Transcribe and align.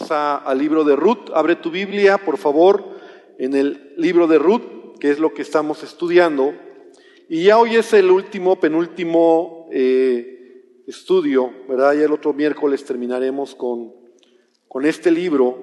Al 0.00 0.58
libro 0.58 0.82
de 0.82 0.96
Ruth. 0.96 1.30
Abre 1.32 1.56
tu 1.56 1.70
Biblia, 1.70 2.18
por 2.18 2.36
favor, 2.36 2.84
en 3.38 3.54
el 3.54 3.94
libro 3.96 4.26
de 4.26 4.38
Ruth, 4.38 4.98
que 4.98 5.10
es 5.10 5.20
lo 5.20 5.32
que 5.32 5.42
estamos 5.42 5.82
estudiando. 5.84 6.52
Y 7.28 7.44
ya 7.44 7.58
hoy 7.58 7.76
es 7.76 7.92
el 7.92 8.10
último, 8.10 8.58
penúltimo 8.58 9.68
eh, 9.70 10.82
estudio, 10.86 11.52
¿verdad? 11.68 11.94
Ya 11.94 12.04
el 12.04 12.12
otro 12.12 12.32
miércoles 12.32 12.84
terminaremos 12.84 13.54
con, 13.54 13.92
con 14.68 14.84
este 14.84 15.10
libro, 15.10 15.62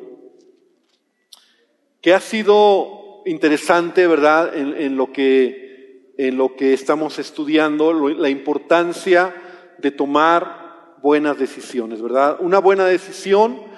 que 2.02 2.14
ha 2.14 2.20
sido 2.22 3.22
interesante, 3.26 4.08
¿verdad? 4.08 4.56
En, 4.56 4.96
lo, 4.96 5.12
que, 5.12 6.14
en 6.18 6.38
lo 6.38 6.56
que 6.56 6.74
estamos 6.74 7.20
estudiando, 7.20 7.94
la 8.10 8.30
importancia 8.30 9.36
de 9.78 9.92
tomar 9.92 10.98
buenas 11.04 11.38
decisiones, 11.38 12.02
¿verdad? 12.02 12.38
Una 12.40 12.60
buena 12.60 12.86
decisión 12.86 13.71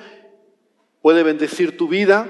puede 1.03 1.21
bendecir 1.21 1.75
tu 1.75 1.89
vida, 1.89 2.29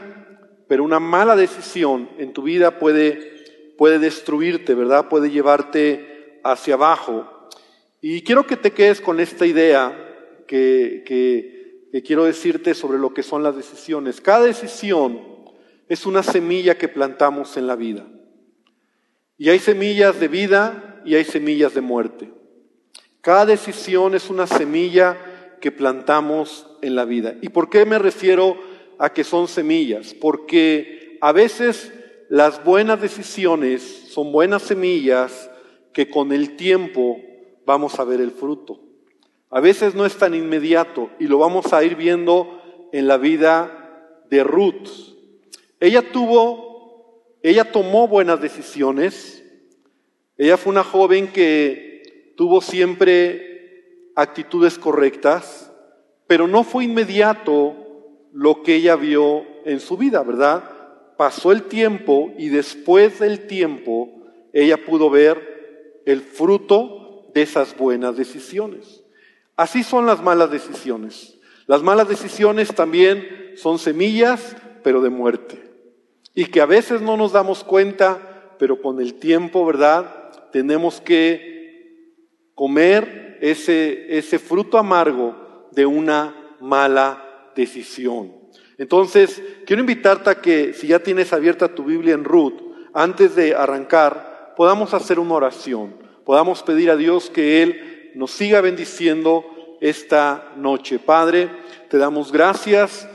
pero 0.67 0.83
una 0.83 0.99
mala 0.99 1.35
decisión 1.35 2.09
en 2.17 2.33
tu 2.33 2.41
vida 2.41 2.79
puede, 2.79 3.75
puede 3.77 3.99
destruirte, 3.99 4.73
¿verdad? 4.73 5.09
Puede 5.09 5.29
llevarte 5.29 6.39
hacia 6.43 6.73
abajo. 6.73 7.49
Y 8.01 8.23
quiero 8.23 8.47
que 8.47 8.57
te 8.57 8.71
quedes 8.71 8.99
con 8.99 9.19
esta 9.19 9.45
idea 9.45 9.95
que, 10.47 11.03
que 11.05 12.01
quiero 12.01 12.25
decirte 12.25 12.73
sobre 12.73 12.97
lo 12.97 13.13
que 13.13 13.21
son 13.21 13.43
las 13.43 13.55
decisiones. 13.55 14.19
Cada 14.19 14.45
decisión 14.45 15.21
es 15.87 16.07
una 16.07 16.23
semilla 16.23 16.75
que 16.75 16.87
plantamos 16.87 17.55
en 17.57 17.67
la 17.67 17.75
vida. 17.75 18.07
Y 19.37 19.49
hay 19.49 19.59
semillas 19.59 20.19
de 20.19 20.27
vida 20.29 20.99
y 21.05 21.13
hay 21.13 21.25
semillas 21.25 21.75
de 21.75 21.81
muerte. 21.81 22.33
Cada 23.21 23.45
decisión 23.45 24.15
es 24.15 24.31
una 24.31 24.47
semilla 24.47 25.15
que 25.61 25.71
plantamos 25.71 26.72
en 26.83 26.95
la 26.95 27.05
vida. 27.05 27.35
¿Y 27.41 27.49
por 27.49 27.69
qué 27.69 27.85
me 27.85 27.97
refiero 27.97 28.57
a 28.99 29.11
que 29.11 29.23
son 29.23 29.47
semillas? 29.47 30.13
Porque 30.13 31.17
a 31.21 31.31
veces 31.31 31.91
las 32.29 32.63
buenas 32.63 33.01
decisiones 33.01 33.81
son 34.09 34.31
buenas 34.31 34.63
semillas 34.63 35.49
que 35.93 36.09
con 36.09 36.31
el 36.31 36.55
tiempo 36.55 37.19
vamos 37.65 37.99
a 37.99 38.03
ver 38.03 38.21
el 38.21 38.31
fruto. 38.31 38.79
A 39.49 39.59
veces 39.59 39.93
no 39.95 40.05
es 40.05 40.17
tan 40.17 40.33
inmediato 40.33 41.11
y 41.19 41.27
lo 41.27 41.37
vamos 41.37 41.73
a 41.73 41.83
ir 41.83 41.95
viendo 41.95 42.59
en 42.91 43.07
la 43.07 43.17
vida 43.17 44.23
de 44.29 44.43
Ruth. 44.43 44.89
Ella 45.79 46.11
tuvo, 46.11 47.37
ella 47.43 47.71
tomó 47.71 48.07
buenas 48.07 48.41
decisiones. 48.41 49.43
Ella 50.37 50.57
fue 50.57 50.71
una 50.71 50.83
joven 50.83 51.27
que 51.27 52.33
tuvo 52.35 52.61
siempre 52.61 54.11
actitudes 54.15 54.77
correctas, 54.77 55.62
pero 56.33 56.47
no 56.47 56.63
fue 56.63 56.85
inmediato 56.85 57.75
lo 58.33 58.63
que 58.63 58.73
ella 58.73 58.95
vio 58.95 59.45
en 59.65 59.79
su 59.79 59.97
vida, 59.97 60.23
¿verdad? 60.23 60.63
Pasó 61.15 61.51
el 61.51 61.61
tiempo 61.61 62.33
y 62.39 62.49
después 62.49 63.19
del 63.19 63.45
tiempo 63.45 64.09
ella 64.51 64.83
pudo 64.83 65.11
ver 65.11 66.01
el 66.07 66.21
fruto 66.21 67.29
de 67.35 67.43
esas 67.43 67.77
buenas 67.77 68.17
decisiones. 68.17 69.03
Así 69.55 69.83
son 69.83 70.07
las 70.07 70.23
malas 70.23 70.49
decisiones. 70.49 71.37
Las 71.67 71.83
malas 71.83 72.09
decisiones 72.09 72.73
también 72.73 73.53
son 73.55 73.77
semillas, 73.77 74.55
pero 74.83 75.03
de 75.03 75.11
muerte. 75.11 75.61
Y 76.33 76.45
que 76.45 76.61
a 76.61 76.65
veces 76.65 76.99
no 76.99 77.15
nos 77.15 77.31
damos 77.31 77.63
cuenta, 77.63 78.55
pero 78.57 78.81
con 78.81 78.99
el 78.99 79.13
tiempo, 79.19 79.67
¿verdad? 79.67 80.31
Tenemos 80.51 80.99
que 80.99 82.09
comer 82.55 83.37
ese, 83.39 84.17
ese 84.17 84.39
fruto 84.39 84.79
amargo 84.79 85.42
de 85.73 85.85
una 85.85 86.55
mala 86.59 87.49
decisión. 87.55 88.33
Entonces, 88.77 89.41
quiero 89.65 89.81
invitarte 89.81 90.29
a 90.29 90.41
que 90.41 90.73
si 90.73 90.87
ya 90.87 90.99
tienes 90.99 91.33
abierta 91.33 91.75
tu 91.75 91.83
Biblia 91.83 92.13
en 92.13 92.23
Ruth, 92.23 92.61
antes 92.93 93.35
de 93.35 93.55
arrancar, 93.55 94.53
podamos 94.55 94.93
hacer 94.93 95.19
una 95.19 95.35
oración, 95.35 95.95
podamos 96.25 96.63
pedir 96.63 96.89
a 96.91 96.95
Dios 96.95 97.29
que 97.29 97.63
Él 97.63 98.11
nos 98.15 98.31
siga 98.31 98.61
bendiciendo 98.61 99.45
esta 99.81 100.53
noche. 100.55 100.99
Padre, 100.99 101.49
te 101.89 101.97
damos 101.97 102.31
gracias 102.31 103.07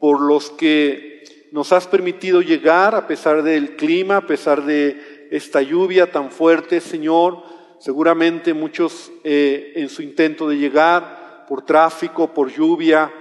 por 0.00 0.20
los 0.20 0.50
que 0.50 1.24
nos 1.52 1.72
has 1.72 1.86
permitido 1.86 2.42
llegar 2.42 2.94
a 2.94 3.06
pesar 3.06 3.42
del 3.42 3.76
clima, 3.76 4.18
a 4.18 4.26
pesar 4.26 4.64
de 4.64 5.28
esta 5.30 5.62
lluvia 5.62 6.10
tan 6.10 6.30
fuerte, 6.30 6.80
Señor. 6.80 7.42
Seguramente 7.78 8.54
muchos 8.54 9.12
eh, 9.22 9.72
en 9.76 9.88
su 9.88 10.02
intento 10.02 10.48
de 10.48 10.56
llegar 10.56 11.25
por 11.48 11.62
tráfico, 11.62 12.32
por 12.32 12.50
lluvia, 12.50 13.12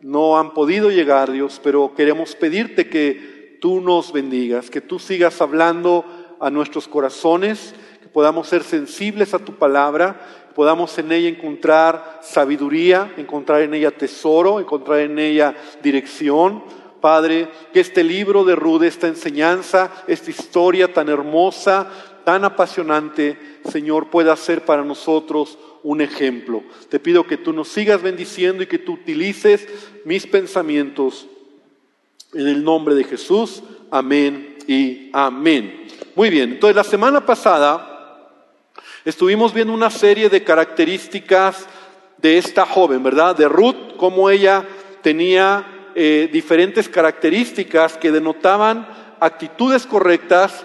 no 0.00 0.38
han 0.38 0.52
podido 0.52 0.90
llegar, 0.90 1.32
Dios, 1.32 1.60
pero 1.62 1.94
queremos 1.94 2.36
pedirte 2.36 2.88
que 2.88 3.56
tú 3.60 3.80
nos 3.80 4.12
bendigas, 4.12 4.68
que 4.68 4.82
tú 4.82 4.98
sigas 4.98 5.40
hablando 5.40 6.04
a 6.40 6.50
nuestros 6.50 6.86
corazones, 6.86 7.74
que 8.02 8.08
podamos 8.08 8.48
ser 8.48 8.62
sensibles 8.62 9.32
a 9.32 9.38
tu 9.38 9.54
palabra, 9.54 10.20
podamos 10.54 10.96
en 10.98 11.10
ella 11.10 11.28
encontrar 11.28 12.20
sabiduría, 12.22 13.14
encontrar 13.16 13.62
en 13.62 13.72
ella 13.72 13.90
tesoro, 13.90 14.60
encontrar 14.60 15.00
en 15.00 15.18
ella 15.18 15.54
dirección. 15.82 16.62
Padre, 17.00 17.48
que 17.72 17.80
este 17.80 18.04
libro 18.04 18.44
de 18.44 18.56
Rude, 18.56 18.86
esta 18.86 19.08
enseñanza, 19.08 19.90
esta 20.06 20.30
historia 20.30 20.92
tan 20.92 21.08
hermosa, 21.08 21.86
tan 22.24 22.44
apasionante, 22.44 23.38
Señor, 23.70 24.08
pueda 24.08 24.36
ser 24.36 24.64
para 24.64 24.84
nosotros 24.84 25.58
un 25.84 26.00
ejemplo. 26.00 26.64
Te 26.88 26.98
pido 26.98 27.26
que 27.26 27.36
tú 27.36 27.52
nos 27.52 27.68
sigas 27.68 28.02
bendiciendo 28.02 28.62
y 28.62 28.66
que 28.66 28.78
tú 28.78 28.94
utilices 28.94 29.68
mis 30.04 30.26
pensamientos 30.26 31.28
en 32.32 32.48
el 32.48 32.64
nombre 32.64 32.96
de 32.96 33.04
Jesús. 33.04 33.62
Amén 33.90 34.56
y 34.66 35.10
amén. 35.12 35.86
Muy 36.16 36.30
bien, 36.30 36.52
entonces 36.52 36.74
la 36.74 36.84
semana 36.84 37.24
pasada 37.24 38.30
estuvimos 39.04 39.52
viendo 39.52 39.72
una 39.72 39.90
serie 39.90 40.28
de 40.28 40.42
características 40.42 41.66
de 42.18 42.38
esta 42.38 42.64
joven, 42.64 43.02
¿verdad? 43.02 43.36
De 43.36 43.46
Ruth, 43.46 43.96
cómo 43.98 44.30
ella 44.30 44.64
tenía 45.02 45.90
eh, 45.94 46.30
diferentes 46.32 46.88
características 46.88 47.98
que 47.98 48.10
denotaban 48.10 48.88
actitudes 49.20 49.86
correctas 49.86 50.64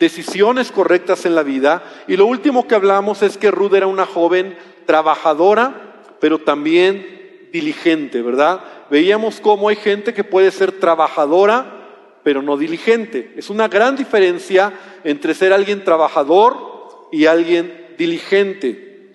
decisiones 0.00 0.72
correctas 0.72 1.26
en 1.26 1.36
la 1.36 1.44
vida. 1.44 1.84
Y 2.08 2.16
lo 2.16 2.26
último 2.26 2.66
que 2.66 2.74
hablamos 2.74 3.22
es 3.22 3.36
que 3.36 3.52
Ruth 3.52 3.74
era 3.74 3.86
una 3.86 4.06
joven 4.06 4.58
trabajadora, 4.86 6.16
pero 6.18 6.38
también 6.38 7.48
diligente, 7.52 8.22
¿verdad? 8.22 8.60
Veíamos 8.90 9.40
cómo 9.40 9.68
hay 9.68 9.76
gente 9.76 10.14
que 10.14 10.24
puede 10.24 10.50
ser 10.50 10.72
trabajadora, 10.72 12.18
pero 12.24 12.42
no 12.42 12.56
diligente. 12.56 13.34
Es 13.36 13.50
una 13.50 13.68
gran 13.68 13.94
diferencia 13.94 14.72
entre 15.04 15.34
ser 15.34 15.52
alguien 15.52 15.84
trabajador 15.84 17.08
y 17.12 17.26
alguien 17.26 17.94
diligente. 17.98 19.14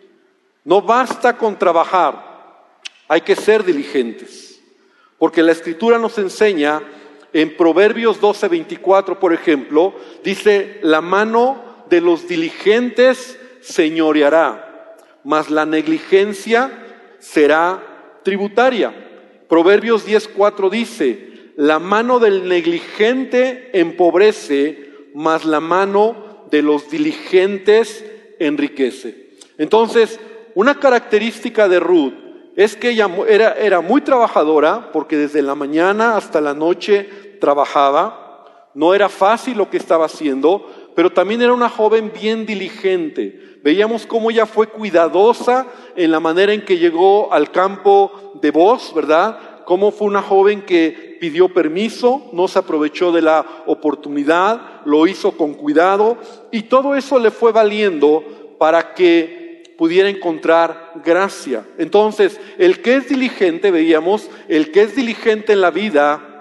No 0.64 0.82
basta 0.82 1.36
con 1.38 1.58
trabajar, 1.58 2.64
hay 3.08 3.22
que 3.22 3.36
ser 3.36 3.64
diligentes, 3.64 4.62
porque 5.18 5.44
la 5.44 5.52
escritura 5.52 5.98
nos 6.00 6.18
enseña 6.18 6.82
en 7.36 7.58
Proverbios 7.58 8.22
12:24, 8.22 9.20
por 9.20 9.34
ejemplo, 9.34 9.94
dice, 10.24 10.80
la 10.82 11.02
mano 11.02 11.62
de 11.90 12.00
los 12.00 12.30
diligentes 12.30 13.38
señoreará, 13.60 14.96
mas 15.26 15.50
la 15.50 15.66
negligencia 15.66 16.72
será 17.20 17.84
tributaria. 18.24 18.94
Proverbios 19.50 20.08
10:4 20.08 20.70
dice, 20.70 21.52
la 21.58 21.78
mano 21.80 22.20
del 22.20 22.48
negligente 22.48 23.70
empobrece, 23.74 25.10
mas 25.14 25.44
la 25.44 25.60
mano 25.60 26.48
de 26.52 26.62
los 26.62 26.90
diligentes 26.90 28.06
enriquece. 28.40 29.32
Entonces, 29.58 30.22
una 30.54 30.80
característica 30.80 31.68
de 31.68 31.82
Ruth 31.82 32.14
es 32.56 32.78
que 32.78 32.92
ella 32.92 33.10
era, 33.28 33.54
era 33.54 33.82
muy 33.82 34.02
trabajadora 34.02 34.92
porque 34.94 35.18
desde 35.18 35.42
la 35.42 35.56
mañana 35.56 36.16
hasta 36.16 36.40
la 36.40 36.54
noche 36.54 37.10
trabajaba, 37.46 38.72
no 38.74 38.96
era 38.96 39.08
fácil 39.08 39.56
lo 39.56 39.70
que 39.70 39.78
estaba 39.78 40.06
haciendo, 40.06 40.68
pero 40.96 41.12
también 41.12 41.44
era 41.44 41.54
una 41.54 41.70
joven 41.70 42.12
bien 42.12 42.44
diligente. 42.48 43.60
Veíamos 43.64 44.08
cómo 44.08 44.32
ella 44.32 44.48
fue 44.48 44.66
cuidadosa 44.66 45.68
en 45.96 46.10
la 46.10 46.20
manera 46.20 46.54
en 46.54 46.66
que 46.66 46.80
llegó 46.80 47.32
al 47.32 47.52
campo 47.52 48.34
de 48.42 48.50
voz, 48.50 48.96
¿verdad? 48.96 49.64
Cómo 49.66 49.92
fue 49.92 50.08
una 50.08 50.24
joven 50.24 50.64
que 50.64 51.18
pidió 51.22 51.50
permiso, 51.50 52.32
no 52.34 52.48
se 52.48 52.58
aprovechó 52.58 53.12
de 53.12 53.22
la 53.22 53.46
oportunidad, 53.68 54.82
lo 54.86 55.06
hizo 55.06 55.38
con 55.38 55.54
cuidado 55.54 56.18
y 56.52 56.64
todo 56.64 56.96
eso 56.96 57.20
le 57.20 57.30
fue 57.30 57.52
valiendo 57.52 58.24
para 58.58 58.96
que 58.96 59.76
pudiera 59.78 60.10
encontrar 60.10 60.94
gracia. 61.04 61.64
Entonces, 61.78 62.40
el 62.58 62.82
que 62.82 62.96
es 62.96 63.10
diligente, 63.10 63.70
veíamos, 63.70 64.32
el 64.48 64.72
que 64.72 64.82
es 64.82 64.96
diligente 64.96 65.54
en 65.54 65.62
la 65.62 65.70
vida, 65.70 66.35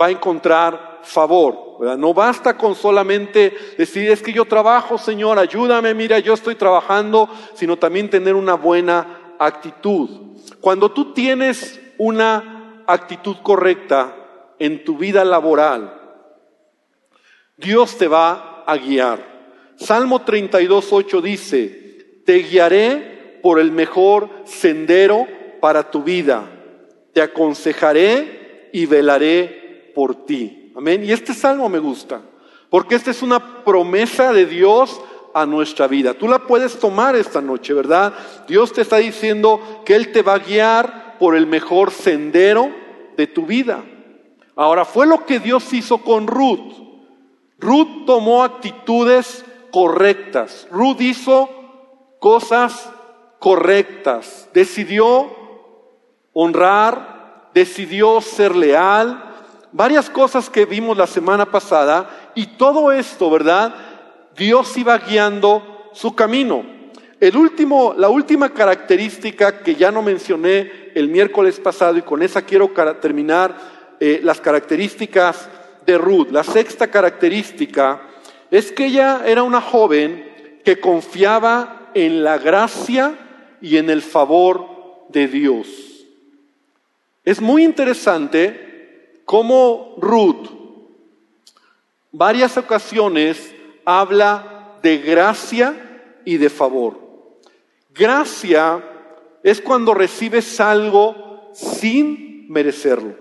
va 0.00 0.06
a 0.06 0.10
encontrar 0.10 1.00
favor. 1.02 1.96
No 1.98 2.12
basta 2.12 2.56
con 2.56 2.74
solamente 2.74 3.56
decir, 3.76 4.10
es 4.10 4.22
que 4.22 4.32
yo 4.32 4.44
trabajo, 4.44 4.98
Señor, 4.98 5.38
ayúdame, 5.38 5.94
mira, 5.94 6.18
yo 6.18 6.34
estoy 6.34 6.54
trabajando, 6.54 7.28
sino 7.54 7.76
también 7.76 8.10
tener 8.10 8.34
una 8.34 8.54
buena 8.54 9.34
actitud. 9.38 10.36
Cuando 10.60 10.90
tú 10.90 11.12
tienes 11.12 11.80
una 11.98 12.82
actitud 12.86 13.36
correcta 13.42 14.14
en 14.58 14.84
tu 14.84 14.98
vida 14.98 15.24
laboral, 15.24 15.94
Dios 17.56 17.96
te 17.96 18.08
va 18.08 18.64
a 18.66 18.76
guiar. 18.76 19.38
Salmo 19.76 20.22
32, 20.22 20.92
8 20.92 21.20
dice, 21.20 22.22
te 22.24 22.34
guiaré 22.38 23.38
por 23.42 23.60
el 23.60 23.70
mejor 23.70 24.28
sendero 24.44 25.26
para 25.60 25.90
tu 25.90 26.02
vida, 26.02 26.44
te 27.12 27.22
aconsejaré 27.22 28.70
y 28.72 28.86
velaré 28.86 29.67
por 29.94 30.26
ti. 30.26 30.72
Amén. 30.76 31.04
Y 31.04 31.12
este 31.12 31.34
salmo 31.34 31.68
me 31.68 31.78
gusta, 31.78 32.20
porque 32.70 32.94
esta 32.94 33.10
es 33.10 33.22
una 33.22 33.64
promesa 33.64 34.32
de 34.32 34.46
Dios 34.46 35.00
a 35.34 35.46
nuestra 35.46 35.86
vida. 35.86 36.14
Tú 36.14 36.28
la 36.28 36.40
puedes 36.40 36.78
tomar 36.78 37.16
esta 37.16 37.40
noche, 37.40 37.72
¿verdad? 37.74 38.14
Dios 38.46 38.72
te 38.72 38.82
está 38.82 38.96
diciendo 38.96 39.82
que 39.84 39.94
Él 39.94 40.12
te 40.12 40.22
va 40.22 40.34
a 40.34 40.38
guiar 40.38 41.16
por 41.18 41.34
el 41.36 41.46
mejor 41.46 41.90
sendero 41.90 42.70
de 43.16 43.26
tu 43.26 43.46
vida. 43.46 43.84
Ahora, 44.56 44.84
fue 44.84 45.06
lo 45.06 45.24
que 45.24 45.38
Dios 45.38 45.72
hizo 45.72 45.98
con 45.98 46.26
Ruth. 46.26 46.74
Ruth 47.58 48.06
tomó 48.06 48.42
actitudes 48.42 49.44
correctas. 49.70 50.66
Ruth 50.70 51.00
hizo 51.00 51.48
cosas 52.18 52.90
correctas. 53.38 54.48
Decidió 54.52 55.30
honrar, 56.32 57.50
decidió 57.54 58.20
ser 58.20 58.54
leal. 58.54 59.27
Varias 59.72 60.08
cosas 60.08 60.48
que 60.48 60.64
vimos 60.64 60.96
la 60.96 61.06
semana 61.06 61.50
pasada. 61.50 62.30
Y 62.34 62.46
todo 62.46 62.90
esto, 62.92 63.30
¿verdad? 63.30 63.74
Dios 64.36 64.76
iba 64.76 64.96
guiando 64.98 65.90
su 65.92 66.14
camino. 66.14 66.64
El 67.20 67.36
último, 67.36 67.94
la 67.96 68.08
última 68.08 68.50
característica 68.50 69.58
que 69.58 69.74
ya 69.74 69.90
no 69.90 70.02
mencioné 70.02 70.92
el 70.94 71.08
miércoles 71.08 71.58
pasado 71.58 71.96
y 71.98 72.02
con 72.02 72.22
esa 72.22 72.42
quiero 72.42 72.70
terminar 73.00 73.56
eh, 73.98 74.20
las 74.22 74.40
características 74.40 75.48
de 75.84 75.98
Ruth. 75.98 76.28
La 76.30 76.44
sexta 76.44 76.86
característica 76.88 78.02
es 78.50 78.70
que 78.70 78.86
ella 78.86 79.22
era 79.26 79.42
una 79.42 79.60
joven 79.60 80.60
que 80.64 80.78
confiaba 80.78 81.90
en 81.94 82.22
la 82.22 82.38
gracia 82.38 83.14
y 83.60 83.76
en 83.76 83.90
el 83.90 84.02
favor 84.02 84.66
de 85.08 85.26
Dios. 85.26 85.66
Es 87.24 87.40
muy 87.40 87.64
interesante 87.64 88.67
cómo 89.28 89.94
Ruth 89.98 90.48
varias 92.12 92.56
ocasiones 92.56 93.54
habla 93.84 94.78
de 94.82 94.96
gracia 94.96 95.74
y 96.24 96.38
de 96.38 96.48
favor. 96.48 96.98
Gracia 97.90 98.82
es 99.42 99.60
cuando 99.60 99.92
recibes 99.92 100.58
algo 100.60 101.50
sin 101.52 102.50
merecerlo. 102.50 103.16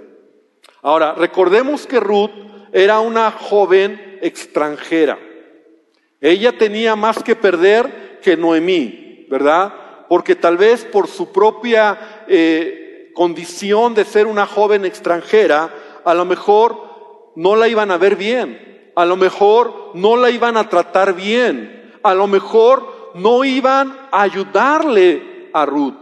Ahora, 0.81 1.13
recordemos 1.13 1.85
que 1.85 1.99
Ruth 1.99 2.31
era 2.71 3.01
una 3.01 3.29
joven 3.29 4.17
extranjera. 4.21 5.19
Ella 6.21 6.57
tenía 6.57 6.95
más 6.95 7.21
que 7.21 7.35
perder 7.35 8.21
que 8.23 8.37
Noemí, 8.37 9.27
¿verdad? 9.29 9.73
Porque 10.07 10.37
tal 10.37 10.55
vez 10.55 10.85
por 10.85 11.09
su 11.09 11.33
propia 11.33 12.23
eh, 12.29 13.11
condición 13.13 13.93
de 13.93 14.05
ser 14.05 14.25
una 14.25 14.45
joven 14.45 14.85
extranjera, 14.85 15.69
a 16.07 16.13
lo 16.13 16.25
mejor 16.25 16.77
no 17.35 17.55
la 17.55 17.67
iban 17.67 17.91
a 17.91 17.97
ver 17.97 18.15
bien 18.15 18.67
a 18.97 19.05
lo 19.05 19.15
mejor 19.15 19.91
no 19.93 20.17
la 20.17 20.31
iban 20.31 20.57
a 20.57 20.69
tratar 20.69 21.13
bien, 21.13 21.93
a 22.01 22.15
lo 22.15 22.25
mejor 22.25 23.11
no 23.13 23.43
iban 23.43 23.95
a 24.11 24.23
ayudarle 24.23 25.51
a 25.53 25.67
Ruth. 25.67 25.93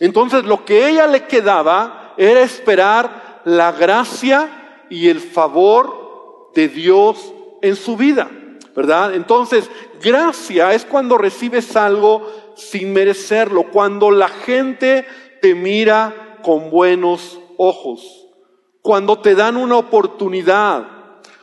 Entonces 0.00 0.44
lo 0.44 0.64
que 0.64 0.88
ella 0.88 1.06
le 1.06 1.26
quedaba 1.26 2.14
era 2.16 2.40
esperar 2.40 3.42
la 3.44 3.72
gracia 3.72 4.86
y 4.88 5.10
el 5.10 5.20
favor 5.20 6.50
de 6.54 6.68
Dios 6.68 7.34
en 7.60 7.76
su 7.76 7.98
vida, 7.98 8.30
¿verdad? 8.74 9.14
Entonces, 9.14 9.70
gracia 10.02 10.72
es 10.72 10.86
cuando 10.86 11.18
recibes 11.18 11.76
algo 11.76 12.26
sin 12.56 12.94
merecerlo, 12.94 13.64
cuando 13.64 14.10
la 14.10 14.28
gente 14.28 15.04
te 15.42 15.54
mira 15.54 16.38
con 16.42 16.70
buenos 16.70 17.38
ojos, 17.58 18.27
cuando 18.82 19.18
te 19.20 19.34
dan 19.34 19.56
una 19.56 19.76
oportunidad, 19.76 20.86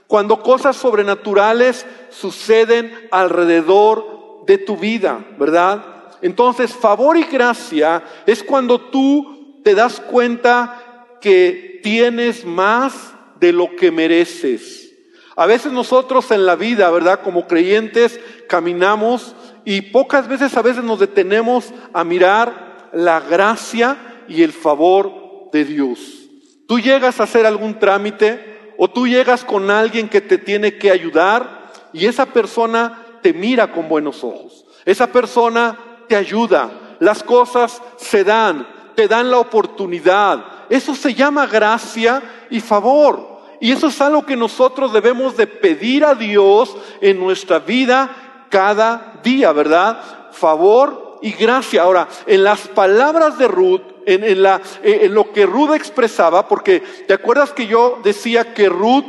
cuando 0.08 0.42
cosas 0.42 0.76
sobrenaturales 0.76 1.86
suceden 2.10 3.08
alrededor 3.12 4.44
de 4.46 4.58
tu 4.58 4.78
vida, 4.78 5.26
¿verdad? 5.38 5.84
Entonces, 6.22 6.74
favor 6.74 7.18
y 7.18 7.24
gracia 7.24 8.04
es 8.26 8.44
cuando 8.44 8.80
tú 8.80 9.62
te 9.64 9.76
das 9.76 10.00
cuenta 10.00 11.18
que 11.22 11.80
tienes 11.84 12.46
más 12.46 13.14
de 13.40 13.52
lo 13.52 13.76
que 13.76 13.92
mereces. 13.92 14.94
A 15.36 15.46
veces 15.46 15.72
nosotros 15.72 16.32
en 16.32 16.46
la 16.46 16.56
vida, 16.56 16.90
¿verdad? 16.92 17.22
Como 17.22 17.48
creyentes 17.48 18.20
caminamos 18.48 19.36
y 19.66 19.82
pocas 19.82 20.28
veces 20.28 20.56
a 20.56 20.62
veces 20.62 20.84
nos 20.84 21.00
detenemos 21.00 21.74
a 21.94 22.04
mirar 22.04 22.90
la 22.94 23.20
gracia 23.20 24.24
y 24.28 24.44
el 24.44 24.54
favor 24.54 25.50
de 25.52 25.66
Dios. 25.66 26.25
Tú 26.68 26.80
llegas 26.80 27.20
a 27.20 27.24
hacer 27.24 27.46
algún 27.46 27.80
trámite, 27.80 28.56
o 28.78 28.90
tú 28.90 29.08
llegas 29.08 29.44
con 29.44 29.70
alguien 29.72 30.10
que 30.10 30.22
te 30.22 30.38
tiene 30.38 30.78
que 30.78 30.92
ayudar 30.92 31.72
y 31.94 32.06
esa 32.06 32.26
persona 32.26 33.06
te 33.22 33.34
mira 33.34 33.72
con 33.72 33.88
buenos 33.88 34.24
ojos. 34.24 34.66
Esa 34.84 35.08
persona 35.08 35.78
te 36.08 36.16
ayuda. 36.16 36.98
Las 37.00 37.24
cosas 37.24 37.82
se 37.98 38.24
dan, 38.24 38.68
te 38.96 39.08
dan 39.08 39.32
la 39.32 39.40
oportunidad. 39.40 40.46
Eso 40.70 40.96
se 40.96 41.14
llama 41.14 41.48
gracia 41.48 42.22
y 42.50 42.60
favor. 42.60 43.36
Y 43.62 43.72
eso 43.72 43.88
es 43.88 44.02
algo 44.02 44.26
que 44.26 44.36
nosotros 44.36 44.92
debemos 44.92 45.38
de 45.38 45.48
pedir 45.48 46.04
a 46.04 46.14
Dios 46.14 46.76
en 47.02 47.20
nuestra 47.20 47.60
vida 47.60 48.46
cada 48.50 49.20
día, 49.24 49.52
¿verdad? 49.54 50.02
Favor 50.32 51.20
y 51.22 51.32
gracia. 51.32 51.84
Ahora, 51.84 52.08
en 52.28 52.44
las 52.44 52.68
palabras 52.68 53.38
de 53.38 53.48
Ruth, 53.48 53.95
en, 54.06 55.14
lo 55.14 55.32
que 55.32 55.46
Ruth 55.46 55.74
expresaba, 55.74 56.48
porque 56.48 56.82
te 57.08 57.14
acuerdas 57.14 57.52
que 57.52 57.68
yo 57.68 58.00
decía 58.04 58.54
que 58.54 58.70
Ruth 58.70 59.06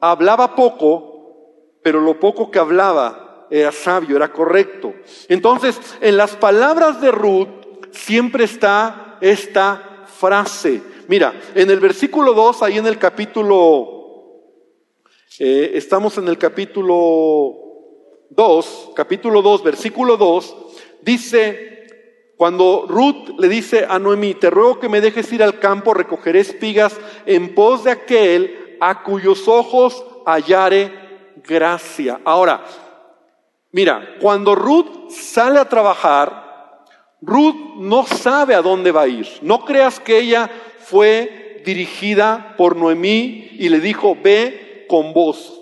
hablaba 0.00 0.54
poco, 0.54 1.78
pero 1.82 2.00
lo 2.00 2.18
poco 2.20 2.50
que 2.50 2.58
hablaba 2.58 3.46
era 3.50 3.72
sabio, 3.72 4.16
era 4.16 4.32
correcto. 4.32 4.94
Entonces, 5.28 5.80
en 6.00 6.16
las 6.16 6.36
palabras 6.36 7.00
de 7.00 7.10
Ruth 7.10 7.48
siempre 7.90 8.44
está 8.44 9.18
esta 9.20 10.04
frase. 10.18 10.82
Mira, 11.08 11.32
en 11.54 11.70
el 11.70 11.80
versículo 11.80 12.34
2, 12.34 12.62
ahí 12.62 12.78
en 12.78 12.86
el 12.86 12.98
capítulo, 12.98 14.42
eh, 15.38 15.72
estamos 15.74 16.18
en 16.18 16.28
el 16.28 16.36
capítulo 16.36 17.54
2, 18.30 18.90
capítulo 18.94 19.40
2, 19.40 19.62
versículo 19.62 20.16
2, 20.16 20.56
dice, 21.02 21.77
cuando 22.38 22.86
Ruth 22.88 23.30
le 23.36 23.48
dice 23.48 23.84
a 23.88 23.98
Noemí, 23.98 24.34
te 24.34 24.48
ruego 24.48 24.78
que 24.78 24.88
me 24.88 25.00
dejes 25.00 25.32
ir 25.32 25.42
al 25.42 25.58
campo, 25.58 25.92
recogeré 25.92 26.38
espigas 26.38 26.96
en 27.26 27.52
pos 27.52 27.82
de 27.82 27.90
aquel 27.90 28.76
a 28.80 29.02
cuyos 29.02 29.48
ojos 29.48 30.04
hallare 30.24 30.92
gracia. 31.44 32.20
Ahora, 32.24 32.64
mira, 33.72 34.14
cuando 34.20 34.54
Ruth 34.54 35.10
sale 35.10 35.58
a 35.58 35.68
trabajar, 35.68 36.86
Ruth 37.20 37.74
no 37.78 38.06
sabe 38.06 38.54
a 38.54 38.62
dónde 38.62 38.92
va 38.92 39.02
a 39.02 39.08
ir. 39.08 39.26
No 39.42 39.64
creas 39.64 39.98
que 39.98 40.20
ella 40.20 40.48
fue 40.78 41.60
dirigida 41.64 42.54
por 42.56 42.76
Noemí 42.76 43.48
y 43.58 43.68
le 43.68 43.80
dijo, 43.80 44.16
ve 44.22 44.86
con 44.88 45.12
vos. 45.12 45.60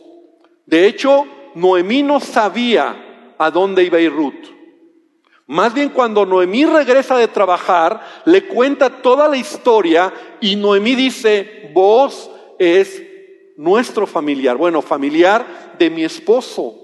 De 0.67 0.87
hecho, 0.87 1.27
Noemí 1.55 2.03
no 2.03 2.21
sabía 2.21 3.35
a 3.39 3.51
dónde 3.51 3.83
iba 3.83 3.97
a 3.97 4.03
ir 4.03 4.13
Ruth. 4.13 4.56
Más 5.47 5.73
bien 5.73 5.91
cuando 5.91 6.27
Noemí 6.27 6.65
regresa 6.65 7.17
de 7.17 7.29
trabajar, 7.29 8.01
le 8.25 8.47
cuenta 8.47 8.91
toda 8.91 9.29
la 9.29 9.37
historia 9.37 10.13
y 10.41 10.57
Noemí 10.57 10.97
dice, 10.97 11.71
vos 11.73 12.31
es 12.59 13.03
nuestro 13.57 14.07
familiar, 14.07 14.57
bueno, 14.57 14.83
familiar 14.83 15.75
de 15.79 15.89
mi 15.89 16.05
esposo. 16.05 16.75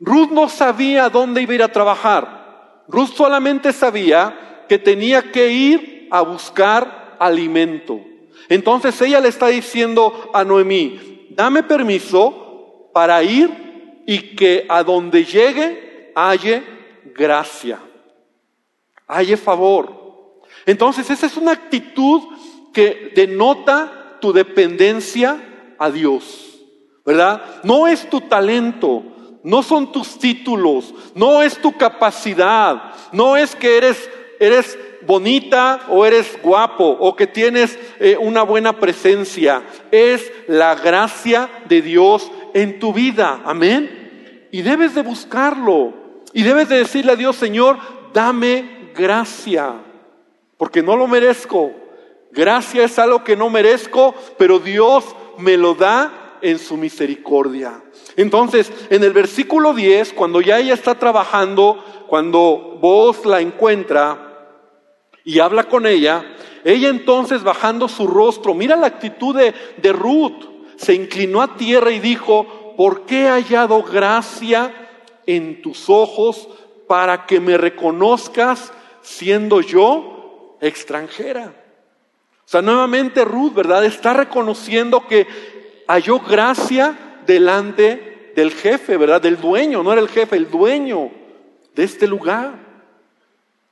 Ruth 0.00 0.30
no 0.30 0.48
sabía 0.48 1.08
dónde 1.08 1.42
iba 1.42 1.52
a 1.52 1.54
ir 1.54 1.62
a 1.62 1.72
trabajar. 1.72 2.84
Ruth 2.88 3.10
solamente 3.14 3.72
sabía 3.72 4.64
que 4.68 4.78
tenía 4.78 5.30
que 5.30 5.50
ir 5.50 6.08
a 6.10 6.22
buscar 6.22 7.16
alimento. 7.20 8.00
Entonces 8.48 9.00
ella 9.00 9.20
le 9.20 9.28
está 9.28 9.46
diciendo 9.46 10.30
a 10.34 10.42
Noemí, 10.42 11.28
dame 11.30 11.62
permiso 11.62 12.90
para 12.92 13.22
ir 13.22 14.02
y 14.06 14.34
que 14.34 14.66
a 14.68 14.82
donde 14.82 15.24
llegue 15.24 16.12
halle 16.16 16.79
gracia, 17.20 17.78
hay 19.06 19.36
favor. 19.36 20.40
Entonces 20.64 21.10
esa 21.10 21.26
es 21.26 21.36
una 21.36 21.52
actitud 21.52 22.22
que 22.72 23.12
denota 23.14 24.16
tu 24.20 24.32
dependencia 24.32 25.74
a 25.78 25.90
Dios, 25.90 26.58
¿verdad? 27.04 27.42
No 27.62 27.86
es 27.86 28.08
tu 28.08 28.22
talento, 28.22 29.02
no 29.42 29.62
son 29.62 29.92
tus 29.92 30.18
títulos, 30.18 30.94
no 31.14 31.42
es 31.42 31.58
tu 31.58 31.72
capacidad, 31.76 32.94
no 33.12 33.36
es 33.36 33.54
que 33.54 33.76
eres, 33.76 34.10
eres 34.38 34.78
bonita 35.06 35.86
o 35.90 36.06
eres 36.06 36.38
guapo 36.42 36.84
o 36.84 37.14
que 37.16 37.26
tienes 37.26 37.78
eh, 37.98 38.16
una 38.18 38.42
buena 38.42 38.78
presencia. 38.78 39.62
Es 39.90 40.32
la 40.46 40.74
gracia 40.74 41.50
de 41.68 41.82
Dios 41.82 42.30
en 42.54 42.78
tu 42.78 42.94
vida. 42.94 43.42
Amén. 43.44 44.48
Y 44.50 44.62
debes 44.62 44.94
de 44.94 45.02
buscarlo. 45.02 45.99
Y 46.32 46.42
debes 46.42 46.68
de 46.68 46.78
decirle 46.78 47.12
a 47.12 47.16
Dios, 47.16 47.36
Señor, 47.36 47.78
dame 48.12 48.92
gracia. 48.94 49.74
Porque 50.56 50.82
no 50.82 50.96
lo 50.96 51.06
merezco. 51.06 51.72
Gracia 52.32 52.84
es 52.84 52.98
algo 52.98 53.24
que 53.24 53.36
no 53.36 53.50
merezco, 53.50 54.14
pero 54.38 54.58
Dios 54.58 55.04
me 55.38 55.56
lo 55.56 55.74
da 55.74 56.38
en 56.42 56.58
su 56.58 56.76
misericordia. 56.76 57.82
Entonces, 58.16 58.72
en 58.90 59.02
el 59.02 59.12
versículo 59.12 59.74
10, 59.74 60.12
cuando 60.12 60.40
ya 60.40 60.58
ella 60.58 60.74
está 60.74 60.96
trabajando, 60.96 61.82
cuando 62.06 62.78
vos 62.80 63.24
la 63.24 63.40
encuentra 63.40 64.58
y 65.24 65.40
habla 65.40 65.64
con 65.64 65.86
ella, 65.86 66.24
ella 66.64 66.88
entonces 66.88 67.42
bajando 67.42 67.88
su 67.88 68.06
rostro, 68.06 68.54
mira 68.54 68.76
la 68.76 68.86
actitud 68.86 69.36
de, 69.36 69.54
de 69.78 69.92
Ruth, 69.92 70.44
se 70.76 70.94
inclinó 70.94 71.42
a 71.42 71.56
tierra 71.56 71.90
y 71.90 71.98
dijo, 71.98 72.74
¿por 72.76 73.06
qué 73.06 73.24
he 73.24 73.28
hallado 73.28 73.82
gracia 73.82 74.79
en 75.36 75.62
tus 75.62 75.88
ojos 75.88 76.48
para 76.86 77.26
que 77.26 77.40
me 77.40 77.56
reconozcas 77.56 78.72
siendo 79.02 79.60
yo 79.60 80.56
extranjera? 80.60 81.54
O 82.44 82.48
sea, 82.50 82.62
nuevamente 82.62 83.24
Ruth, 83.24 83.54
¿verdad? 83.54 83.84
Está 83.84 84.12
reconociendo 84.12 85.06
que 85.06 85.26
halló 85.86 86.18
gracia 86.20 87.22
delante 87.26 88.32
del 88.34 88.52
jefe, 88.52 88.96
¿verdad? 88.96 89.20
Del 89.20 89.40
dueño, 89.40 89.82
no 89.82 89.92
era 89.92 90.00
el 90.00 90.08
jefe, 90.08 90.36
el 90.36 90.50
dueño 90.50 91.10
de 91.74 91.84
este 91.84 92.06
lugar. 92.06 92.54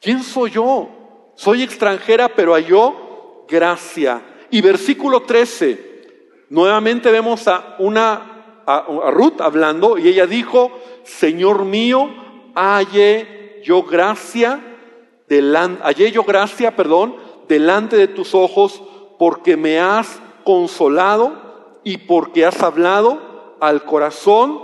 ¿Quién 0.01 0.23
soy 0.23 0.53
yo? 0.53 0.89
Soy 1.35 1.63
extranjera, 1.63 2.29
pero 2.29 2.55
halló 2.55 3.45
gracia. 3.49 4.23
Y 4.51 4.61
versículo 4.61 5.23
13, 5.23 6.47
nuevamente 6.51 7.11
vemos 7.11 7.47
a 7.49 7.77
una 7.79 8.28
a, 8.69 9.11
Ruth 9.11 9.41
hablando 9.41 9.97
y 9.97 10.09
ella 10.09 10.27
dijo, 10.27 10.71
Señor 11.03 11.65
mío, 11.65 12.11
hallé 12.55 13.63
yo 13.65 13.83
gracia, 13.83 14.61
delante, 15.27 15.83
hallé 15.83 16.13
yo 16.13 16.23
gracia, 16.23 16.77
perdón, 16.77 17.17
delante 17.49 17.97
de 17.97 18.09
tus 18.09 18.35
ojos, 18.35 18.83
porque 19.19 19.57
me 19.57 19.81
has 19.81 20.21
consolado 20.45 21.81
y 21.83 21.97
porque 21.97 22.45
has 22.45 22.63
hablado 22.63 23.57
al 23.59 23.85
corazón 23.85 24.61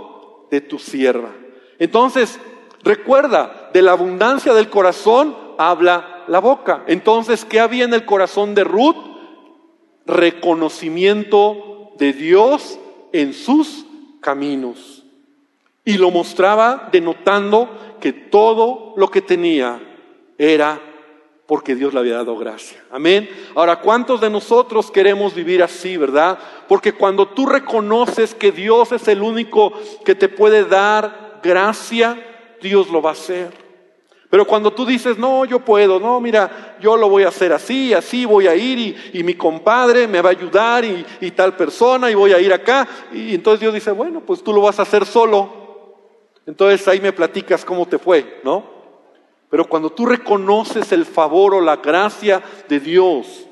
de 0.51 0.61
tu 0.61 0.77
sierva. 0.77 1.31
Entonces, 1.79 2.39
recuerda, 2.83 3.71
de 3.73 3.81
la 3.81 3.93
abundancia 3.93 4.53
del 4.53 4.69
corazón 4.69 5.35
habla 5.57 6.23
la 6.27 6.39
boca. 6.39 6.83
Entonces, 6.85 7.43
¿qué 7.43 7.59
había 7.59 7.85
en 7.85 7.93
el 7.95 8.05
corazón 8.05 8.53
de 8.53 8.63
Ruth? 8.63 8.95
Reconocimiento 10.05 11.91
de 11.97 12.13
Dios 12.13 12.79
en 13.11 13.33
sus 13.33 13.85
caminos. 14.25 15.03
Y 15.85 15.99
lo 15.99 16.09
mostraba 16.09 16.89
denotando 16.91 17.69
que 18.01 18.11
todo 18.11 18.95
lo 18.97 19.11
que 19.11 19.21
tenía 19.21 19.79
era 20.35 20.81
porque 21.45 21.75
Dios 21.75 21.93
le 21.93 21.99
había 21.99 22.15
dado 22.15 22.35
gracia. 22.35 22.83
Amén. 22.89 23.29
Ahora, 23.53 23.81
¿cuántos 23.81 24.19
de 24.19 24.31
nosotros 24.31 24.89
queremos 24.89 25.35
vivir 25.35 25.61
así, 25.61 25.95
verdad? 25.95 26.39
Porque 26.67 26.93
cuando 26.93 27.27
tú 27.27 27.45
reconoces 27.45 28.33
que 28.33 28.51
Dios 28.51 28.91
es 28.93 29.07
el 29.07 29.21
único 29.21 29.73
que 30.03 30.15
te 30.15 30.27
puede 30.27 30.65
dar 30.65 31.39
gracia, 31.43 32.17
Dios 32.63 32.89
lo 32.89 33.03
va 33.03 33.11
a 33.11 33.13
hacer. 33.13 33.64
Pero 34.29 34.45
cuando 34.45 34.73
tú 34.73 34.85
dices, 34.85 35.17
no, 35.17 35.45
yo 35.45 35.59
puedo, 35.59 35.99
no, 35.99 36.19
mira, 36.19 36.77
yo 36.81 36.97
lo 36.97 37.09
voy 37.09 37.23
a 37.23 37.29
hacer 37.29 37.53
así, 37.53 37.93
así 37.93 38.25
voy 38.25 38.47
a 38.47 38.55
ir 38.55 39.11
y, 39.13 39.23
mi 39.23 39.35
compadre 39.35 40.07
me 40.07 40.21
va 40.21 40.29
a 40.29 40.31
ayudar 40.31 40.83
y, 40.83 41.05
y 41.21 41.31
tal 41.31 41.55
persona 41.55 42.09
y 42.09 42.15
voy 42.15 42.33
a 42.33 42.39
ir 42.39 42.51
acá. 42.51 42.87
Y 43.13 43.35
entonces 43.35 43.61
Dios 43.61 43.73
dice, 43.73 43.91
bueno, 43.91 44.21
pues 44.21 44.43
tú 44.43 44.51
lo 44.51 44.61
vas 44.61 44.79
a 44.79 44.83
hacer 44.83 45.05
solo. 45.05 45.65
Entonces 46.45 46.87
ahí 46.87 46.99
me 46.99 47.13
platicas 47.13 47.63
cómo 47.65 47.87
te 47.87 47.97
fue, 47.97 48.41
¿no? 48.43 48.75
Pero 49.49 49.65
cuando 49.65 49.91
tú 49.91 50.05
reconoces 50.05 50.91
el 50.91 51.05
favor 51.05 51.55
o 51.55 51.61
la 51.61 51.77
gracia 51.77 52.41
de 52.67 52.79
Dios, 52.79 53.45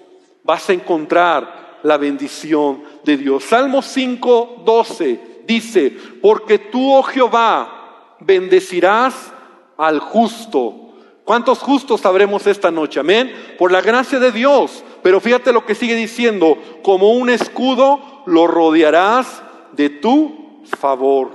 vas 0.44 0.70
a 0.70 0.74
encontrar 0.74 1.80
la 1.84 1.98
bendición 1.98 2.84
de 3.04 3.18
Dios. 3.18 3.44
Salmo 3.44 3.82
5, 3.82 4.64
12 4.66 5.20
dice, 5.46 5.96
porque 6.22 6.60
tú, 6.60 6.94
oh 6.94 7.04
Jehová, 7.04 8.16
bendecirás 8.20 9.33
al 9.78 10.00
justo. 10.00 10.94
¿Cuántos 11.24 11.60
justos 11.60 12.02
sabremos 12.02 12.46
esta 12.48 12.70
noche? 12.70 13.00
Amén. 13.00 13.34
Por 13.58 13.72
la 13.72 13.82
gracia 13.82 14.20
de 14.20 14.32
Dios. 14.32 14.84
Pero 15.02 15.20
fíjate 15.20 15.54
lo 15.54 15.66
que 15.66 15.76
sigue 15.76 15.96
diciendo, 15.96 16.58
como 16.82 17.12
un 17.12 17.30
escudo 17.30 18.24
lo 18.26 18.48
rodearás 18.48 19.42
de 19.74 19.90
tu 19.90 20.62
favor. 20.78 21.32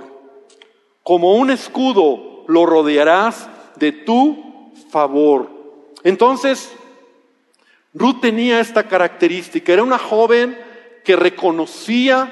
Como 1.03 1.35
un 1.35 1.49
escudo 1.49 2.43
lo 2.47 2.65
rodearás 2.65 3.49
de 3.77 3.91
tu 3.91 4.71
favor. 4.91 5.49
Entonces, 6.03 6.71
Ruth 7.93 8.21
tenía 8.21 8.59
esta 8.59 8.83
característica. 8.83 9.73
Era 9.73 9.83
una 9.83 9.97
joven 9.97 10.57
que 11.03 11.15
reconocía 11.15 12.31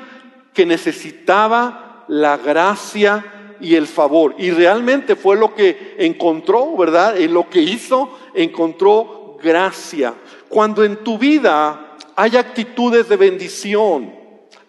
que 0.54 0.66
necesitaba 0.66 2.06
la 2.08 2.38
gracia 2.38 3.37
y 3.60 3.76
el 3.76 3.88
favor. 3.88 4.36
Y 4.38 4.52
realmente 4.52 5.16
fue 5.16 5.38
lo 5.38 5.54
que 5.54 5.96
encontró, 6.00 6.76
¿verdad? 6.78 7.18
En 7.18 7.34
lo 7.34 7.50
que 7.50 7.62
hizo, 7.62 8.18
encontró 8.34 9.38
gracia. 9.42 10.14
Cuando 10.50 10.84
en 10.84 10.98
tu 10.98 11.18
vida 11.18 11.96
hay 12.16 12.38
actitudes 12.38 13.10
de 13.10 13.18
bendición, 13.18 14.14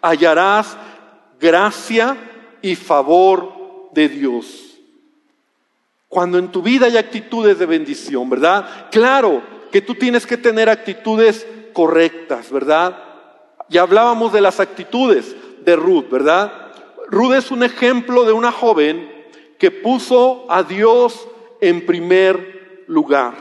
hallarás 0.01 0.77
gracia 1.41 2.17
y 2.63 2.75
favor 2.75 3.91
de 3.93 4.09
Dios. 4.09 4.65
Cuando 6.09 6.39
en 6.39 6.49
tu 6.49 6.63
vida 6.63 6.87
hay 6.87 6.97
actitudes 6.97 7.59
de 7.59 7.67
bendición, 7.67 8.29
¿verdad? 8.31 8.89
Claro 8.91 9.43
que 9.71 9.83
tú 9.83 9.95
tienes 9.95 10.27
que 10.27 10.37
tener 10.37 10.69
actitudes 10.69 11.47
correctas, 11.73 12.51
¿verdad? 12.51 12.97
Ya 13.69 13.83
hablábamos 13.83 14.33
de 14.33 14.41
las 14.41 14.61
actitudes 14.61 15.37
de 15.65 15.77
Ruth, 15.77 16.09
¿verdad? 16.11 16.68
Ruth 17.09 17.35
es 17.35 17.51
un 17.51 17.63
ejemplo 17.63 18.25
de 18.25 18.33
una 18.33 18.53
joven 18.53 19.11
que 19.59 19.71
puso 19.71 20.47
a 20.49 20.63
Dios 20.63 21.27
en 21.61 21.85
primer 21.85 22.85
lugar. 22.87 23.35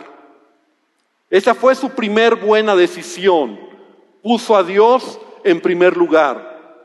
Esa 1.29 1.53
fue 1.53 1.75
su 1.75 1.89
primer 1.89 2.35
buena 2.35 2.75
decisión. 2.75 3.59
Puso 4.23 4.55
a 4.55 4.63
Dios 4.63 5.19
en 5.43 5.61
primer 5.61 5.97
lugar. 5.97 6.81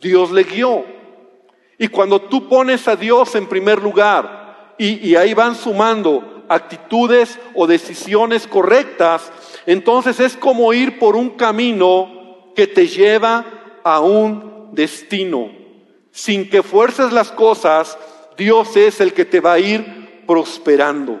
Dios 0.00 0.32
le 0.32 0.44
guió. 0.44 0.84
Y 1.78 1.88
cuando 1.88 2.20
tú 2.20 2.48
pones 2.48 2.88
a 2.88 2.96
Dios 2.96 3.34
en 3.34 3.46
primer 3.46 3.82
lugar, 3.82 4.74
y, 4.78 5.14
ahí 5.14 5.34
van 5.34 5.54
sumando 5.54 6.44
actitudes 6.48 7.38
o 7.54 7.66
decisiones 7.66 8.46
correctas, 8.46 9.30
entonces 9.66 10.18
es 10.18 10.36
como 10.36 10.72
ir 10.72 10.98
por 10.98 11.14
un 11.14 11.30
camino 11.30 12.52
que 12.56 12.66
te 12.66 12.86
lleva 12.86 13.44
a 13.84 14.00
un 14.00 14.70
destino. 14.72 15.61
Sin 16.12 16.48
que 16.48 16.62
fuerces 16.62 17.12
las 17.12 17.32
cosas, 17.32 17.98
Dios 18.36 18.76
es 18.76 19.00
el 19.00 19.12
que 19.12 19.24
te 19.24 19.40
va 19.40 19.54
a 19.54 19.58
ir 19.58 20.22
prosperando. 20.26 21.20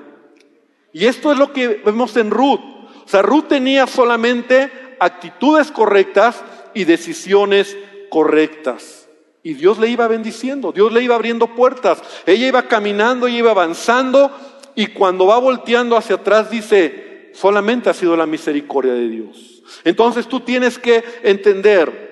Y 0.92 1.06
esto 1.06 1.32
es 1.32 1.38
lo 1.38 1.52
que 1.52 1.80
vemos 1.84 2.16
en 2.16 2.30
Ruth. 2.30 2.60
O 3.04 3.08
sea, 3.08 3.22
Ruth 3.22 3.48
tenía 3.48 3.86
solamente 3.86 4.70
actitudes 5.00 5.70
correctas 5.72 6.42
y 6.74 6.84
decisiones 6.84 7.76
correctas. 8.10 9.08
Y 9.42 9.54
Dios 9.54 9.78
le 9.78 9.88
iba 9.88 10.06
bendiciendo, 10.06 10.70
Dios 10.70 10.92
le 10.92 11.02
iba 11.02 11.16
abriendo 11.16 11.48
puertas. 11.48 12.00
Ella 12.26 12.46
iba 12.46 12.62
caminando, 12.68 13.26
ella 13.26 13.38
iba 13.38 13.50
avanzando 13.50 14.30
y 14.74 14.88
cuando 14.88 15.26
va 15.26 15.38
volteando 15.38 15.96
hacia 15.96 16.16
atrás 16.16 16.50
dice, 16.50 17.30
solamente 17.34 17.90
ha 17.90 17.94
sido 17.94 18.16
la 18.16 18.26
misericordia 18.26 18.92
de 18.92 19.08
Dios. 19.08 19.62
Entonces 19.84 20.28
tú 20.28 20.40
tienes 20.40 20.78
que 20.78 21.02
entender 21.22 22.11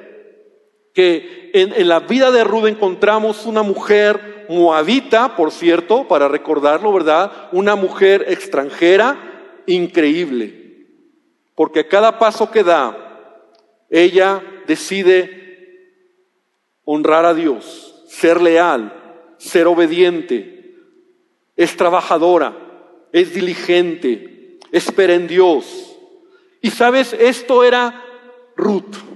que 0.95 1.51
en, 1.55 1.89
la 1.89 2.01
vida 2.01 2.31
de 2.31 2.45
Ruth 2.45 2.67
encontramos 2.67 3.47
una 3.47 3.63
mujer 3.63 4.47
moabita, 4.49 5.37
por 5.37 5.53
cierto, 5.53 6.09
para 6.09 6.29
recordarlo, 6.29 6.93
¿verdad? 6.93 7.49
Una 7.53 7.77
mujer 7.77 8.25
extranjera 8.29 9.63
increíble. 9.67 10.87
Porque 11.55 11.87
cada 11.87 12.19
paso 12.19 12.51
que 12.51 12.65
da, 12.65 13.47
ella 13.89 14.43
decide 14.67 15.41
honrar 16.85 17.25
a 17.25 17.35
Dios, 17.35 18.05
ser 18.09 18.41
leal, 18.41 18.93
ser 19.37 19.67
obediente, 19.67 20.75
es 21.57 21.77
trabajadora, 21.77 22.57
es 23.13 23.35
diligente, 23.35 24.59
espera 24.73 25.15
en 25.15 25.27
Dios. 25.27 25.97
Y 26.61 26.71
sabes, 26.71 27.13
esto 27.13 27.65
era 27.65 28.05
Ruth. 28.57 29.10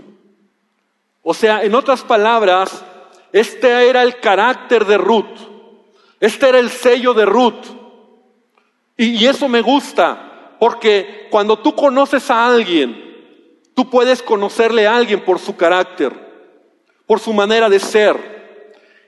O 1.25 1.33
sea, 1.33 1.64
en 1.64 1.75
otras 1.75 2.02
palabras, 2.02 2.85
este 3.33 3.88
era 3.88 4.02
el 4.02 4.21
carácter 4.21 4.85
de 4.85 4.99
Ruth. 4.99 5.38
Este 6.21 6.49
era 6.50 6.59
el 6.59 6.71
sello 6.71 7.14
de 7.14 7.25
Ruth. 7.25 7.64
Y, 8.97 9.26
eso 9.26 9.49
me 9.49 9.61
gusta, 9.61 10.57
Porque 10.61 11.26
cuando 11.31 11.59
tú 11.59 11.75
conoces 11.75 12.31
a 12.31 12.47
alguien, 12.47 12.95
tú 13.75 13.90
puedes 13.90 14.23
conocerle 14.23 14.87
a 14.87 14.97
alguien 14.97 15.25
por 15.25 15.40
su 15.40 15.57
carácter, 15.57 16.12
por 17.07 17.19
su 17.19 17.33
manera 17.33 17.69
de 17.69 17.81
ser. 17.81 18.16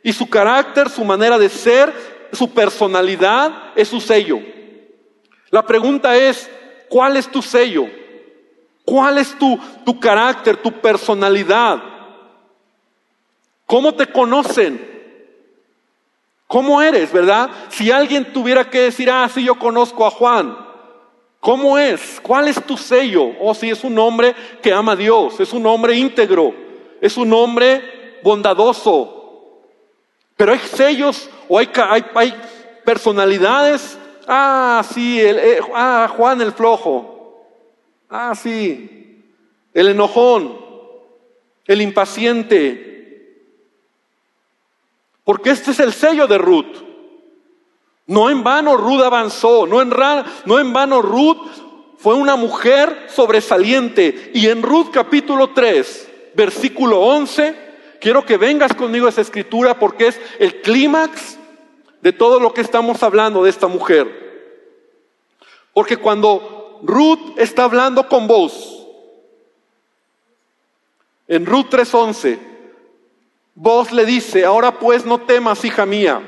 Y 0.02 0.12
su 0.12 0.28
carácter, 0.28 0.88
su 0.88 1.04
manera 1.04 1.38
de 1.38 1.49
ser, 1.49 1.92
su 2.32 2.50
personalidad 2.50 3.73
es 3.76 3.88
su 3.88 4.00
sello. 4.00 4.40
La 5.50 5.64
pregunta 5.64 6.16
es, 6.16 6.50
¿cuál 6.88 7.16
es 7.16 7.28
tu 7.28 7.42
sello? 7.42 7.87
¿Cuál 8.85 9.18
es 9.18 9.38
tu, 9.38 9.58
tu 9.85 10.00
carácter, 10.00 10.56
tu 10.56 10.73
personalidad? 10.80 11.95
¿Cómo 13.66 13.94
te 13.94 14.06
conocen? 14.06 14.96
¿Cómo 16.46 16.80
eres, 16.80 17.12
verdad? 17.12 17.50
Si 17.70 17.90
alguien 17.90 18.32
tuviera 18.32 18.70
que 18.70 18.82
decir, 18.82 19.11
ah, 19.11 19.28
sí, 19.32 19.44
yo 19.44 19.58
conozco 19.58 20.06
a 20.06 20.11
Juan, 20.11 20.56
¿cómo 21.40 21.76
es? 21.76 22.20
¿Cuál 22.23 22.46
es 22.46 22.64
tu 22.64 22.76
sello? 22.76 23.32
Oh, 23.40 23.52
si 23.54 23.68
es 23.68 23.82
un 23.82 23.99
hombre 23.99 24.35
que 24.62 24.73
ama 24.73 24.92
a 24.92 24.96
Dios, 24.96 25.40
es 25.40 25.52
un 25.52 25.66
hombre 25.66 25.96
íntegro, 25.96 26.54
es 27.00 27.16
un 27.16 27.32
hombre 27.32 28.18
bondadoso. 28.23 29.12
Pero 30.37 30.52
hay 30.52 30.61
sellos 30.61 31.28
o 31.49 31.58
hay, 31.58 31.68
hay, 32.14 32.35
personalidades. 32.85 33.99
Ah, 34.28 34.85
sí, 34.94 35.20
el, 35.20 35.38
eh, 35.38 35.61
ah, 35.75 36.12
Juan 36.16 36.40
el 36.40 36.52
flojo. 36.52 37.42
Ah, 38.08 38.35
sí, 38.40 39.25
el 39.75 39.88
enojón, 39.88 40.56
el 41.66 41.80
impaciente, 41.82 42.95
porque 45.26 45.50
este 45.50 45.73
es 45.73 45.80
el 45.80 45.92
sello 45.92 46.28
de 46.28 46.38
Ruth. 46.38 46.85
No 48.06 48.30
en 48.30 48.45
vano 48.45 48.76
Ruth 48.76 49.02
avanzó, 49.02 49.66
no 49.66 49.83
en, 49.83 49.92
no 50.45 50.61
en 50.61 50.73
vano 50.73 51.02
Ruth 51.02 51.49
fue 51.99 52.14
una 52.14 52.37
mujer 52.37 53.09
sobresaliente. 53.12 54.30
Y 54.35 54.47
en 54.47 54.62
Ruth 54.62 54.90
capítulo 54.92 55.50
3, 55.50 56.09
versículo 56.37 57.00
11, 57.00 57.56
quiero 58.00 58.25
que 58.25 58.37
vengas 58.37 58.73
conmigo 58.73 59.06
a 59.06 59.09
esa 59.09 59.21
escritura 59.21 59.76
porque 59.80 60.06
es 60.06 60.21
el 60.38 60.61
clímax 60.61 61.38
de 62.02 62.12
todo 62.12 62.38
lo 62.38 62.54
que 62.54 62.61
estamos 62.61 63.02
hablando 63.02 63.42
de 63.42 63.50
esta 63.50 63.66
mujer. 63.66 64.62
Porque 65.73 65.97
cuando 65.97 66.78
Ruth 66.85 67.37
está 67.37 67.64
hablando 67.64 68.09
con 68.09 68.28
vos, 68.28 68.87
en 71.26 71.45
Ruth 71.47 71.66
3:11, 71.71 72.38
Vos 73.58 73.90
le 73.90 74.04
dice, 74.04 74.44
ahora 74.44 74.78
pues 74.78 75.06
no 75.06 75.22
temas, 75.22 75.64
hija 75.64 75.86
mía, 75.86 76.20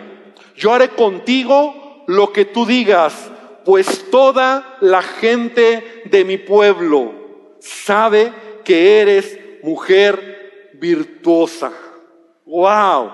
yo 0.56 0.73
haré 0.73 0.88
contigo 0.88 2.04
lo 2.06 2.32
que 2.32 2.47
tú 2.47 2.64
digas, 2.64 3.30
pues 3.66 4.11
toda 4.11 4.78
la 4.80 5.02
gente 5.02 6.04
de 6.06 6.25
mi 6.25 6.38
pueblo 6.38 7.12
sabe 7.61 8.32
que 8.64 9.02
eres 9.02 9.38
mujer 9.62 10.73
virtuosa. 10.80 11.70
Wow. 12.47 13.12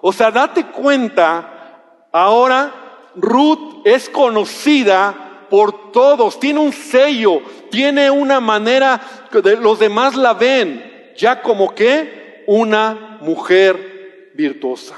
O 0.00 0.10
sea, 0.10 0.30
date 0.30 0.64
cuenta, 0.64 2.08
ahora 2.10 3.10
Ruth 3.14 3.82
es 3.84 4.08
conocida 4.08 5.46
por 5.50 5.92
todos, 5.92 6.40
tiene 6.40 6.60
un 6.60 6.72
sello, 6.72 7.42
tiene 7.70 8.10
una 8.10 8.40
manera 8.40 8.98
que 9.30 9.42
los 9.56 9.78
demás 9.78 10.16
la 10.16 10.32
ven, 10.32 11.12
ya 11.14 11.42
como 11.42 11.74
que 11.74 12.42
una 12.46 13.09
mujer 13.20 14.32
virtuosa. 14.34 14.96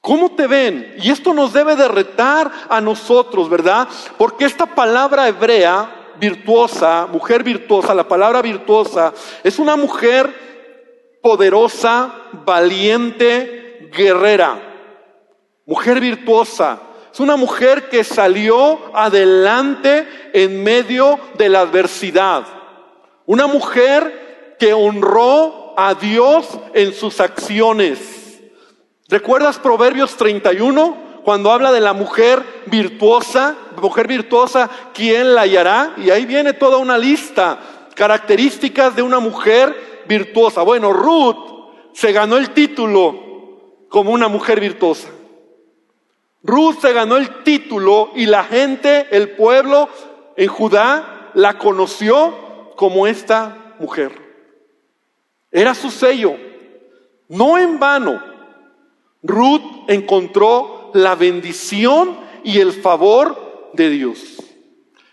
¿Cómo 0.00 0.32
te 0.32 0.46
ven? 0.46 0.96
Y 0.98 1.10
esto 1.10 1.32
nos 1.32 1.54
debe 1.54 1.76
de 1.76 1.88
retar 1.88 2.52
a 2.68 2.78
nosotros, 2.80 3.48
¿verdad? 3.48 3.88
Porque 4.18 4.44
esta 4.44 4.66
palabra 4.66 5.26
hebrea, 5.28 6.12
virtuosa, 6.20 7.06
mujer 7.10 7.42
virtuosa, 7.42 7.94
la 7.94 8.06
palabra 8.06 8.42
virtuosa, 8.42 9.14
es 9.42 9.58
una 9.58 9.76
mujer 9.76 11.18
poderosa, 11.22 12.12
valiente, 12.44 13.88
guerrera. 13.96 14.60
Mujer 15.64 16.00
virtuosa. 16.00 16.80
Es 17.10 17.18
una 17.18 17.36
mujer 17.36 17.88
que 17.88 18.04
salió 18.04 18.94
adelante 18.94 20.06
en 20.34 20.62
medio 20.62 21.18
de 21.38 21.48
la 21.48 21.60
adversidad. 21.60 22.44
Una 23.24 23.46
mujer 23.46 24.23
honró 24.72 25.74
a 25.76 25.94
Dios 25.94 26.48
en 26.72 26.92
sus 26.94 27.20
acciones. 27.20 28.40
¿Recuerdas 29.08 29.58
Proverbios 29.58 30.16
31? 30.16 31.22
Cuando 31.24 31.50
habla 31.50 31.72
de 31.72 31.80
la 31.80 31.92
mujer 31.92 32.42
virtuosa, 32.66 33.56
mujer 33.80 34.06
virtuosa, 34.06 34.70
¿quién 34.92 35.34
la 35.34 35.42
hallará? 35.42 35.94
Y 35.96 36.10
ahí 36.10 36.26
viene 36.26 36.52
toda 36.52 36.78
una 36.78 36.98
lista, 36.98 37.58
características 37.94 38.94
de 38.96 39.02
una 39.02 39.20
mujer 39.20 40.04
virtuosa. 40.06 40.62
Bueno, 40.62 40.92
Ruth 40.92 41.92
se 41.92 42.12
ganó 42.12 42.36
el 42.36 42.50
título 42.50 43.86
como 43.88 44.10
una 44.12 44.28
mujer 44.28 44.60
virtuosa. 44.60 45.08
Ruth 46.42 46.80
se 46.82 46.92
ganó 46.92 47.16
el 47.16 47.42
título 47.42 48.10
y 48.14 48.26
la 48.26 48.44
gente, 48.44 49.06
el 49.10 49.30
pueblo 49.30 49.88
en 50.36 50.48
Judá, 50.48 51.30
la 51.34 51.56
conoció 51.58 52.74
como 52.76 53.06
esta 53.06 53.74
mujer. 53.78 54.23
Era 55.54 55.72
su 55.72 55.88
sello. 55.88 56.36
No 57.28 57.56
en 57.56 57.78
vano, 57.78 58.20
Ruth 59.22 59.88
encontró 59.88 60.90
la 60.94 61.14
bendición 61.14 62.18
y 62.42 62.58
el 62.58 62.72
favor 62.72 63.70
de 63.72 63.88
Dios. 63.88 64.18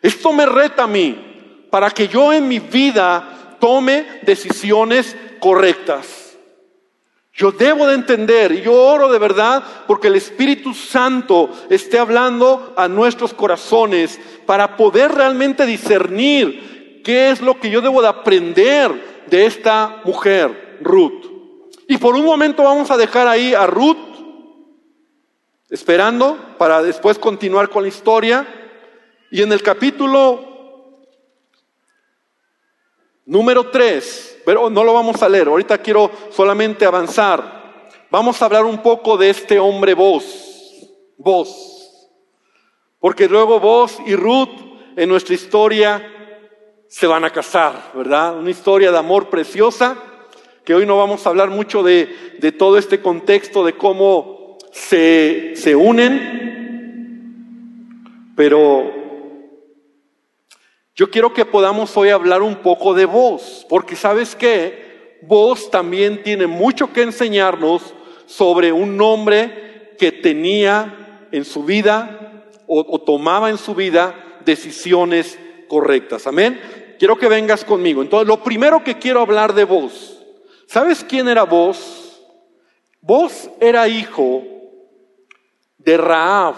Esto 0.01 0.33
me 0.33 0.47
reta 0.47 0.83
a 0.83 0.87
mí 0.87 1.67
para 1.69 1.91
que 1.91 2.07
yo 2.07 2.33
en 2.33 2.47
mi 2.47 2.57
vida 2.57 3.57
tome 3.59 4.05
decisiones 4.23 5.15
correctas. 5.39 6.35
Yo 7.33 7.51
debo 7.51 7.87
de 7.87 7.93
entender, 7.93 8.51
y 8.51 8.61
yo 8.61 8.73
oro 8.73 9.11
de 9.11 9.19
verdad 9.19 9.63
porque 9.87 10.07
el 10.07 10.15
Espíritu 10.15 10.73
Santo 10.73 11.51
esté 11.69 11.99
hablando 11.99 12.73
a 12.75 12.87
nuestros 12.87 13.33
corazones 13.33 14.19
para 14.47 14.75
poder 14.75 15.11
realmente 15.13 15.67
discernir 15.67 17.01
qué 17.05 17.29
es 17.29 17.41
lo 17.41 17.59
que 17.59 17.69
yo 17.69 17.79
debo 17.81 18.01
de 18.01 18.07
aprender 18.07 19.10
de 19.31 19.45
esta 19.45 20.01
mujer, 20.03 20.77
Ruth. 20.81 21.25
Y 21.87 21.97
por 21.97 22.15
un 22.15 22.25
momento 22.25 22.63
vamos 22.63 22.91
a 22.91 22.97
dejar 22.97 23.27
ahí 23.27 23.53
a 23.53 23.65
Ruth, 23.65 23.97
esperando 25.69 26.37
para 26.57 26.83
después 26.83 27.17
continuar 27.17 27.69
con 27.69 27.83
la 27.83 27.89
historia. 27.89 28.45
Y 29.31 29.41
en 29.41 29.53
el 29.53 29.63
capítulo 29.63 31.05
número 33.25 33.69
3, 33.69 34.41
pero 34.45 34.69
no 34.69 34.83
lo 34.83 34.93
vamos 34.93 35.23
a 35.23 35.29
leer, 35.29 35.47
ahorita 35.47 35.77
quiero 35.77 36.11
solamente 36.31 36.85
avanzar. 36.85 37.89
Vamos 38.09 38.41
a 38.41 38.45
hablar 38.45 38.65
un 38.65 38.83
poco 38.83 39.15
de 39.15 39.29
este 39.29 39.57
hombre 39.57 39.93
vos, 39.93 40.89
vos. 41.17 42.09
Porque 42.99 43.29
luego 43.29 43.61
vos 43.61 43.97
y 44.05 44.13
Ruth 44.13 44.49
en 44.97 45.07
nuestra 45.07 45.33
historia 45.35 46.20
se 46.91 47.07
van 47.07 47.23
a 47.23 47.31
casar, 47.31 47.91
¿verdad? 47.95 48.37
Una 48.37 48.49
historia 48.49 48.91
de 48.91 48.97
amor 48.97 49.29
preciosa, 49.29 49.95
que 50.65 50.73
hoy 50.73 50.85
no 50.85 50.97
vamos 50.97 51.25
a 51.25 51.29
hablar 51.29 51.49
mucho 51.49 51.83
de, 51.83 52.05
todo 52.59 52.77
este 52.77 52.99
contexto, 52.99 53.63
de 53.63 53.77
cómo 53.77 54.57
se, 54.73 55.53
se 55.55 55.73
unen, 55.73 56.73
pero 58.35 58.91
yo 60.93 61.09
quiero 61.09 61.33
que 61.33 61.45
podamos 61.45 61.95
hoy 61.95 62.09
hablar 62.09 62.41
un 62.41 62.55
poco 62.55 62.93
de 62.93 63.05
vos, 63.05 63.65
porque 63.69 63.95
sabes 63.95 64.35
que 64.35 65.17
vos 65.21 65.71
también 65.71 66.23
tiene 66.23 66.45
mucho 66.45 66.91
que 66.91 67.03
enseñarnos 67.03 67.93
sobre 68.25 68.73
un 68.73 68.99
hombre 68.99 69.93
que 69.97 70.11
tenía 70.11 71.27
en 71.31 71.45
su 71.45 71.63
vida 71.63 72.49
o 72.67 72.99
tomaba 72.99 73.49
en 73.49 73.57
su 73.57 73.75
vida 73.75 74.13
decisiones 74.43 75.39
correctas. 75.69 76.27
Amén. 76.27 76.80
Quiero 77.01 77.17
que 77.17 77.29
vengas 77.29 77.65
conmigo. 77.65 78.03
Entonces, 78.03 78.27
lo 78.27 78.43
primero 78.43 78.83
que 78.83 78.99
quiero 78.99 79.21
hablar 79.21 79.55
de 79.55 79.63
vos. 79.63 80.23
¿Sabes 80.67 81.03
quién 81.03 81.27
era 81.27 81.41
vos? 81.45 82.21
Vos 83.01 83.49
era 83.59 83.87
hijo 83.87 84.43
de 85.79 85.97
Raab. 85.97 86.53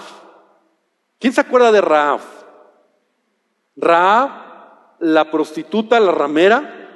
¿Quién 1.17 1.31
se 1.31 1.39
acuerda 1.39 1.71
de 1.71 1.79
Raab? 1.79 2.19
Raab, 3.77 4.31
la 4.99 5.31
prostituta, 5.31 5.97
la 6.01 6.11
ramera, 6.11 6.89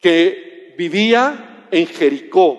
que 0.00 0.76
vivía 0.78 1.66
en 1.72 1.84
Jericó. 1.84 2.58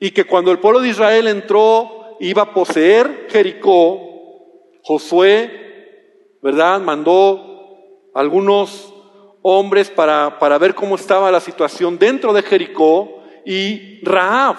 Y 0.00 0.10
que 0.10 0.24
cuando 0.24 0.50
el 0.50 0.58
pueblo 0.58 0.80
de 0.80 0.88
Israel 0.88 1.28
entró, 1.28 2.16
iba 2.18 2.42
a 2.42 2.52
poseer 2.52 3.28
Jericó, 3.30 4.72
Josué 4.82 5.69
¿verdad? 6.42 6.80
Mandó 6.80 7.76
algunos 8.14 8.92
hombres 9.42 9.90
para, 9.90 10.38
para 10.38 10.58
ver 10.58 10.74
cómo 10.74 10.94
estaba 10.94 11.30
la 11.30 11.40
situación 11.40 11.98
dentro 11.98 12.32
de 12.32 12.42
Jericó 12.42 13.22
y 13.44 14.04
Raab 14.04 14.56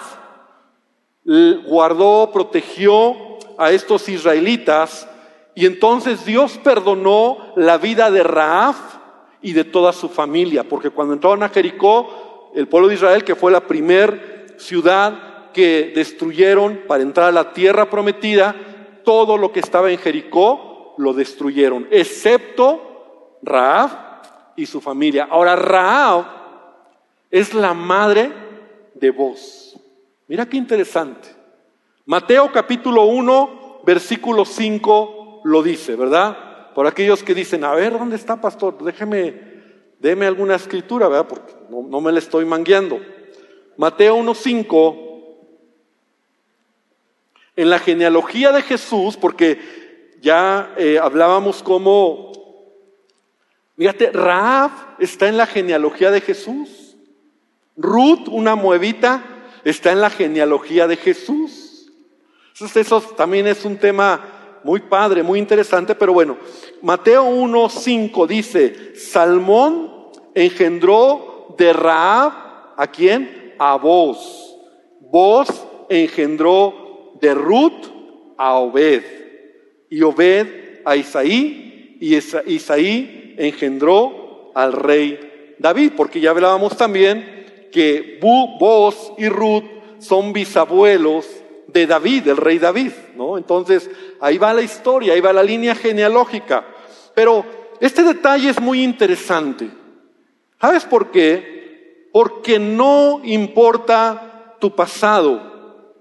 guardó, 1.66 2.30
protegió 2.32 3.14
a 3.58 3.70
estos 3.70 4.08
israelitas 4.08 5.08
y 5.54 5.66
entonces 5.66 6.24
Dios 6.24 6.58
perdonó 6.62 7.52
la 7.56 7.78
vida 7.78 8.10
de 8.10 8.22
Raab 8.22 8.74
y 9.40 9.52
de 9.52 9.64
toda 9.64 9.92
su 9.92 10.08
familia, 10.08 10.64
porque 10.64 10.90
cuando 10.90 11.14
entraron 11.14 11.42
a 11.42 11.48
Jericó, 11.48 12.50
el 12.54 12.68
pueblo 12.68 12.88
de 12.88 12.94
Israel, 12.94 13.24
que 13.24 13.34
fue 13.34 13.50
la 13.50 13.66
primer 13.66 14.54
ciudad 14.58 15.50
que 15.52 15.92
destruyeron 15.94 16.82
para 16.86 17.02
entrar 17.02 17.28
a 17.28 17.32
la 17.32 17.52
tierra 17.52 17.90
prometida, 17.90 18.54
todo 19.04 19.36
lo 19.36 19.52
que 19.52 19.60
estaba 19.60 19.90
en 19.90 19.98
Jericó 19.98 20.71
lo 20.98 21.12
destruyeron, 21.12 21.86
excepto 21.90 23.38
Raab 23.42 23.90
y 24.56 24.66
su 24.66 24.80
familia. 24.80 25.28
Ahora, 25.30 25.56
Raab 25.56 26.26
es 27.30 27.54
la 27.54 27.74
madre 27.74 28.32
de 28.94 29.10
vos. 29.10 29.78
Mira 30.28 30.46
qué 30.46 30.56
interesante. 30.56 31.28
Mateo 32.06 32.50
capítulo 32.52 33.04
1, 33.04 33.80
versículo 33.84 34.44
5 34.44 35.42
lo 35.44 35.62
dice, 35.62 35.96
¿verdad? 35.96 36.72
Por 36.74 36.86
aquellos 36.86 37.22
que 37.22 37.34
dicen, 37.34 37.64
a 37.64 37.74
ver, 37.74 37.92
¿dónde 37.92 38.16
está, 38.16 38.40
pastor? 38.40 38.82
Déjeme, 38.82 39.34
déme 39.98 40.26
alguna 40.26 40.54
escritura, 40.54 41.08
¿verdad? 41.08 41.28
Porque 41.28 41.54
no, 41.70 41.82
no 41.82 42.00
me 42.00 42.12
la 42.12 42.18
estoy 42.18 42.44
mangueando. 42.44 43.00
Mateo 43.76 44.16
1, 44.16 44.34
5 44.34 45.08
en 47.56 47.70
la 47.70 47.78
genealogía 47.78 48.52
de 48.52 48.62
Jesús, 48.62 49.16
porque 49.16 49.81
ya 50.22 50.72
eh, 50.78 50.98
hablábamos 51.02 51.62
como, 51.62 52.32
fíjate, 53.76 54.12
Raab 54.12 54.70
está 55.00 55.28
en 55.28 55.36
la 55.36 55.46
genealogía 55.46 56.12
de 56.12 56.20
Jesús. 56.20 56.96
Ruth, 57.76 58.28
una 58.28 58.54
muevita, 58.54 59.24
está 59.64 59.90
en 59.90 60.00
la 60.00 60.10
genealogía 60.10 60.86
de 60.86 60.96
Jesús. 60.96 61.90
Entonces 62.52 62.86
eso 62.86 63.00
también 63.00 63.48
es 63.48 63.64
un 63.64 63.76
tema 63.76 64.60
muy 64.62 64.80
padre, 64.80 65.24
muy 65.24 65.40
interesante, 65.40 65.96
pero 65.96 66.12
bueno, 66.12 66.36
Mateo 66.80 67.24
1.5 67.24 68.26
dice, 68.28 68.94
Salmón 68.94 69.90
engendró 70.34 71.56
de 71.58 71.72
Raab, 71.72 72.32
¿a 72.76 72.86
quién? 72.86 73.54
A 73.58 73.74
vos. 73.74 74.56
Vos 75.00 75.48
engendró 75.88 77.14
de 77.20 77.34
Ruth 77.34 77.86
a 78.36 78.54
Obed, 78.54 79.21
y 79.92 80.00
Obed 80.00 80.80
a 80.86 80.96
Isaí, 80.96 81.98
y 82.00 82.16
Isaí 82.16 83.34
engendró 83.36 84.50
al 84.54 84.72
rey 84.72 85.54
David, 85.58 85.92
porque 85.94 86.18
ya 86.18 86.30
hablábamos 86.30 86.78
también 86.78 87.68
que 87.70 88.18
vos 88.18 89.12
y 89.18 89.28
Ruth 89.28 89.64
son 89.98 90.32
bisabuelos 90.32 91.26
de 91.66 91.86
David, 91.86 92.28
el 92.28 92.38
rey 92.38 92.58
David, 92.58 92.92
¿no? 93.16 93.36
Entonces, 93.36 93.90
ahí 94.18 94.38
va 94.38 94.54
la 94.54 94.62
historia, 94.62 95.12
ahí 95.12 95.20
va 95.20 95.30
la 95.34 95.42
línea 95.42 95.74
genealógica. 95.74 96.64
Pero 97.14 97.44
este 97.78 98.02
detalle 98.02 98.48
es 98.48 98.62
muy 98.62 98.82
interesante. 98.82 99.68
¿Sabes 100.58 100.86
por 100.86 101.10
qué? 101.10 102.08
Porque 102.14 102.58
no 102.58 103.20
importa 103.24 104.56
tu 104.58 104.74
pasado, 104.74 105.92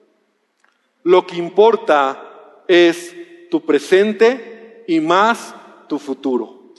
lo 1.03 1.27
que 1.27 1.35
importa 1.35 2.63
es 2.69 3.17
tu 3.51 3.61
presente 3.61 4.85
y 4.87 5.01
más 5.01 5.53
tu 5.89 5.99
futuro. 5.99 6.73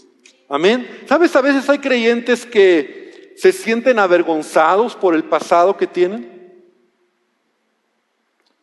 Amén. 0.49 0.89
¿Sabes? 1.07 1.37
A 1.37 1.43
veces 1.43 1.69
hay 1.69 1.79
creyentes 1.79 2.47
que 2.47 3.35
se 3.37 3.53
sienten 3.53 3.99
avergonzados 3.99 4.97
por 4.97 5.15
el 5.15 5.25
pasado 5.25 5.77
que 5.77 5.87
tienen. 5.87 6.33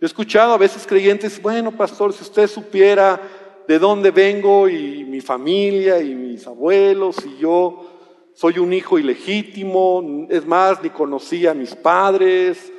He 0.01 0.05
escuchado 0.05 0.53
a 0.53 0.57
veces 0.57 0.87
creyentes, 0.87 1.39
bueno, 1.39 1.71
pastor, 1.71 2.11
si 2.11 2.23
usted 2.23 2.47
supiera 2.47 3.21
de 3.67 3.77
dónde 3.77 4.09
vengo 4.09 4.67
y 4.67 5.03
mi 5.03 5.21
familia 5.21 6.01
y 6.01 6.15
mis 6.15 6.47
abuelos 6.47 7.17
y 7.25 7.37
yo 7.37 8.31
soy 8.33 8.57
un 8.57 8.73
hijo 8.73 8.97
ilegítimo, 8.97 10.25
es 10.29 10.47
más, 10.47 10.81
ni 10.81 10.89
conocía 10.89 11.51
a 11.51 11.53
mis 11.53 11.75
padres. 11.75 12.73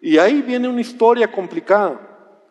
Y 0.00 0.18
ahí 0.18 0.42
viene 0.42 0.68
una 0.68 0.80
historia 0.80 1.32
complicada. 1.32 2.05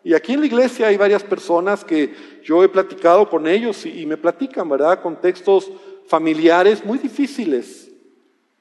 Y 0.06 0.14
aquí 0.14 0.34
en 0.34 0.38
la 0.38 0.46
iglesia 0.46 0.86
hay 0.86 0.96
varias 0.96 1.24
personas 1.24 1.84
que 1.84 2.14
yo 2.44 2.62
he 2.62 2.68
platicado 2.68 3.28
con 3.28 3.48
ellos 3.48 3.84
y, 3.84 4.06
me 4.06 4.16
platican, 4.16 4.68
¿verdad? 4.68 5.02
Contextos 5.02 5.68
familiares 6.06 6.84
muy 6.84 6.98
difíciles. 6.98 7.90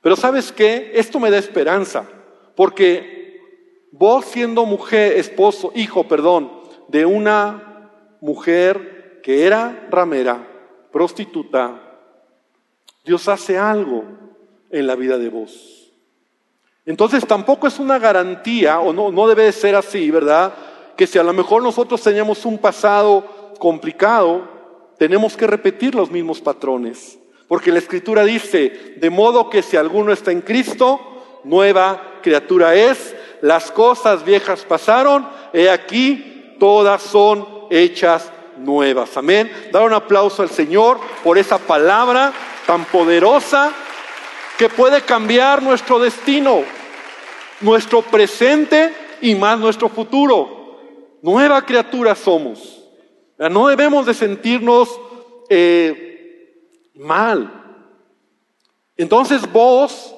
Pero 0.01 0.15
sabes 0.15 0.51
qué? 0.51 0.93
Esto 0.95 1.19
me 1.19 1.29
da 1.29 1.37
esperanza, 1.37 2.03
porque 2.55 3.39
vos 3.91 4.25
siendo 4.25 4.65
mujer, 4.65 5.19
esposo, 5.19 5.71
hijo, 5.75 6.07
perdón, 6.07 6.49
de 6.87 7.05
una 7.05 7.91
mujer 8.21 9.19
que 9.21 9.45
era 9.45 9.87
ramera, 9.91 10.47
prostituta, 10.91 11.79
Dios 13.03 13.27
hace 13.27 13.55
algo 13.55 14.03
en 14.71 14.87
la 14.87 14.95
vida 14.95 15.19
de 15.19 15.29
vos. 15.29 15.91
Entonces 16.87 17.23
tampoco 17.27 17.67
es 17.67 17.77
una 17.77 17.99
garantía, 17.99 18.79
o 18.79 18.91
no, 18.91 19.11
no 19.11 19.27
debe 19.27 19.51
ser 19.51 19.75
así, 19.75 20.09
¿verdad? 20.09 20.55
Que 20.95 21.07
si 21.07 21.17
a 21.19 21.23
lo 21.23 21.33
mejor 21.33 21.61
nosotros 21.61 22.01
teníamos 22.01 22.45
un 22.45 22.57
pasado 22.57 23.53
complicado, 23.59 24.47
tenemos 24.97 25.35
que 25.35 25.47
repetir 25.47 25.95
los 25.95 26.09
mismos 26.09 26.41
patrones. 26.41 27.17
Porque 27.47 27.71
la 27.71 27.79
escritura 27.79 28.23
dice, 28.23 28.95
de 28.97 29.09
modo 29.09 29.49
que 29.49 29.61
si 29.61 29.77
alguno 29.77 30.11
está 30.11 30.31
en 30.31 30.41
Cristo, 30.41 30.99
nueva 31.43 32.19
criatura 32.23 32.75
es, 32.75 33.15
las 33.41 33.71
cosas 33.71 34.25
viejas 34.25 34.63
pasaron, 34.63 35.27
he 35.53 35.69
aquí, 35.69 36.55
todas 36.59 37.03
son 37.03 37.47
hechas 37.69 38.31
nuevas. 38.57 39.15
Amén. 39.17 39.51
Dar 39.71 39.83
un 39.83 39.93
aplauso 39.93 40.41
al 40.41 40.49
Señor 40.49 40.99
por 41.23 41.37
esa 41.37 41.57
palabra 41.57 42.33
tan 42.65 42.85
poderosa 42.85 43.71
que 44.57 44.69
puede 44.69 45.01
cambiar 45.01 45.61
nuestro 45.61 45.99
destino, 45.99 46.63
nuestro 47.61 48.01
presente 48.01 48.93
y 49.21 49.35
más 49.35 49.59
nuestro 49.59 49.89
futuro. 49.89 50.64
Nueva 51.25 51.65
criatura 51.65 52.13
somos. 52.13 52.83
No 53.39 53.67
debemos 53.67 54.05
de 54.05 54.13
sentirnos 54.13 54.87
eh, 55.49 56.91
mal. 56.93 57.51
Entonces 58.95 59.51
vos, 59.51 60.13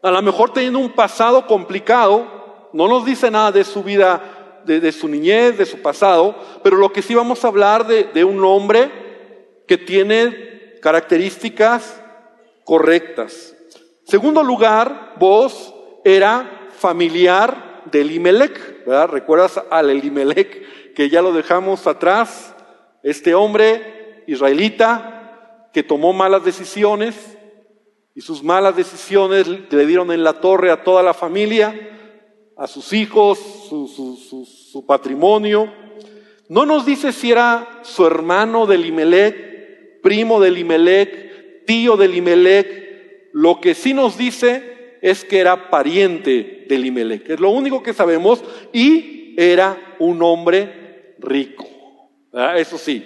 a 0.00 0.10
lo 0.12 0.22
mejor 0.22 0.52
teniendo 0.52 0.78
un 0.78 0.92
pasado 0.92 1.48
complicado, 1.48 2.68
no 2.72 2.86
nos 2.86 3.04
dice 3.04 3.28
nada 3.28 3.50
de 3.50 3.64
su 3.64 3.82
vida, 3.82 4.62
de, 4.64 4.92
su 4.92 5.08
niñez, 5.08 5.58
de 5.58 5.66
su 5.66 5.82
pasado, 5.82 6.36
pero 6.62 6.76
lo 6.76 6.92
que 6.92 7.02
sí 7.02 7.12
vamos 7.12 7.44
a 7.44 7.48
hablar 7.48 7.84
de, 7.84 8.04
de 8.04 8.22
un 8.22 8.44
hombre 8.44 8.92
que 9.66 9.76
tiene 9.78 10.78
características 10.80 12.00
correctas. 12.62 13.52
Segundo 14.04 14.44
lugar, 14.44 15.14
vos 15.18 15.74
era 16.04 16.68
familiar 16.78 17.82
del 17.90 18.12
Imelec, 18.12 18.75
¿verdad? 18.86 19.08
¿Recuerdas 19.08 19.60
al 19.68 19.90
Elimelec 19.90 20.94
que 20.94 21.10
ya 21.10 21.20
lo 21.20 21.32
dejamos 21.32 21.86
atrás? 21.88 22.54
Este 23.02 23.34
hombre 23.34 24.24
israelita 24.28 25.68
que 25.72 25.82
tomó 25.82 26.12
malas 26.12 26.44
decisiones 26.44 27.36
y 28.14 28.20
sus 28.20 28.42
malas 28.42 28.76
decisiones 28.76 29.46
le 29.48 29.86
dieron 29.86 30.12
en 30.12 30.22
la 30.22 30.34
torre 30.34 30.70
a 30.70 30.84
toda 30.84 31.02
la 31.02 31.14
familia, 31.14 31.74
a 32.56 32.66
sus 32.66 32.92
hijos, 32.92 33.38
su, 33.68 34.84
patrimonio. 34.86 35.70
No 36.48 36.64
nos 36.64 36.86
dice 36.86 37.12
si 37.12 37.32
era 37.32 37.80
su 37.82 38.06
hermano 38.06 38.66
del 38.66 38.86
Imelec, 38.86 40.00
primo 40.00 40.40
del 40.40 40.58
Imelec, 40.58 41.66
tío 41.66 41.96
del 41.96 42.14
Imelec. 42.14 43.30
Lo 43.32 43.60
que 43.60 43.74
sí 43.74 43.92
nos 43.92 44.16
dice 44.16 44.75
es 45.00 45.24
que 45.24 45.38
era 45.38 45.70
pariente 45.70 46.66
de 46.68 46.78
Limelec. 46.78 47.30
Es 47.30 47.40
lo 47.40 47.50
único 47.50 47.82
que 47.82 47.92
sabemos. 47.92 48.42
Y 48.72 49.34
era 49.36 49.96
un 49.98 50.22
hombre 50.22 51.14
rico. 51.18 51.66
Eso 52.56 52.78
sí. 52.78 53.04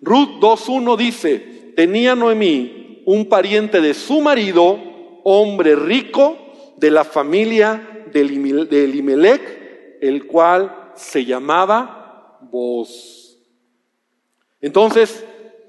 Ruth 0.00 0.40
2.1 0.40 0.96
dice, 0.96 1.72
tenía 1.74 2.14
Noemí 2.14 3.02
un 3.06 3.28
pariente 3.28 3.80
de 3.80 3.94
su 3.94 4.20
marido, 4.20 4.78
hombre 5.24 5.76
rico 5.76 6.36
de 6.76 6.90
la 6.90 7.04
familia 7.04 8.04
de 8.12 8.24
Limelec, 8.24 9.98
el 10.00 10.26
cual 10.26 10.90
se 10.94 11.24
llamaba 11.24 12.38
Boz. 12.50 13.38
Entonces, 14.60 15.24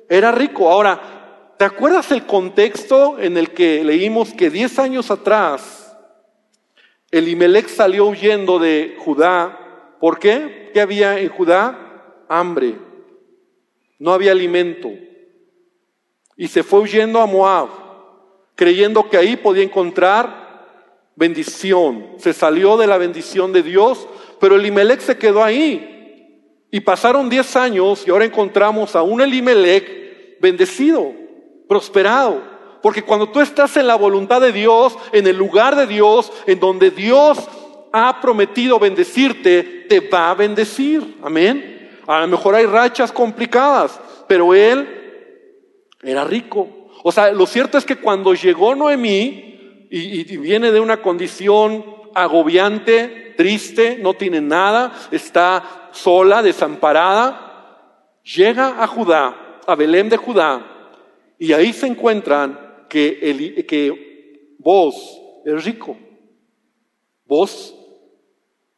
era 0.10 0.32
rico. 0.32 0.70
Ahora, 0.70 1.17
¿Te 1.58 1.66
acuerdas 1.66 2.12
el 2.12 2.26
contexto 2.28 3.18
en 3.20 3.36
el 3.36 3.52
que 3.52 3.84
leímos 3.84 4.32
que 4.32 4.52
diez 4.52 4.78
años 4.78 5.10
atrás 5.10 5.98
Elimelech 7.10 7.68
salió 7.68 8.06
huyendo 8.06 8.60
de 8.60 8.96
Judá? 9.00 9.96
¿Por 10.00 10.20
qué? 10.20 10.70
¿Qué 10.72 10.82
había 10.82 11.20
en 11.20 11.30
Judá? 11.30 12.14
Hambre. 12.30 12.76
No 13.98 14.14
había 14.14 14.34
alimento. 14.34 14.92
Y 16.36 16.48
se 16.48 16.62
fue 16.62 16.82
huyendo 16.82 17.20
a 17.20 17.26
Moab, 17.26 17.70
creyendo 18.54 19.10
que 19.10 19.18
ahí 19.18 19.36
podía 19.36 19.64
encontrar 19.64 20.68
bendición. 21.16 22.12
Se 22.20 22.34
salió 22.34 22.78
de 22.78 22.86
la 22.86 23.00
bendición 23.00 23.52
de 23.52 23.64
Dios, 23.64 24.08
pero 24.40 24.56
Elimelech 24.58 25.00
se 25.00 25.18
quedó 25.18 25.44
ahí. 25.44 26.62
Y 26.70 26.82
pasaron 26.82 27.30
10 27.30 27.56
años 27.56 28.04
y 28.06 28.12
ahora 28.12 28.26
encontramos 28.26 28.96
a 28.96 29.02
un 29.02 29.22
Elimelech 29.22 30.40
bendecido, 30.40 31.16
prosperado. 31.68 32.42
Porque 32.82 33.04
cuando 33.04 33.30
tú 33.30 33.40
estás 33.40 33.76
en 33.78 33.88
la 33.88 33.96
voluntad 33.96 34.42
de 34.42 34.52
Dios, 34.52 34.98
en 35.12 35.28
el 35.28 35.38
lugar 35.38 35.76
de 35.76 35.88
Dios, 35.88 36.32
en 36.46 36.60
donde 36.60 36.92
Dios 36.92 37.48
ha 37.92 38.22
prometido 38.22 38.80
bendecirte, 38.80 39.86
te 39.90 40.00
va 40.00 40.30
a 40.30 40.36
bendecir. 40.36 41.18
Amén. 41.24 42.02
A 42.06 42.22
lo 42.22 42.28
mejor 42.28 42.56
hay 42.56 42.66
rachas 42.66 43.12
complicadas, 43.12 44.00
pero 44.28 44.54
él 44.54 44.88
era 46.02 46.24
rico. 46.24 46.90
O 47.04 47.12
sea, 47.12 47.32
lo 47.32 47.46
cierto 47.46 47.78
es 47.78 47.86
que 47.86 47.98
cuando 47.98 48.34
llegó 48.34 48.76
Noemí 48.76 49.88
y, 49.90 50.38
viene 50.38 50.72
de 50.72 50.80
una 50.80 51.02
condición 51.02 51.86
agobiante, 52.14 53.34
triste, 53.38 54.00
no 54.02 54.14
tiene 54.14 54.42
nada, 54.42 54.94
está 55.12 55.90
sola, 55.92 56.42
desamparada, 56.42 58.20
llega 58.24 58.82
a 58.82 58.88
Judá, 58.88 59.60
a 59.66 59.76
Belén 59.76 60.10
de 60.10 60.18
Judá, 60.18 60.77
y 61.40 61.54
ahí 61.54 61.74
se 61.74 61.88
encuentran 61.88 62.86
que, 62.90 63.20
el, 63.22 63.66
que 63.66 64.56
vos 64.60 65.22
es 65.46 65.64
rico. 65.64 65.98
Vos 67.26 67.76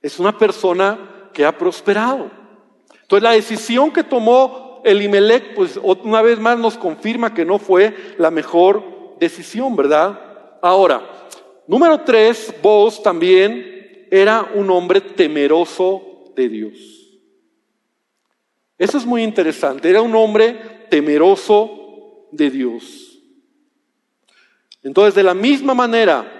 es 0.01 0.19
una 0.19 0.37
persona 0.37 1.29
que 1.33 1.45
ha 1.45 1.57
prosperado. 1.57 2.31
Entonces 3.01 3.23
la 3.23 3.31
decisión 3.31 3.91
que 3.91 4.03
tomó 4.03 4.81
Elimelech, 4.83 5.55
pues 5.55 5.77
una 5.77 6.21
vez 6.21 6.39
más 6.39 6.57
nos 6.57 6.77
confirma 6.77 7.33
que 7.33 7.45
no 7.45 7.59
fue 7.59 7.95
la 8.17 8.31
mejor 8.31 9.17
decisión, 9.19 9.75
¿verdad? 9.75 10.19
Ahora, 10.61 11.01
número 11.67 12.01
tres, 12.01 12.53
vos 12.61 13.01
también 13.01 14.07
era 14.11 14.51
un 14.53 14.69
hombre 14.69 15.01
temeroso 15.01 16.31
de 16.35 16.49
Dios. 16.49 16.99
Eso 18.77 18.97
es 18.97 19.05
muy 19.05 19.23
interesante, 19.23 19.89
era 19.89 20.01
un 20.01 20.15
hombre 20.15 20.87
temeroso 20.89 21.78
de 22.31 22.49
Dios. 22.49 23.19
Entonces, 24.81 25.15
de 25.15 25.23
la 25.23 25.33
misma 25.33 25.73
manera 25.73 26.39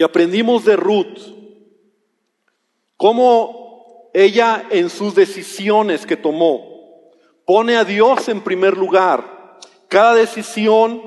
Y 0.00 0.02
aprendimos 0.02 0.64
de 0.64 0.76
Ruth 0.76 1.18
cómo 2.96 4.08
ella 4.14 4.64
en 4.70 4.88
sus 4.88 5.14
decisiones 5.14 6.06
que 6.06 6.16
tomó 6.16 7.10
pone 7.44 7.76
a 7.76 7.84
Dios 7.84 8.26
en 8.30 8.40
primer 8.40 8.78
lugar. 8.78 9.58
Cada 9.88 10.14
decisión 10.14 11.02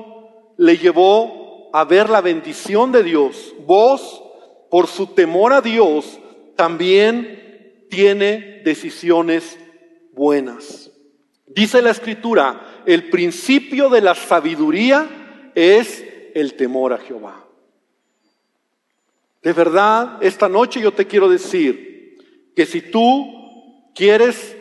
le 0.56 0.78
llevó 0.78 1.70
a 1.72 1.84
ver 1.84 2.08
la 2.08 2.20
bendición 2.20 2.92
de 2.92 3.02
Dios. 3.02 3.52
Vos, 3.66 4.22
por 4.70 4.86
su 4.86 5.08
temor 5.08 5.52
a 5.52 5.60
Dios, 5.60 6.20
también 6.54 7.88
tiene 7.90 8.62
decisiones 8.64 9.58
buenas. 10.14 10.90
Dice 11.46 11.82
la 11.82 11.90
escritura, 11.90 12.82
el 12.86 13.10
principio 13.10 13.88
de 13.88 14.00
la 14.00 14.14
sabiduría 14.14 15.50
es 15.54 16.04
el 16.34 16.54
temor 16.54 16.92
a 16.92 16.98
Jehová. 16.98 17.44
De 19.42 19.52
verdad, 19.52 20.18
esta 20.22 20.48
noche 20.48 20.80
yo 20.80 20.92
te 20.92 21.06
quiero 21.06 21.28
decir 21.28 22.18
que 22.56 22.64
si 22.64 22.80
tú 22.80 23.92
quieres 23.94 24.56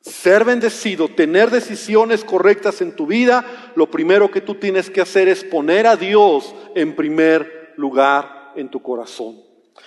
ser 0.00 0.44
bendecido, 0.44 1.08
tener 1.08 1.50
decisiones 1.50 2.24
correctas 2.24 2.80
en 2.80 2.94
tu 2.94 3.06
vida, 3.06 3.72
lo 3.74 3.90
primero 3.90 4.30
que 4.30 4.40
tú 4.40 4.54
tienes 4.54 4.90
que 4.90 5.00
hacer 5.00 5.28
es 5.28 5.44
poner 5.44 5.86
a 5.86 5.96
Dios 5.96 6.54
en 6.74 6.94
primer 6.94 7.72
lugar 7.76 8.52
en 8.54 8.68
tu 8.68 8.82
corazón. 8.82 9.40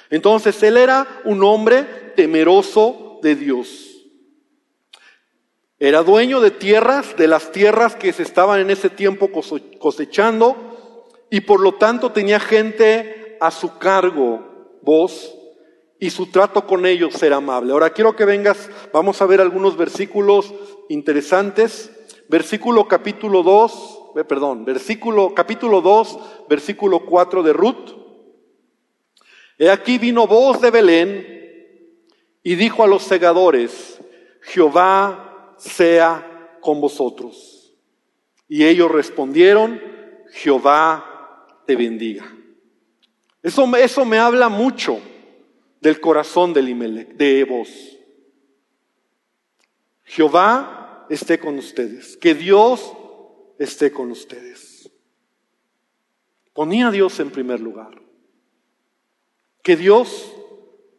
Entonces, 0.10 0.62
él 0.64 0.78
era 0.78 1.22
un 1.26 1.44
hombre 1.44 1.84
temeroso 2.16 3.20
de 3.22 3.36
Dios. 3.36 3.93
Era 5.84 6.02
dueño 6.02 6.40
de 6.40 6.50
tierras, 6.50 7.18
de 7.18 7.28
las 7.28 7.52
tierras 7.52 7.98
que 7.98 8.14
se 8.14 8.24
estaban 8.24 8.62
en 8.62 8.70
ese 8.70 8.90
tiempo 8.90 9.30
cosechando, 9.80 10.56
y 11.30 11.42
por 11.42 11.60
lo 11.60 11.74
tanto 11.74 12.14
tenía 12.14 12.40
gente 12.40 13.36
a 13.42 13.52
su 13.52 13.78
cargo 13.80 14.78
vos 14.82 15.36
y 16.00 16.10
su 16.10 16.28
trato 16.28 16.66
con 16.66 16.86
ellos 16.86 17.16
será 17.16 17.36
amable. 17.36 17.74
Ahora 17.74 17.90
quiero 17.90 18.16
que 18.16 18.24
vengas, 18.24 18.70
vamos 18.94 19.22
a 19.22 19.26
ver 19.26 19.42
algunos 19.42 19.76
versículos 19.76 20.54
interesantes. 20.88 21.92
Versículo 22.30 22.88
capítulo 22.88 23.44
2, 23.44 24.00
eh, 24.16 24.24
perdón, 24.24 24.64
versículo 24.64 25.34
capítulo 25.36 25.82
2, 25.82 26.20
versículo 26.48 27.00
4 27.02 27.44
de 27.44 27.52
Ruth. 27.52 27.92
He 29.58 29.70
aquí 29.70 29.98
vino 29.98 30.28
voz 30.28 30.62
de 30.62 30.72
Belén 30.72 31.28
y 32.42 32.56
dijo 32.56 32.86
a 32.86 32.88
los 32.88 33.04
segadores, 33.04 34.00
Jehová 34.44 35.32
sea 35.64 36.58
con 36.62 36.82
vosotros. 36.82 37.74
Y 38.48 38.66
ellos 38.66 38.92
respondieron, 38.92 39.82
Jehová 40.32 41.48
te 41.66 41.76
bendiga. 41.76 42.26
Eso, 43.42 43.76
eso 43.76 44.06
me 44.06 44.20
habla 44.20 44.50
mucho 44.50 45.00
del 45.82 46.00
corazón 46.00 46.54
de, 46.54 47.46
vos. 47.50 47.70
Jehová 50.04 51.06
esté 51.10 51.40
con 51.40 51.58
ustedes, 51.58 52.18
que 52.18 52.34
Dios 52.34 52.94
esté 53.60 53.92
con 53.92 54.12
ustedes. 54.12 54.90
Ponía 56.54 56.88
a 56.88 56.92
Dios 56.92 57.20
en 57.20 57.32
primer 57.32 57.60
lugar. 57.60 58.02
Que 59.62 59.76
Dios 59.76 60.32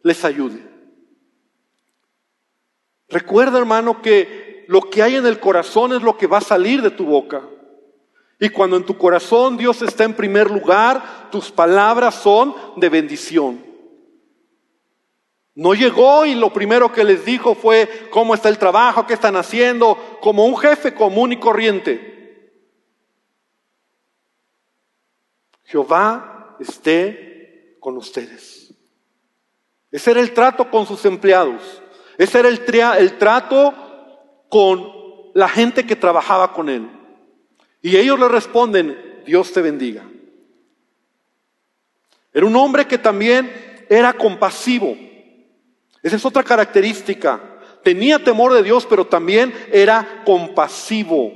les 0.03 0.25
ayude. 0.25 0.61
Recuerda, 3.07 3.57
hermano, 3.57 4.01
que 4.01 4.54
lo 4.67 4.81
que 4.81 5.03
hay 5.03 5.15
en 5.15 5.25
el 5.25 5.39
corazón 5.39 5.93
es 5.93 6.01
lo 6.01 6.17
que 6.17 6.27
va 6.27 6.39
a 6.39 6.41
salir 6.41 6.81
de 6.81 6.91
tu 6.91 7.05
boca. 7.05 7.41
Y 8.39 8.49
cuando 8.49 8.77
en 8.77 8.85
tu 8.85 8.97
corazón 8.97 9.57
Dios 9.57 9.81
está 9.81 10.03
en 10.03 10.13
primer 10.13 10.51
lugar, 10.51 11.29
tus 11.31 11.51
palabras 11.51 12.15
son 12.15 12.55
de 12.75 12.89
bendición. 12.89 13.63
No 15.55 15.73
llegó 15.73 16.25
y 16.25 16.35
lo 16.35 16.51
primero 16.51 16.91
que 16.91 17.05
les 17.05 17.23
dijo 17.23 17.55
fue 17.55 18.09
cómo 18.11 18.35
está 18.35 18.49
el 18.49 18.57
trabajo, 18.57 19.07
qué 19.07 19.13
están 19.13 19.37
haciendo, 19.37 19.97
como 20.21 20.45
un 20.45 20.57
jefe 20.57 20.93
común 20.93 21.31
y 21.31 21.39
corriente. 21.39 22.13
Jehová 25.63 26.57
esté 26.59 27.77
con 27.79 27.95
ustedes. 27.97 28.73
Ese 29.91 30.11
era 30.11 30.19
el 30.19 30.33
trato 30.33 30.69
con 30.69 30.85
sus 30.85 31.05
empleados. 31.05 31.81
Ese 32.17 32.39
era 32.39 32.49
el, 32.49 32.61
el 32.97 33.17
trato 33.17 33.73
con 34.49 34.91
la 35.33 35.49
gente 35.49 35.85
que 35.85 35.95
trabajaba 35.95 36.53
con 36.53 36.69
él. 36.69 36.89
Y 37.81 37.97
ellos 37.97 38.19
le 38.19 38.27
responden, 38.27 39.21
Dios 39.25 39.51
te 39.51 39.61
bendiga. 39.61 40.03
Era 42.33 42.45
un 42.45 42.55
hombre 42.55 42.85
que 42.85 42.97
también 42.97 43.51
era 43.89 44.13
compasivo. 44.13 44.97
Esa 46.01 46.15
es 46.15 46.25
otra 46.25 46.43
característica. 46.43 47.41
Tenía 47.83 48.23
temor 48.23 48.53
de 48.53 48.63
Dios, 48.63 48.85
pero 48.85 49.05
también 49.05 49.53
era 49.71 50.23
compasivo. 50.25 51.31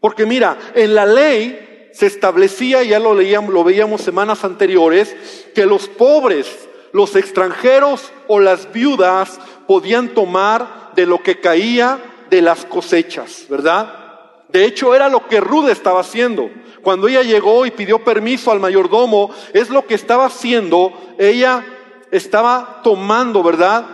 Porque 0.00 0.26
mira, 0.26 0.58
en 0.74 0.94
la 0.94 1.06
ley 1.06 1.88
se 1.92 2.06
establecía, 2.06 2.82
ya 2.82 2.98
lo 2.98 3.14
leíamos, 3.14 3.54
lo 3.54 3.64
veíamos 3.64 4.02
semanas 4.02 4.44
anteriores, 4.44 5.16
que 5.54 5.64
los 5.64 5.88
pobres, 5.88 6.68
los 6.92 7.16
extranjeros 7.16 8.12
o 8.28 8.40
las 8.40 8.72
viudas 8.72 9.40
podían 9.66 10.08
tomar 10.08 10.92
de 10.94 11.06
lo 11.06 11.22
que 11.22 11.40
caía 11.40 11.98
de 12.30 12.42
las 12.42 12.64
cosechas, 12.64 13.46
¿verdad? 13.48 14.04
De 14.48 14.64
hecho, 14.64 14.94
era 14.94 15.08
lo 15.08 15.26
que 15.26 15.40
Rude 15.40 15.72
estaba 15.72 16.00
haciendo. 16.00 16.50
Cuando 16.82 17.08
ella 17.08 17.22
llegó 17.22 17.66
y 17.66 17.70
pidió 17.70 18.04
permiso 18.04 18.52
al 18.52 18.60
mayordomo, 18.60 19.30
es 19.52 19.70
lo 19.70 19.86
que 19.86 19.94
estaba 19.94 20.26
haciendo. 20.26 20.92
Ella 21.18 21.64
estaba 22.10 22.80
tomando, 22.84 23.42
¿verdad? 23.42 23.84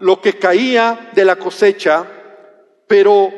Lo 0.00 0.20
que 0.20 0.38
caía 0.38 1.10
de 1.12 1.24
la 1.24 1.36
cosecha, 1.36 2.06
pero 2.86 3.30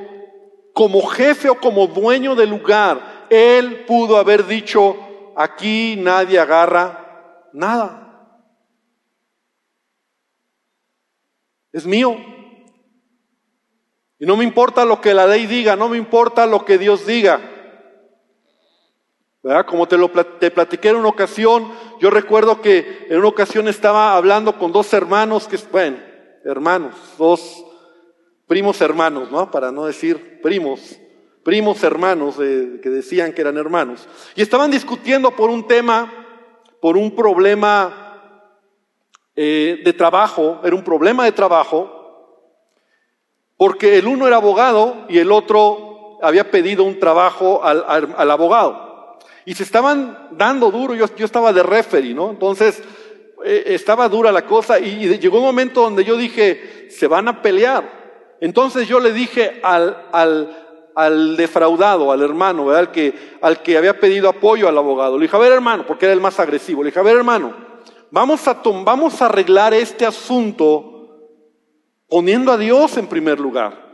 como 0.72 1.06
jefe 1.06 1.50
o 1.50 1.56
como 1.56 1.86
dueño 1.86 2.34
del 2.34 2.50
lugar, 2.50 3.26
él 3.28 3.84
pudo 3.86 4.16
haber 4.16 4.46
dicho, 4.46 4.96
aquí 5.36 5.96
nadie 5.96 6.38
agarra 6.38 7.48
nada. 7.52 8.00
Es 11.72 11.86
mío. 11.86 12.16
Y 14.20 14.26
no 14.26 14.36
me 14.36 14.44
importa 14.44 14.84
lo 14.84 15.00
que 15.00 15.14
la 15.14 15.26
ley 15.26 15.46
diga, 15.46 15.76
no 15.76 15.88
me 15.88 15.96
importa 15.96 16.46
lo 16.46 16.66
que 16.66 16.76
Dios 16.76 17.06
diga. 17.06 17.40
¿Verdad? 19.42 19.64
Como 19.64 19.88
te 19.88 19.96
lo 19.96 20.10
te 20.10 20.50
platiqué 20.50 20.90
en 20.90 20.96
una 20.96 21.08
ocasión, 21.08 21.72
yo 21.98 22.10
recuerdo 22.10 22.60
que 22.60 23.06
en 23.08 23.16
una 23.16 23.28
ocasión 23.28 23.66
estaba 23.66 24.14
hablando 24.14 24.58
con 24.58 24.72
dos 24.72 24.92
hermanos 24.92 25.48
que, 25.48 25.58
bueno, 25.72 25.96
hermanos, 26.44 26.94
dos 27.16 27.64
primos 28.46 28.78
hermanos, 28.82 29.30
¿no? 29.30 29.50
Para 29.50 29.72
no 29.72 29.86
decir 29.86 30.42
primos, 30.42 30.98
primos 31.42 31.82
hermanos 31.82 32.36
que 32.36 32.90
decían 32.90 33.32
que 33.32 33.40
eran 33.40 33.56
hermanos. 33.56 34.06
Y 34.36 34.42
estaban 34.42 34.70
discutiendo 34.70 35.30
por 35.30 35.48
un 35.48 35.66
tema, 35.66 36.12
por 36.82 36.98
un 36.98 37.16
problema 37.16 38.10
eh, 39.34 39.80
de 39.82 39.92
trabajo, 39.94 40.60
era 40.62 40.76
un 40.76 40.84
problema 40.84 41.24
de 41.24 41.32
trabajo, 41.32 41.99
porque 43.60 43.98
el 43.98 44.06
uno 44.06 44.26
era 44.26 44.36
abogado 44.36 45.04
y 45.10 45.18
el 45.18 45.30
otro 45.30 46.16
había 46.22 46.50
pedido 46.50 46.82
un 46.82 46.98
trabajo 46.98 47.62
al, 47.62 48.30
abogado. 48.30 49.18
Y 49.44 49.52
se 49.52 49.64
estaban 49.64 50.28
dando 50.30 50.70
duro, 50.70 50.94
yo, 50.94 51.04
yo 51.14 51.26
estaba 51.26 51.52
de 51.52 51.62
referee, 51.62 52.14
¿no? 52.14 52.30
Entonces, 52.30 52.82
eh, 53.44 53.64
estaba 53.66 54.08
dura 54.08 54.32
la 54.32 54.46
cosa 54.46 54.80
y, 54.80 55.14
llegó 55.18 55.40
un 55.40 55.44
momento 55.44 55.82
donde 55.82 56.06
yo 56.06 56.16
dije, 56.16 56.88
se 56.88 57.06
van 57.06 57.28
a 57.28 57.42
pelear. 57.42 57.84
Entonces 58.40 58.88
yo 58.88 58.98
le 58.98 59.12
dije 59.12 59.60
al, 59.62 60.06
al, 60.10 60.88
al 60.94 61.36
defraudado, 61.36 62.12
al 62.12 62.22
hermano, 62.22 62.64
¿verdad? 62.64 62.80
Al, 62.80 62.90
que, 62.92 63.12
al 63.42 63.60
que 63.60 63.76
había 63.76 64.00
pedido 64.00 64.30
apoyo 64.30 64.68
al 64.68 64.78
abogado, 64.78 65.18
le 65.18 65.24
dije, 65.24 65.36
a 65.36 65.38
ver 65.40 65.52
hermano, 65.52 65.84
porque 65.86 66.06
era 66.06 66.14
el 66.14 66.22
más 66.22 66.40
agresivo, 66.40 66.82
le 66.82 66.88
dije, 66.88 67.00
a 67.00 67.02
ver 67.02 67.18
hermano, 67.18 67.54
vamos 68.10 68.48
a, 68.48 68.62
vamos 68.64 69.20
a 69.20 69.26
arreglar 69.26 69.74
este 69.74 70.06
asunto 70.06 70.89
poniendo 72.10 72.52
a 72.52 72.58
Dios 72.58 72.96
en 72.96 73.06
primer 73.06 73.40
lugar. 73.40 73.88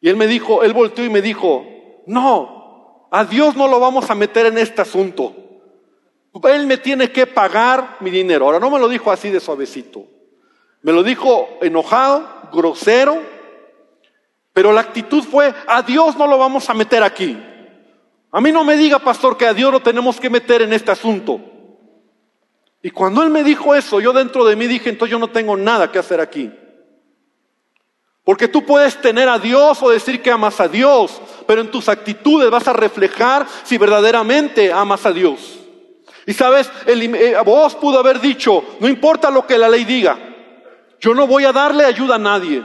Y 0.00 0.08
él 0.08 0.16
me 0.16 0.26
dijo, 0.26 0.62
él 0.62 0.72
volteó 0.72 1.04
y 1.04 1.10
me 1.10 1.20
dijo, 1.20 1.66
no, 2.06 3.08
a 3.10 3.24
Dios 3.24 3.56
no 3.56 3.68
lo 3.68 3.80
vamos 3.80 4.08
a 4.10 4.14
meter 4.14 4.46
en 4.46 4.56
este 4.56 4.80
asunto. 4.80 5.34
Él 6.44 6.66
me 6.66 6.78
tiene 6.78 7.10
que 7.10 7.26
pagar 7.26 7.96
mi 8.00 8.10
dinero. 8.10 8.46
Ahora 8.46 8.60
no 8.60 8.70
me 8.70 8.78
lo 8.78 8.88
dijo 8.88 9.10
así 9.10 9.30
de 9.30 9.40
suavecito. 9.40 10.06
Me 10.82 10.92
lo 10.92 11.02
dijo 11.02 11.58
enojado, 11.60 12.48
grosero, 12.52 13.20
pero 14.52 14.72
la 14.72 14.80
actitud 14.80 15.24
fue, 15.24 15.52
a 15.66 15.82
Dios 15.82 16.16
no 16.16 16.26
lo 16.26 16.38
vamos 16.38 16.70
a 16.70 16.74
meter 16.74 17.02
aquí. 17.02 17.36
A 18.30 18.40
mí 18.40 18.52
no 18.52 18.62
me 18.62 18.76
diga, 18.76 18.98
pastor, 18.98 19.36
que 19.36 19.46
a 19.46 19.54
Dios 19.54 19.72
lo 19.72 19.80
tenemos 19.80 20.20
que 20.20 20.30
meter 20.30 20.62
en 20.62 20.72
este 20.72 20.92
asunto. 20.92 21.40
Y 22.82 22.90
cuando 22.90 23.22
él 23.22 23.30
me 23.30 23.42
dijo 23.42 23.74
eso, 23.74 24.00
yo 24.00 24.12
dentro 24.12 24.44
de 24.44 24.54
mí 24.54 24.66
dije, 24.66 24.90
entonces 24.90 25.10
yo 25.10 25.18
no 25.18 25.30
tengo 25.30 25.56
nada 25.56 25.90
que 25.90 25.98
hacer 25.98 26.20
aquí. 26.20 26.52
Porque 28.28 28.46
tú 28.46 28.62
puedes 28.62 29.00
tener 29.00 29.26
a 29.26 29.38
Dios 29.38 29.82
o 29.82 29.88
decir 29.88 30.20
que 30.20 30.30
amas 30.30 30.60
a 30.60 30.68
Dios, 30.68 31.18
pero 31.46 31.62
en 31.62 31.70
tus 31.70 31.88
actitudes 31.88 32.50
vas 32.50 32.68
a 32.68 32.74
reflejar 32.74 33.46
si 33.64 33.78
verdaderamente 33.78 34.70
amas 34.70 35.06
a 35.06 35.12
Dios. 35.12 35.58
Y 36.26 36.34
sabes, 36.34 36.70
eh, 36.84 37.34
vos 37.42 37.74
pudo 37.76 37.98
haber 37.98 38.20
dicho, 38.20 38.62
no 38.80 38.86
importa 38.86 39.30
lo 39.30 39.46
que 39.46 39.56
la 39.56 39.70
ley 39.70 39.84
diga, 39.86 40.18
yo 41.00 41.14
no 41.14 41.26
voy 41.26 41.46
a 41.46 41.54
darle 41.54 41.86
ayuda 41.86 42.16
a 42.16 42.18
nadie, 42.18 42.62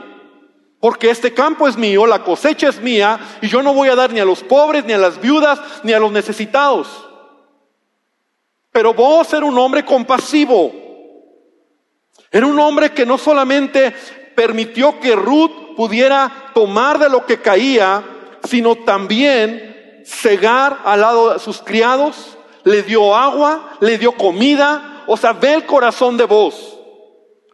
porque 0.81 1.09
este 1.09 1.33
campo 1.33 1.65
es 1.65 1.77
mío, 1.77 2.05
la 2.05 2.25
cosecha 2.25 2.67
es 2.67 2.81
mía, 2.81 3.17
y 3.41 3.47
yo 3.47 3.63
no 3.63 3.73
voy 3.73 3.87
a 3.87 3.95
dar 3.95 4.11
ni 4.11 4.19
a 4.19 4.25
los 4.25 4.43
pobres, 4.43 4.83
ni 4.83 4.91
a 4.91 4.97
las 4.97 5.21
viudas, 5.21 5.61
ni 5.83 5.93
a 5.93 5.99
los 5.99 6.11
necesitados. 6.11 6.89
Pero 8.69 8.93
vos 8.93 9.31
era 9.31 9.45
un 9.45 9.57
hombre 9.57 9.85
compasivo, 9.85 10.73
era 12.29 12.45
un 12.45 12.59
hombre 12.59 12.91
que 12.91 13.05
no 13.05 13.17
solamente 13.17 13.95
permitió 14.35 14.99
que 14.99 15.15
Ruth 15.15 15.75
pudiera 15.75 16.51
tomar 16.53 16.99
de 16.99 17.09
lo 17.09 17.25
que 17.25 17.41
caía, 17.41 18.03
sino 18.43 18.75
también 18.75 20.03
cegar 20.05 20.79
al 20.83 21.01
lado 21.01 21.33
de 21.33 21.39
sus 21.39 21.61
criados, 21.61 22.37
le 22.63 22.83
dio 22.83 23.15
agua, 23.15 23.77
le 23.79 23.97
dio 23.97 24.11
comida, 24.13 25.03
o 25.07 25.17
sea, 25.17 25.33
ve 25.33 25.53
el 25.53 25.65
corazón 25.65 26.17
de 26.17 26.25
vos. 26.25 26.77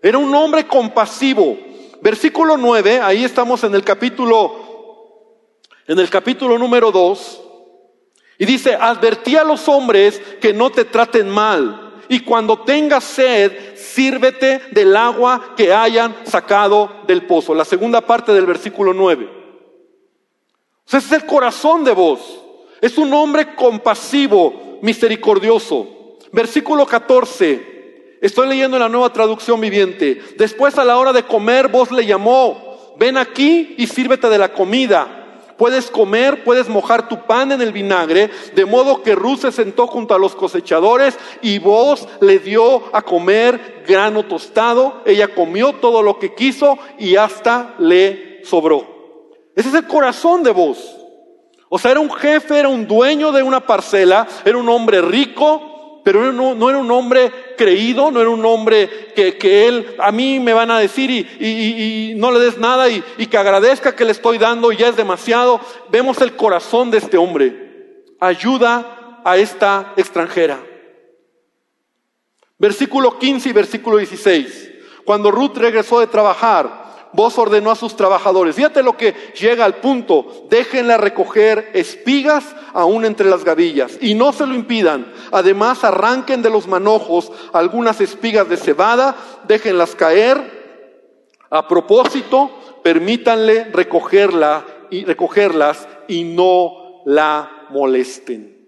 Era 0.01 0.17
un 0.17 0.33
hombre 0.33 0.65
compasivo. 0.67 1.57
Versículo 2.01 2.55
9, 2.55 3.01
ahí 3.01 3.25
estamos 3.25 3.63
en 3.63 3.75
el 3.75 3.83
capítulo, 3.83 4.55
en 5.85 5.99
el 5.99 6.09
capítulo 6.09 6.57
número 6.57 6.91
2, 6.91 7.41
y 8.37 8.45
dice, 8.45 8.73
advertí 8.79 9.35
a 9.35 9.43
los 9.43 9.67
hombres 9.67 10.21
que 10.39 10.53
no 10.53 10.69
te 10.69 10.85
traten 10.85 11.29
mal, 11.29 12.01
y 12.07 12.21
cuando 12.21 12.59
tengas 12.59 13.03
sed, 13.03 13.68
sírvete 13.93 14.61
del 14.71 14.95
agua 14.95 15.53
que 15.55 15.73
hayan 15.73 16.15
sacado 16.25 17.03
del 17.07 17.25
pozo. 17.25 17.53
La 17.53 17.65
segunda 17.65 18.01
parte 18.01 18.33
del 18.33 18.45
versículo 18.45 18.93
9. 18.93 19.29
ese 20.87 20.97
es 20.97 21.11
el 21.11 21.25
corazón 21.25 21.83
de 21.83 21.91
vos. 21.91 22.43
Es 22.81 22.97
un 22.97 23.13
hombre 23.13 23.55
compasivo, 23.55 24.79
misericordioso. 24.81 26.17
Versículo 26.31 26.85
14. 26.85 28.17
Estoy 28.21 28.47
leyendo 28.47 28.77
en 28.77 28.83
la 28.83 28.89
nueva 28.89 29.11
traducción 29.11 29.59
viviente. 29.59 30.21
Después 30.37 30.77
a 30.77 30.85
la 30.85 30.97
hora 30.97 31.13
de 31.13 31.23
comer, 31.23 31.67
vos 31.67 31.91
le 31.91 32.05
llamó, 32.05 32.93
ven 32.97 33.17
aquí 33.17 33.75
y 33.77 33.87
sírvete 33.87 34.29
de 34.29 34.37
la 34.37 34.53
comida. 34.53 35.18
Puedes 35.59 35.91
comer, 35.91 36.45
puedes 36.45 36.69
mojar 36.69 37.09
tu 37.09 37.27
pan 37.27 37.51
en 37.51 37.61
el 37.61 37.73
vinagre, 37.73 38.29
de 38.55 38.65
modo 38.65 39.03
que 39.03 39.13
Ruth 39.13 39.39
se 39.39 39.51
sentó 39.51 39.87
junto 39.87 40.15
a 40.15 40.17
los 40.17 40.33
cosechadores 40.33 41.19
y 41.41 41.59
vos 41.59 42.07
le 42.21 42.39
dio 42.39 42.83
a 42.95 43.01
comer 43.01 43.83
grano 43.85 44.23
tostado. 44.23 45.01
Ella 45.05 45.27
comió 45.27 45.73
todo 45.73 46.01
lo 46.01 46.17
que 46.17 46.33
quiso 46.33 46.79
y 46.97 47.17
hasta 47.17 47.75
le 47.77 48.39
sobró. 48.45 48.87
Ese 49.53 49.67
es 49.67 49.75
el 49.75 49.85
corazón 49.85 50.43
de 50.43 50.51
vos. 50.51 50.95
O 51.67 51.77
sea, 51.77 51.91
era 51.91 51.99
un 51.99 52.11
jefe, 52.11 52.57
era 52.57 52.69
un 52.69 52.87
dueño 52.87 53.33
de 53.33 53.43
una 53.43 53.59
parcela, 53.59 54.25
era 54.45 54.57
un 54.57 54.69
hombre 54.69 55.01
rico, 55.01 55.68
pero 56.11 56.33
no, 56.33 56.69
era 56.71 56.79
un 56.79 56.89
hombre 56.89 57.31
creído, 57.55 58.09
no 58.09 58.19
era 58.19 58.31
un 58.31 58.43
hombre 58.43 59.13
que, 59.13 59.67
él, 59.67 59.95
a 59.99 60.11
mí 60.11 60.39
me 60.39 60.53
van 60.53 60.71
a 60.71 60.79
decir 60.79 61.11
y, 61.11 62.15
no 62.15 62.31
le 62.31 62.39
des 62.39 62.57
nada 62.57 62.89
y, 62.89 63.03
y 63.19 63.27
que 63.27 63.37
agradezca 63.37 63.95
que 63.95 64.05
le 64.05 64.11
estoy 64.11 64.39
dando 64.39 64.71
y 64.71 64.77
ya 64.77 64.87
es 64.87 64.95
demasiado. 64.95 65.61
Vemos 65.91 66.19
el 66.21 66.35
corazón 66.35 66.89
de 66.89 66.97
este 66.97 67.15
hombre. 67.15 68.05
Ayuda 68.19 69.21
a 69.23 69.37
esta 69.37 69.93
extranjera. 69.97 70.57
Versículo 72.57 73.19
15 73.19 73.49
y 73.49 73.53
versículo 73.53 73.97
16. 73.97 74.71
Cuando 75.05 75.29
Ruth 75.29 75.57
regresó 75.57 75.99
de 75.99 76.07
trabajar, 76.07 76.88
vos 77.13 77.37
ordenó 77.37 77.71
a 77.71 77.75
sus 77.75 77.95
trabajadores. 77.95 78.55
Fíjate 78.55 78.83
lo 78.83 78.97
que 78.97 79.13
llega 79.39 79.65
al 79.65 79.75
punto. 79.75 80.45
Déjenla 80.49 80.97
recoger 80.97 81.71
espigas 81.73 82.55
aún 82.73 83.05
entre 83.05 83.29
las 83.29 83.43
gavillas 83.43 83.97
y 84.01 84.15
no 84.15 84.31
se 84.31 84.45
lo 84.45 84.53
impidan. 84.53 85.11
Además, 85.31 85.83
arranquen 85.83 86.41
de 86.41 86.49
los 86.49 86.67
manojos 86.67 87.31
algunas 87.53 88.01
espigas 88.01 88.47
de 88.49 88.57
cebada, 88.57 89.15
déjenlas 89.47 89.95
caer. 89.95 90.59
A 91.49 91.67
propósito, 91.67 92.51
permítanle 92.83 93.65
recogerla 93.65 94.65
y 94.91 95.03
recogerlas 95.03 95.87
y 96.07 96.23
no 96.23 97.01
la 97.05 97.65
molesten. 97.69 98.59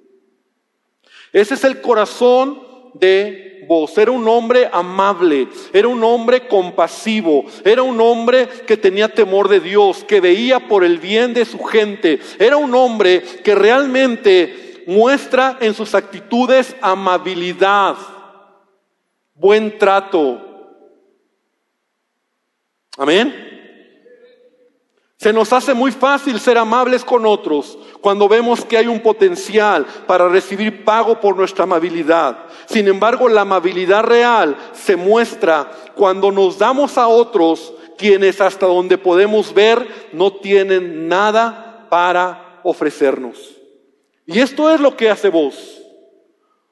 Ese 1.32 1.54
es 1.54 1.63
el 1.63 1.82
corazón 1.82 2.70
de 2.93 3.51
era 3.95 4.12
un 4.12 4.27
hombre 4.27 4.69
amable, 4.71 5.47
era 5.71 5.88
un 5.88 6.04
hombre 6.04 6.47
compasivo, 6.47 7.45
era 7.63 7.84
un 7.84 7.99
hombre 8.01 8.47
que 8.67 8.75
tenía 8.75 9.08
temor 9.08 9.47
de 9.47 9.60
Dios, 9.60 10.04
que 10.04 10.19
veía 10.19 10.67
por 10.67 10.84
el 10.84 10.97
bien 10.97 11.34
de 11.34 11.45
su 11.45 11.60
gente, 11.63 12.19
era 12.39 12.58
un 12.58 12.73
hombre 12.75 13.21
que 13.43 13.56
realmente 13.56 14.84
muestra 14.88 15.58
en 15.62 15.73
sus 15.73 15.93
actitudes 15.95 16.75
amabilidad, 16.82 17.95
buen 19.36 19.77
trato. 19.77 20.47
Amén. 22.97 23.50
Se 25.21 25.31
nos 25.31 25.53
hace 25.53 25.75
muy 25.75 25.91
fácil 25.91 26.39
ser 26.39 26.57
amables 26.57 27.05
con 27.05 27.27
otros 27.27 27.77
cuando 28.01 28.27
vemos 28.27 28.65
que 28.65 28.75
hay 28.75 28.88
un 28.88 29.01
potencial 29.01 29.86
para 30.07 30.27
recibir 30.27 30.84
pago 30.84 31.19
por 31.19 31.38
nuestra 31.38 31.65
amabilidad. 31.65 32.39
Sin 32.65 32.88
embargo, 32.88 33.29
la 33.29 33.41
amabilidad 33.41 34.01
real 34.03 34.57
se 34.73 34.95
muestra 34.95 35.69
cuando 35.93 36.31
nos 36.31 36.57
damos 36.57 36.97
a 36.97 37.07
otros 37.07 37.71
quienes 37.99 38.41
hasta 38.41 38.65
donde 38.65 38.97
podemos 38.97 39.53
ver 39.53 40.10
no 40.12 40.34
tienen 40.34 41.07
nada 41.07 41.86
para 41.91 42.60
ofrecernos. 42.63 43.38
Y 44.25 44.39
esto 44.39 44.71
es 44.71 44.79
lo 44.79 44.97
que 44.97 45.12
hace 45.12 45.29
vos. 45.29 45.84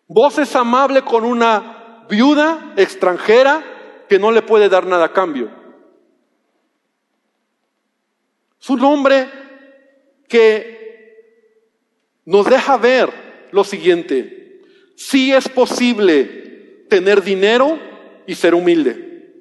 Vos 0.08 0.40
es 0.40 0.56
amable 0.56 1.04
con 1.04 1.24
una 1.24 2.04
viuda 2.10 2.74
extranjera 2.78 3.64
que 4.10 4.18
no 4.18 4.32
le 4.32 4.42
puede 4.42 4.70
dar 4.70 4.88
nada 4.88 5.06
a 5.06 5.14
cambio. 5.14 5.59
Es 8.62 8.70
un 8.70 8.84
hombre 8.84 9.28
que 10.28 10.80
nos 12.26 12.50
deja 12.50 12.78
ver 12.78 13.10
lo 13.52 13.64
siguiente. 13.64 14.62
Si 14.96 15.32
es 15.32 15.48
posible 15.48 16.86
tener 16.90 17.24
dinero 17.24 17.80
y 18.28 18.36
ser 18.36 18.54
humilde. 18.54 19.34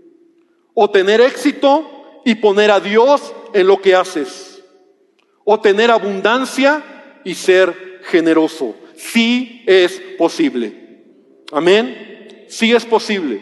O 0.74 0.90
tener 0.90 1.20
éxito 1.20 2.20
y 2.24 2.36
poner 2.36 2.70
a 2.70 2.80
Dios 2.80 3.34
en 3.52 3.66
lo 3.66 3.80
que 3.80 3.94
haces. 3.94 4.62
O 5.44 5.60
tener 5.60 5.90
abundancia 5.90 7.20
y 7.24 7.34
ser 7.34 8.00
generoso. 8.04 8.76
Sí 8.96 9.64
es 9.66 10.00
posible. 10.16 10.72
Amén. 11.52 12.46
Sí 12.48 12.72
es 12.72 12.84
posible. 12.84 13.40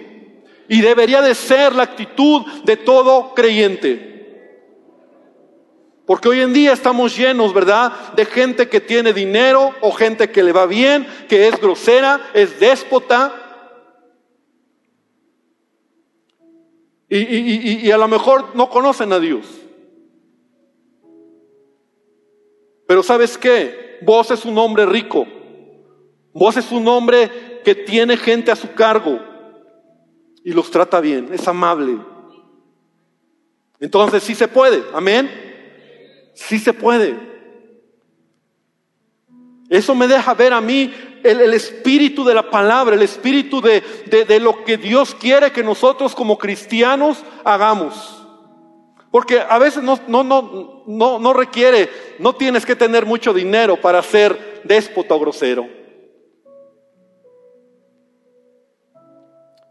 Y 0.69 0.81
debería 0.81 1.21
de 1.21 1.35
ser 1.35 1.75
la 1.75 1.85
actitud 1.85 2.43
de 2.65 2.77
todo 2.77 3.35
creyente. 3.35 4.16
Porque 6.07 6.29
hoy 6.29 6.41
en 6.41 6.53
día 6.53 6.73
estamos 6.73 7.17
llenos, 7.17 7.53
¿verdad? 7.53 8.13
De 8.15 8.25
gente 8.25 8.69
que 8.69 8.81
tiene 8.81 9.13
dinero 9.13 9.75
o 9.81 9.91
gente 9.91 10.31
que 10.31 10.43
le 10.43 10.53
va 10.53 10.67
bien, 10.67 11.07
que 11.29 11.49
es 11.49 11.61
grosera, 11.61 12.31
es 12.33 12.61
déspota. 12.61 13.43
y, 17.09 17.89
a 17.91 17.99
lo 17.99 18.09
mejor 18.09 18.57
no 18.57 18.69
conocen 18.69 19.13
a 19.13 19.21
Dios. 19.21 19.47
Pero 22.87 23.03
¿sabes 23.03 23.37
qué? 23.39 23.99
Vos 24.03 24.31
es 24.31 24.45
un 24.45 24.59
hombre 24.59 24.87
rico. 24.87 25.27
Vos 26.33 26.57
es 26.57 26.71
un 26.71 26.87
hombre 26.87 27.61
que 27.65 27.75
tiene 27.75 28.17
gente 28.17 28.51
a 28.51 28.57
su 28.57 28.73
cargo 28.75 29.19
y 30.45 30.53
los 30.53 30.71
trata 30.71 31.01
bien, 31.01 31.31
es 31.33 31.49
amable. 31.49 31.99
Entonces 33.81 34.23
sí 34.23 34.35
se 34.35 34.47
puede, 34.47 34.85
amén. 34.95 35.46
Sí 36.37 36.59
se 36.59 36.75
puede. 36.75 37.17
Eso 39.71 39.95
me 39.95 40.07
deja 40.07 40.35
ver 40.35 40.53
a 40.53 40.61
mí 40.61 40.93
el, 41.25 41.55
espíritu 41.55 42.25
de 42.25 42.35
la 42.35 42.51
palabra, 42.51 42.95
el 42.95 43.03
espíritu 43.03 43.61
de, 43.61 43.83
de, 44.29 44.39
lo 44.39 44.63
que 44.65 44.77
Dios 44.77 45.15
quiere 45.15 45.51
que 45.51 45.65
nosotros 45.65 46.15
como 46.15 46.39
cristianos 46.39 47.25
hagamos. 47.43 48.23
Porque 49.11 49.41
a 49.41 49.59
veces 49.59 49.83
no, 49.83 49.99
no, 50.07 50.23
no, 50.23 50.85
no, 50.87 51.19
no 51.19 51.33
requiere, 51.33 51.89
no 52.19 52.35
tienes 52.35 52.67
que 52.67 52.77
tener 52.77 53.07
mucho 53.07 53.33
dinero 53.33 53.81
para 53.81 54.03
ser 54.03 54.61
déspota 54.63 55.15
o 55.15 55.19
grosero. 55.19 55.67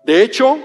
De 0.03 0.23
hecho, 0.23 0.57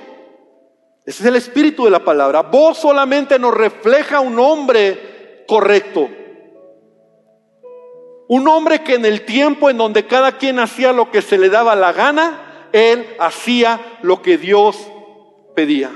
ese 1.05 1.22
es 1.22 1.26
el 1.26 1.36
espíritu 1.36 1.84
de 1.84 1.90
la 1.90 2.03
palabra. 2.03 2.42
Vos 2.42 2.78
solamente 2.78 3.38
nos 3.38 3.55
refleja 3.55 4.20
un 4.20 4.38
hombre 4.38 5.10
correcto. 5.51 6.09
Un 8.28 8.46
hombre 8.46 8.84
que 8.84 8.94
en 8.94 9.05
el 9.05 9.24
tiempo 9.24 9.68
en 9.68 9.78
donde 9.78 10.07
cada 10.07 10.38
quien 10.38 10.61
hacía 10.61 10.92
lo 10.92 11.11
que 11.11 11.22
se 11.22 11.36
le 11.36 11.48
daba 11.48 11.74
la 11.74 11.92
gana, 11.92 12.68
él 12.72 13.05
hacía 13.18 13.98
lo 14.03 14.22
que 14.22 14.38
Dios 14.38 14.78
pedía. 15.57 15.90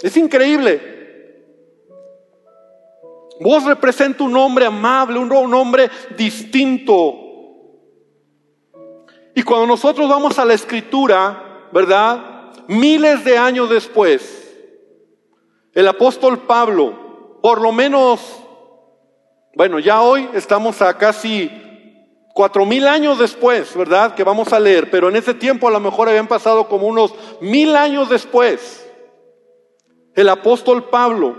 Es 0.00 0.16
increíble. 0.16 0.80
Vos 3.40 3.64
representa 3.64 4.22
un 4.22 4.36
hombre 4.36 4.66
amable, 4.66 5.18
un, 5.18 5.32
un 5.32 5.52
hombre 5.52 5.90
distinto. 6.16 7.16
Y 9.34 9.42
cuando 9.42 9.66
nosotros 9.66 10.08
vamos 10.08 10.38
a 10.38 10.44
la 10.44 10.54
escritura, 10.54 11.66
¿verdad? 11.72 12.52
Miles 12.68 13.24
de 13.24 13.36
años 13.36 13.68
después, 13.68 14.56
el 15.74 15.88
apóstol 15.88 16.42
Pablo, 16.46 17.09
por 17.40 17.60
lo 17.60 17.72
menos 17.72 18.40
bueno, 19.54 19.80
ya 19.80 20.00
hoy 20.00 20.28
estamos 20.32 20.80
a 20.80 20.96
casi 20.96 21.50
cuatro 22.34 22.64
mil 22.64 22.86
años 22.86 23.18
después, 23.18 23.76
¿verdad? 23.76 24.14
Que 24.14 24.22
vamos 24.22 24.52
a 24.52 24.60
leer, 24.60 24.90
pero 24.90 25.08
en 25.08 25.16
ese 25.16 25.34
tiempo 25.34 25.66
a 25.66 25.72
lo 25.72 25.80
mejor 25.80 26.08
habían 26.08 26.28
pasado 26.28 26.68
como 26.68 26.86
unos 26.86 27.12
mil 27.40 27.74
años 27.74 28.08
después. 28.08 28.88
El 30.14 30.28
apóstol 30.28 30.88
Pablo, 30.88 31.34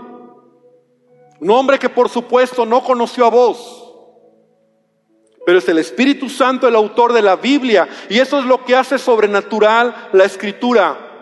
un 1.40 1.50
hombre 1.50 1.78
que 1.78 1.88
por 1.88 2.10
supuesto 2.10 2.66
no 2.66 2.84
conoció 2.84 3.24
a 3.24 3.30
vos, 3.30 3.78
pero 5.46 5.58
es 5.58 5.68
el 5.68 5.78
Espíritu 5.78 6.28
Santo 6.28 6.68
el 6.68 6.76
autor 6.76 7.14
de 7.14 7.22
la 7.22 7.36
Biblia 7.36 7.88
y 8.10 8.18
eso 8.18 8.38
es 8.38 8.44
lo 8.44 8.64
que 8.64 8.76
hace 8.76 8.98
sobrenatural 8.98 10.10
la 10.12 10.24
escritura 10.24 11.12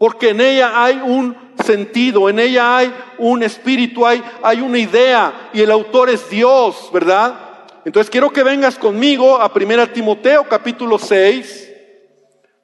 porque 0.00 0.30
en 0.30 0.40
ella 0.40 0.82
hay 0.82 0.96
un 0.96 1.49
sentido, 1.70 2.28
en 2.28 2.40
ella 2.40 2.78
hay 2.78 2.92
un 3.18 3.44
espíritu, 3.44 4.04
hay, 4.04 4.22
hay 4.42 4.60
una 4.60 4.78
idea 4.78 5.50
y 5.52 5.60
el 5.60 5.70
autor 5.70 6.10
es 6.10 6.28
Dios, 6.28 6.90
¿verdad? 6.92 7.38
Entonces 7.84 8.10
quiero 8.10 8.30
que 8.30 8.42
vengas 8.42 8.76
conmigo 8.76 9.36
a 9.36 9.52
1 9.54 9.90
Timoteo 9.90 10.48
capítulo 10.48 10.98
6, 10.98 11.72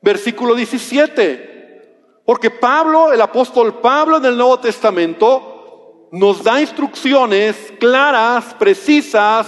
versículo 0.02 0.56
17. 0.56 2.22
Porque 2.24 2.50
Pablo, 2.50 3.12
el 3.12 3.20
apóstol 3.20 3.80
Pablo 3.80 4.16
en 4.16 4.24
el 4.24 4.36
Nuevo 4.36 4.58
Testamento, 4.58 6.08
nos 6.10 6.42
da 6.42 6.60
instrucciones 6.60 7.56
claras, 7.78 8.54
precisas, 8.54 9.46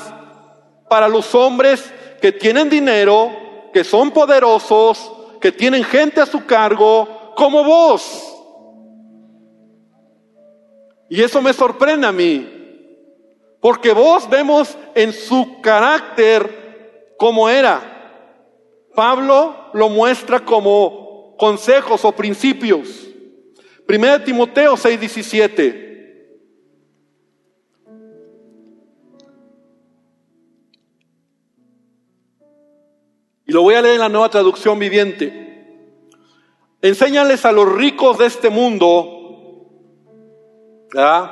para 0.88 1.08
los 1.08 1.34
hombres 1.34 1.92
que 2.22 2.30
tienen 2.30 2.70
dinero, 2.70 3.32
que 3.72 3.82
son 3.82 4.12
poderosos, 4.12 5.12
que 5.40 5.50
tienen 5.50 5.82
gente 5.82 6.20
a 6.20 6.26
su 6.26 6.46
cargo, 6.46 7.32
como 7.34 7.64
vos. 7.64 8.37
Y 11.08 11.22
eso 11.22 11.40
me 11.40 11.52
sorprende 11.52 12.06
a 12.06 12.12
mí, 12.12 12.46
porque 13.60 13.92
vos 13.92 14.28
vemos 14.28 14.76
en 14.94 15.12
su 15.12 15.60
carácter 15.62 17.14
como 17.16 17.48
era. 17.48 17.94
Pablo 18.94 19.70
lo 19.74 19.88
muestra 19.88 20.44
como 20.44 21.36
consejos 21.38 22.04
o 22.04 22.12
principios. 22.12 23.06
Primera 23.86 24.22
Timoteo 24.22 24.76
6:17. 24.76 25.86
Y 33.46 33.52
lo 33.52 33.62
voy 33.62 33.74
a 33.76 33.80
leer 33.80 33.94
en 33.94 34.00
la 34.00 34.10
nueva 34.10 34.28
traducción 34.28 34.78
viviente. 34.78 35.48
Enséñales 36.82 37.46
a 37.46 37.52
los 37.52 37.72
ricos 37.72 38.18
de 38.18 38.26
este 38.26 38.50
mundo, 38.50 39.17
¿verdad? 40.92 41.30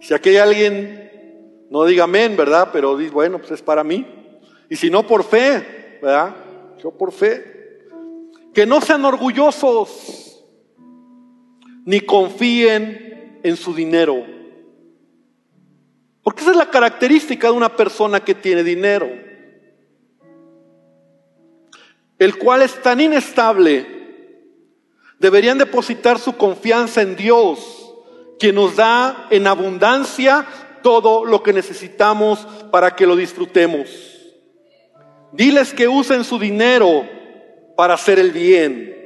Si 0.00 0.14
aquí 0.14 0.30
hay 0.30 0.36
alguien, 0.36 1.66
no 1.70 1.84
diga 1.84 2.04
amén, 2.04 2.36
¿verdad? 2.36 2.70
Pero 2.72 2.96
dice, 2.96 3.12
bueno, 3.12 3.38
pues 3.38 3.50
es 3.52 3.62
para 3.62 3.84
mí. 3.84 4.06
Y 4.68 4.76
si 4.76 4.90
no 4.90 5.06
por 5.06 5.24
fe, 5.24 5.98
¿verdad? 6.02 6.34
Yo 6.82 6.90
por 6.90 7.12
fe. 7.12 7.88
Que 8.54 8.66
no 8.66 8.80
sean 8.80 9.04
orgullosos, 9.04 10.44
ni 11.84 12.00
confíen 12.00 13.40
en 13.42 13.56
su 13.56 13.74
dinero. 13.74 14.24
Porque 16.22 16.42
esa 16.42 16.50
es 16.50 16.56
la 16.56 16.70
característica 16.70 17.48
de 17.48 17.56
una 17.56 17.76
persona 17.76 18.20
que 18.20 18.34
tiene 18.34 18.62
dinero. 18.62 19.08
El 22.18 22.36
cual 22.36 22.62
es 22.62 22.80
tan 22.82 23.00
inestable 23.00 24.00
Deberían 25.20 25.58
depositar 25.58 26.18
su 26.18 26.32
confianza 26.38 27.02
en 27.02 27.14
Dios, 27.14 27.79
quien 28.40 28.54
nos 28.56 28.74
da 28.74 29.26
en 29.30 29.46
abundancia 29.46 30.46
todo 30.82 31.26
lo 31.26 31.42
que 31.42 31.52
necesitamos 31.52 32.46
para 32.72 32.96
que 32.96 33.06
lo 33.06 33.14
disfrutemos. 33.14 33.88
Diles 35.32 35.74
que 35.74 35.86
usen 35.86 36.24
su 36.24 36.38
dinero 36.38 37.06
para 37.76 37.94
hacer 37.94 38.18
el 38.18 38.32
bien. 38.32 38.96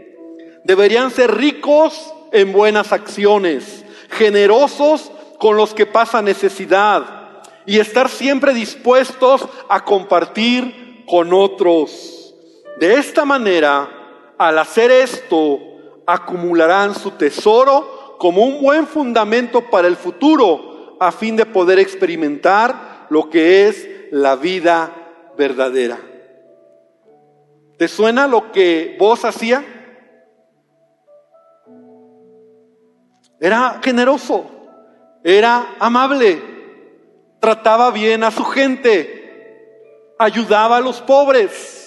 Deberían 0.63 1.11
ser 1.11 1.35
ricos 1.35 2.15
en 2.33 2.53
buenas 2.53 2.93
acciones, 2.93 3.85
generosos 4.11 5.11
con 5.39 5.57
los 5.57 5.75
que 5.75 5.85
pasan 5.85 6.25
necesidad 6.25 7.43
y 7.67 7.81
estar 7.81 8.09
siempre 8.09 8.55
dispuestos 8.55 9.47
a 9.69 9.85
compartir 9.85 11.05
con 11.07 11.33
otros. 11.35 12.35
De 12.79 12.95
esta 12.95 13.25
manera, 13.25 13.89
al 14.39 14.59
hacer 14.59 14.91
esto, 14.91 15.59
acumularán 16.07 16.95
su 16.95 17.11
tesoro 17.13 17.94
como 18.25 18.41
un 18.41 18.63
buen 18.63 18.87
fundamento 18.87 19.69
para 19.69 19.87
el 19.87 19.97
futuro, 19.97 20.97
a 20.99 21.13
fin 21.13 21.37
de 21.37 21.45
poder 21.45 21.79
experimentar 21.79 23.07
lo 23.11 23.29
que 23.29 23.69
es 23.69 23.87
la 24.13 24.35
vida 24.35 24.95
verdadera. 25.37 25.99
¿Te 27.77 27.87
suena 27.87 28.27
lo 28.27 28.51
que 28.51 28.97
vos 28.99 29.27
hacía? 29.27 29.63
Era 33.39 33.79
generoso, 33.85 34.47
era 35.23 35.75
amable, 35.79 36.41
trataba 37.41 37.91
bien 37.91 38.25
a 38.25 38.31
su 38.31 38.45
gente, 38.45 40.15
ayudaba 40.19 40.79
a 40.79 40.81
los 40.81 41.03
pobres. 41.03 41.84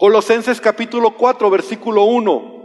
Colosenses 0.00 0.62
capítulo 0.62 1.14
4, 1.14 1.50
versículo 1.50 2.04
1. 2.04 2.60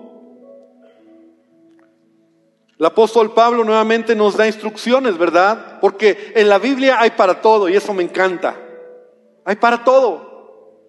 El 2.80 2.86
apóstol 2.86 3.34
Pablo 3.34 3.66
nuevamente 3.66 4.16
nos 4.16 4.38
da 4.38 4.48
instrucciones, 4.48 5.18
¿verdad? 5.18 5.82
Porque 5.82 6.32
en 6.34 6.48
la 6.48 6.60
Biblia 6.60 6.98
hay 6.98 7.10
para 7.12 7.42
todo 7.42 7.68
y 7.68 7.76
eso 7.76 7.94
me 7.94 8.04
encanta. 8.04 8.56
Hay 9.44 9.58
para 9.58 9.84
todo. 9.84 10.80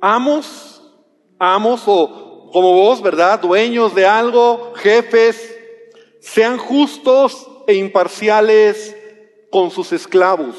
Amos, 0.00 0.82
amos 1.38 1.84
o 1.86 2.50
como 2.52 2.72
vos, 2.72 3.00
¿verdad? 3.00 3.38
Dueños 3.38 3.94
de 3.94 4.04
algo, 4.04 4.72
jefes, 4.74 5.56
sean 6.20 6.58
justos 6.58 7.48
e 7.68 7.74
imparciales 7.74 8.96
con 9.48 9.70
sus 9.70 9.92
esclavos 9.92 10.56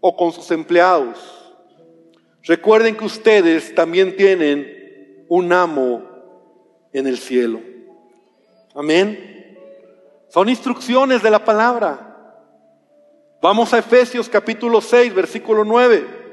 o 0.00 0.14
con 0.14 0.32
sus 0.32 0.50
empleados 0.50 1.33
Recuerden 2.44 2.96
que 2.96 3.04
ustedes 3.04 3.74
también 3.74 4.16
tienen 4.16 5.24
un 5.28 5.52
amo 5.52 6.02
en 6.92 7.06
el 7.06 7.18
cielo. 7.18 7.60
Amén. 8.74 9.56
Son 10.28 10.48
instrucciones 10.48 11.22
de 11.22 11.30
la 11.30 11.44
palabra. 11.44 12.10
Vamos 13.40 13.72
a 13.72 13.78
Efesios 13.78 14.28
capítulo 14.28 14.80
6, 14.80 15.14
versículo 15.14 15.64
9. 15.64 16.24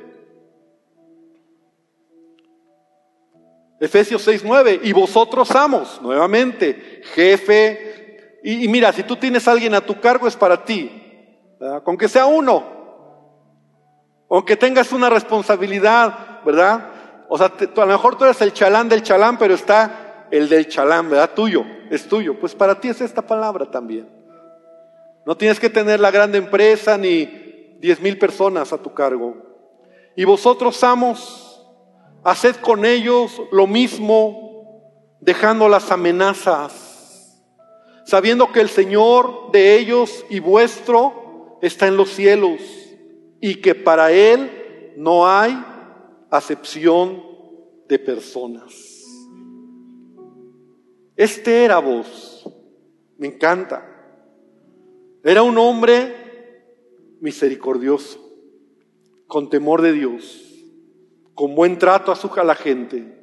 Efesios 3.79 4.27
6:9, 4.27 4.81
y 4.83 4.93
vosotros 4.93 5.49
amos, 5.51 5.99
nuevamente, 6.01 7.01
jefe. 7.15 8.39
Y, 8.43 8.67
mira, 8.67 8.93
si 8.93 9.03
tú 9.03 9.15
tienes 9.15 9.47
a 9.47 9.51
alguien 9.51 9.73
a 9.73 9.81
tu 9.81 9.99
cargo 9.99 10.27
es 10.27 10.35
para 10.35 10.63
ti, 10.63 10.91
con 11.83 11.97
que 11.97 12.07
sea 12.07 12.27
uno, 12.27 12.80
aunque 14.31 14.55
tengas 14.55 14.93
una 14.93 15.09
responsabilidad, 15.09 16.41
¿verdad? 16.45 16.87
O 17.27 17.37
sea, 17.37 17.47
a 17.47 17.79
lo 17.81 17.87
mejor 17.87 18.17
tú 18.17 18.23
eres 18.23 18.41
el 18.41 18.53
chalán 18.53 18.87
del 18.87 19.03
chalán, 19.03 19.37
pero 19.37 19.53
está 19.53 20.27
el 20.31 20.47
del 20.47 20.69
chalán, 20.69 21.09
¿verdad? 21.09 21.31
Tuyo, 21.35 21.65
es 21.89 22.07
tuyo. 22.07 22.39
Pues 22.39 22.55
para 22.55 22.79
ti 22.79 22.87
es 22.87 23.01
esta 23.01 23.21
palabra 23.21 23.69
también. 23.69 24.07
No 25.25 25.35
tienes 25.35 25.59
que 25.59 25.69
tener 25.69 25.99
la 25.99 26.11
grande 26.11 26.37
empresa 26.37 26.97
ni 26.97 27.75
diez 27.79 27.99
mil 27.99 28.17
personas 28.17 28.71
a 28.71 28.77
tu 28.77 28.93
cargo. 28.93 29.35
Y 30.15 30.23
vosotros, 30.23 30.81
amos, 30.83 31.47
Haced 32.23 32.57
con 32.57 32.85
ellos 32.85 33.41
lo 33.51 33.65
mismo, 33.65 35.17
dejando 35.19 35.67
las 35.67 35.89
amenazas, 35.91 37.41
sabiendo 38.05 38.51
que 38.51 38.61
el 38.61 38.69
Señor 38.69 39.51
de 39.51 39.75
ellos 39.79 40.23
y 40.29 40.39
vuestro 40.39 41.57
está 41.63 41.87
en 41.87 41.97
los 41.97 42.11
cielos 42.11 42.80
y 43.41 43.55
que 43.55 43.75
para 43.75 44.11
Él 44.11 44.93
no 44.95 45.27
hay 45.27 45.53
acepción 46.29 47.21
de 47.89 47.99
personas. 47.99 48.73
Este 51.17 51.65
era 51.65 51.79
vos, 51.79 52.49
me 53.17 53.27
encanta. 53.27 53.87
Era 55.23 55.43
un 55.43 55.57
hombre 55.57 56.15
misericordioso, 57.19 58.19
con 59.27 59.49
temor 59.49 59.81
de 59.81 59.91
Dios 59.91 60.47
con 61.41 61.55
buen 61.55 61.79
trato 61.79 62.11
a, 62.11 62.15
su, 62.15 62.29
la 62.45 62.53
gente, 62.53 63.17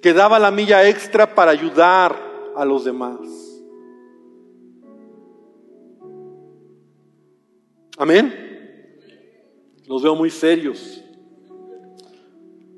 que 0.00 0.12
daba 0.12 0.38
la 0.38 0.52
milla 0.52 0.88
extra 0.88 1.34
para 1.34 1.50
ayudar 1.50 2.16
a 2.54 2.64
los 2.64 2.84
demás. 2.84 3.18
Amén. 7.98 8.41
Los 9.92 10.02
veo 10.02 10.16
muy 10.16 10.30
serios. 10.30 11.04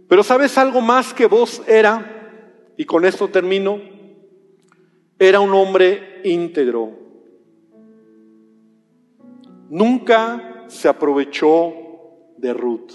Pero 0.09 0.25
sabes 0.25 0.59
algo 0.59 0.81
más 0.81 1.15
que 1.15 1.27
vos 1.27 1.63
era, 1.65 2.73
y 2.77 2.85
con 2.85 3.05
esto 3.05 3.29
termino, 3.29 3.79
era 5.17 5.39
un 5.39 5.55
hombre 5.55 6.23
íntegro. 6.25 6.91
Nunca 9.71 10.65
se 10.67 10.89
aprovechó 10.89 11.73
de 12.37 12.53
Ruth. 12.53 12.93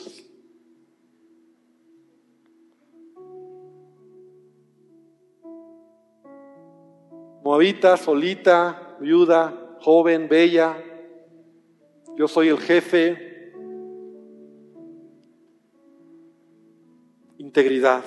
Moabita, 7.41 7.95
solita, 7.95 8.97
viuda, 8.99 9.77
joven, 9.79 10.27
bella. 10.27 10.75
Yo 12.17 12.27
soy 12.27 12.49
el 12.49 12.59
jefe. 12.59 13.28
Integridad. 17.39 18.03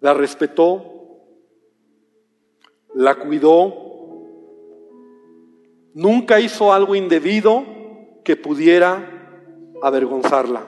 La 0.00 0.14
respetó, 0.14 1.26
la 2.94 3.16
cuidó, 3.16 3.74
nunca 5.92 6.40
hizo 6.40 6.72
algo 6.72 6.94
indebido 6.94 7.64
que 8.24 8.36
pudiera 8.36 9.10
avergonzarla. 9.82 10.64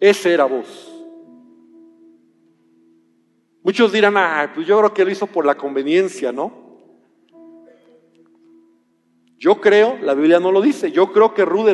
Ese 0.00 0.34
era 0.34 0.44
vos. 0.44 0.90
Muchos 3.62 3.92
dirán, 3.92 4.16
ah, 4.16 4.50
pues 4.52 4.66
yo 4.66 4.76
creo 4.78 4.92
que 4.92 5.04
lo 5.04 5.10
hizo 5.12 5.28
por 5.28 5.46
la 5.46 5.56
conveniencia, 5.56 6.32
¿no? 6.32 6.52
Yo 9.38 9.60
creo, 9.60 9.98
la 10.02 10.14
Biblia 10.14 10.40
no 10.40 10.50
lo 10.50 10.60
dice, 10.60 10.90
yo 10.90 11.12
creo 11.12 11.32
que 11.32 11.44
Ruth 11.44 11.68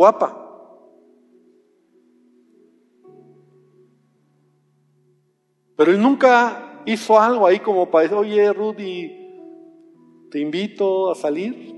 guapa. 0.00 0.34
Pero 5.76 5.92
él 5.92 6.00
nunca 6.00 6.80
hizo 6.86 7.20
algo 7.20 7.46
ahí 7.46 7.60
como 7.60 7.90
para 7.90 8.04
decir, 8.04 8.16
oye 8.16 8.50
Rudy, 8.50 9.12
te 10.30 10.40
invito 10.40 11.10
a 11.10 11.14
salir. 11.14 11.76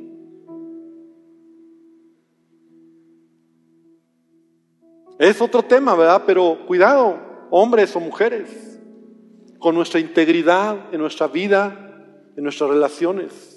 Es 5.18 5.40
otro 5.40 5.64
tema, 5.64 5.96
¿verdad? 5.96 6.22
Pero 6.24 6.64
cuidado, 6.64 7.18
hombres 7.50 7.96
o 7.96 7.98
mujeres 7.98 8.80
con 9.58 9.74
nuestra 9.74 9.98
integridad 9.98 10.94
en 10.94 11.00
nuestra 11.00 11.26
vida, 11.26 12.30
en 12.36 12.44
nuestras 12.44 12.70
relaciones. 12.70 13.51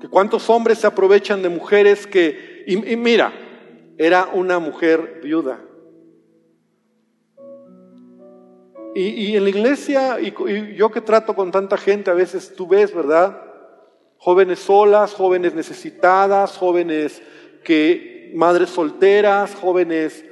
Que 0.00 0.08
cuántos 0.08 0.48
hombres 0.48 0.78
se 0.78 0.86
aprovechan 0.86 1.42
de 1.42 1.48
mujeres 1.48 2.06
que, 2.06 2.64
y, 2.66 2.76
mira, 2.96 3.32
era 3.98 4.30
una 4.32 4.58
mujer 4.58 5.20
viuda. 5.22 5.60
Y, 8.94 9.36
en 9.36 9.44
la 9.44 9.50
iglesia, 9.50 10.20
y, 10.20 10.34
y, 10.48 10.74
yo 10.74 10.90
que 10.90 11.00
trato 11.00 11.34
con 11.34 11.50
tanta 11.50 11.76
gente, 11.76 12.10
a 12.10 12.14
veces 12.14 12.54
tú 12.56 12.66
ves, 12.66 12.94
¿verdad? 12.94 13.40
Jóvenes 14.16 14.58
solas, 14.58 15.14
jóvenes 15.14 15.54
necesitadas, 15.54 16.56
jóvenes 16.56 17.22
que, 17.62 18.32
madres 18.34 18.70
solteras, 18.70 19.54
jóvenes 19.54 20.24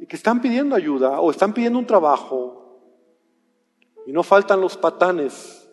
y 0.00 0.06
que 0.06 0.16
están 0.16 0.40
pidiendo 0.40 0.76
ayuda 0.76 1.20
o 1.20 1.30
están 1.30 1.54
pidiendo 1.54 1.78
un 1.78 1.86
trabajo 1.86 2.66
y 4.06 4.12
no 4.12 4.22
faltan 4.22 4.60
los 4.60 4.76
patanes 4.76 5.68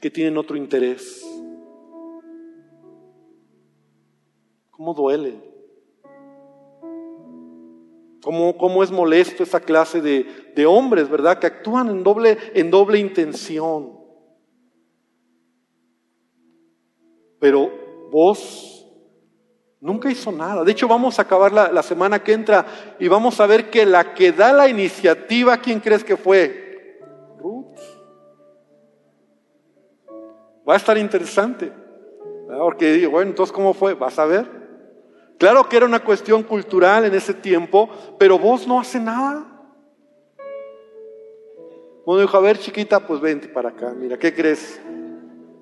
que 0.00 0.10
tienen 0.10 0.36
otro 0.36 0.56
interés. 0.56 1.24
¿Cómo 4.76 4.94
duele? 4.94 5.40
¿Cómo, 8.22 8.56
cómo 8.56 8.82
es 8.82 8.90
molesto 8.90 9.42
esa 9.42 9.60
clase 9.60 10.00
de, 10.00 10.52
de 10.54 10.66
hombres, 10.66 11.08
verdad? 11.08 11.38
Que 11.38 11.46
actúan 11.46 11.88
en 11.88 12.02
doble, 12.02 12.38
en 12.54 12.70
doble 12.70 12.98
intención. 12.98 13.98
Pero 17.38 17.70
vos 18.10 18.74
Nunca 19.84 20.10
hizo 20.10 20.32
nada. 20.32 20.64
De 20.64 20.72
hecho, 20.72 20.88
vamos 20.88 21.18
a 21.18 21.22
acabar 21.22 21.52
la, 21.52 21.82
semana 21.82 22.18
que 22.18 22.32
entra 22.32 22.64
y 22.98 23.06
vamos 23.06 23.38
a 23.38 23.46
ver 23.46 23.68
que 23.68 23.84
la 23.84 24.14
que 24.14 24.32
da 24.32 24.50
la 24.50 24.66
iniciativa, 24.66 25.58
¿quién 25.58 25.78
crees 25.78 26.02
que 26.02 26.16
fue? 26.16 27.02
Ruth. 27.38 27.76
Va 30.66 30.72
a 30.72 30.76
estar 30.78 30.96
interesante. 30.96 31.70
Porque 32.48 32.94
digo, 32.94 33.10
bueno, 33.10 33.28
entonces, 33.28 33.52
¿cómo 33.52 33.74
fue? 33.74 33.92
Vas 33.92 34.18
a 34.18 34.24
ver. 34.24 34.63
Claro 35.38 35.68
que 35.68 35.76
era 35.76 35.86
una 35.86 36.00
cuestión 36.04 36.42
cultural 36.42 37.04
en 37.04 37.14
ese 37.14 37.34
tiempo, 37.34 37.88
pero 38.18 38.38
vos 38.38 38.66
no 38.66 38.80
hace 38.80 39.00
nada. 39.00 39.44
Bueno, 42.06 42.20
dijo, 42.20 42.36
a 42.36 42.40
ver, 42.40 42.58
chiquita, 42.58 43.06
pues 43.06 43.20
vente 43.20 43.48
para 43.48 43.70
acá. 43.70 43.94
Mira, 43.94 44.18
¿qué 44.18 44.34
crees? 44.34 44.80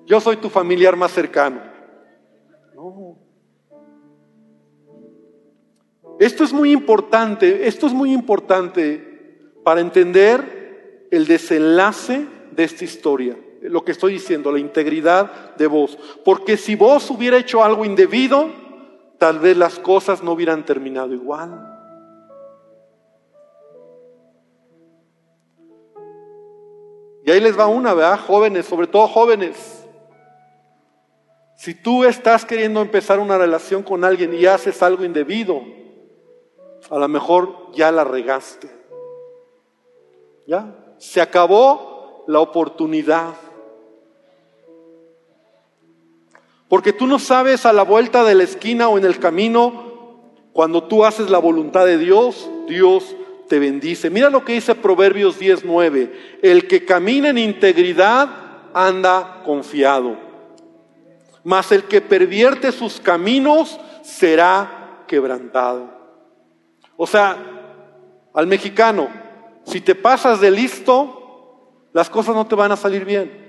Yo 0.05 0.19
soy 0.19 0.37
tu 0.37 0.49
familiar 0.49 0.95
más 0.95 1.11
cercano. 1.11 1.61
No. 2.75 3.17
Esto 6.19 6.43
es 6.43 6.53
muy 6.53 6.71
importante, 6.71 7.67
esto 7.67 7.87
es 7.87 7.93
muy 7.93 8.13
importante 8.13 9.51
para 9.63 9.81
entender 9.81 11.07
el 11.11 11.25
desenlace 11.25 12.27
de 12.51 12.63
esta 12.63 12.83
historia, 12.83 13.37
lo 13.61 13.83
que 13.83 13.93
estoy 13.93 14.13
diciendo, 14.13 14.51
la 14.51 14.59
integridad 14.59 15.55
de 15.55 15.67
vos. 15.67 15.97
Porque 16.23 16.57
si 16.57 16.75
vos 16.75 17.09
hubiera 17.09 17.37
hecho 17.37 17.63
algo 17.63 17.85
indebido, 17.85 18.62
tal 19.23 19.39
vez 19.39 19.55
las 19.55 19.79
cosas 19.79 20.21
no 20.21 20.33
hubieran 20.33 20.65
terminado 20.65 21.13
igual. 21.13 21.49
Y 27.23 27.31
ahí 27.31 27.39
les 27.39 27.57
va 27.57 27.67
una, 27.67 27.93
¿verdad? 27.93 28.19
Jóvenes, 28.19 28.65
sobre 28.65 28.87
todo 28.87 29.07
jóvenes. 29.07 29.87
Si 31.55 31.73
tú 31.73 32.03
estás 32.03 32.43
queriendo 32.43 32.81
empezar 32.81 33.17
una 33.21 33.37
relación 33.37 33.81
con 33.81 34.03
alguien 34.03 34.33
y 34.33 34.45
haces 34.45 34.83
algo 34.83 35.05
indebido, 35.05 35.61
a 36.89 36.97
lo 36.97 37.07
mejor 37.07 37.71
ya 37.71 37.93
la 37.93 38.03
regaste. 38.03 38.69
¿Ya? 40.45 40.75
Se 40.97 41.21
acabó 41.21 42.25
la 42.27 42.41
oportunidad. 42.41 43.35
Porque 46.73 46.91
tú 46.91 47.05
no 47.05 47.19
sabes 47.19 47.67
a 47.67 47.71
la 47.71 47.83
vuelta 47.83 48.23
de 48.23 48.33
la 48.33 48.41
esquina 48.41 48.89
o 48.89 48.97
en 48.97 49.05
el 49.05 49.19
camino, 49.19 50.23
cuando 50.53 50.81
tú 50.85 51.05
haces 51.05 51.29
la 51.29 51.37
voluntad 51.37 51.85
de 51.85 51.99
Dios, 51.99 52.49
Dios 52.67 53.15
te 53.47 53.59
bendice. 53.59 54.09
Mira 54.09 54.31
lo 54.31 54.43
que 54.43 54.53
dice 54.53 54.73
Proverbios 54.73 55.39
10:9. 55.39 56.39
El 56.41 56.67
que 56.67 56.83
camina 56.83 57.29
en 57.29 57.37
integridad 57.37 58.27
anda 58.73 59.43
confiado. 59.45 60.17
Mas 61.43 61.71
el 61.71 61.83
que 61.83 62.01
pervierte 62.01 62.71
sus 62.71 62.99
caminos 62.99 63.79
será 64.01 65.03
quebrantado. 65.05 65.91
O 66.97 67.05
sea, 67.05 67.37
al 68.33 68.47
mexicano, 68.47 69.09
si 69.63 69.79
te 69.79 69.93
pasas 69.93 70.41
de 70.41 70.49
listo, 70.49 71.85
las 71.93 72.09
cosas 72.09 72.33
no 72.33 72.47
te 72.47 72.55
van 72.55 72.71
a 72.71 72.77
salir 72.77 73.05
bien. 73.05 73.42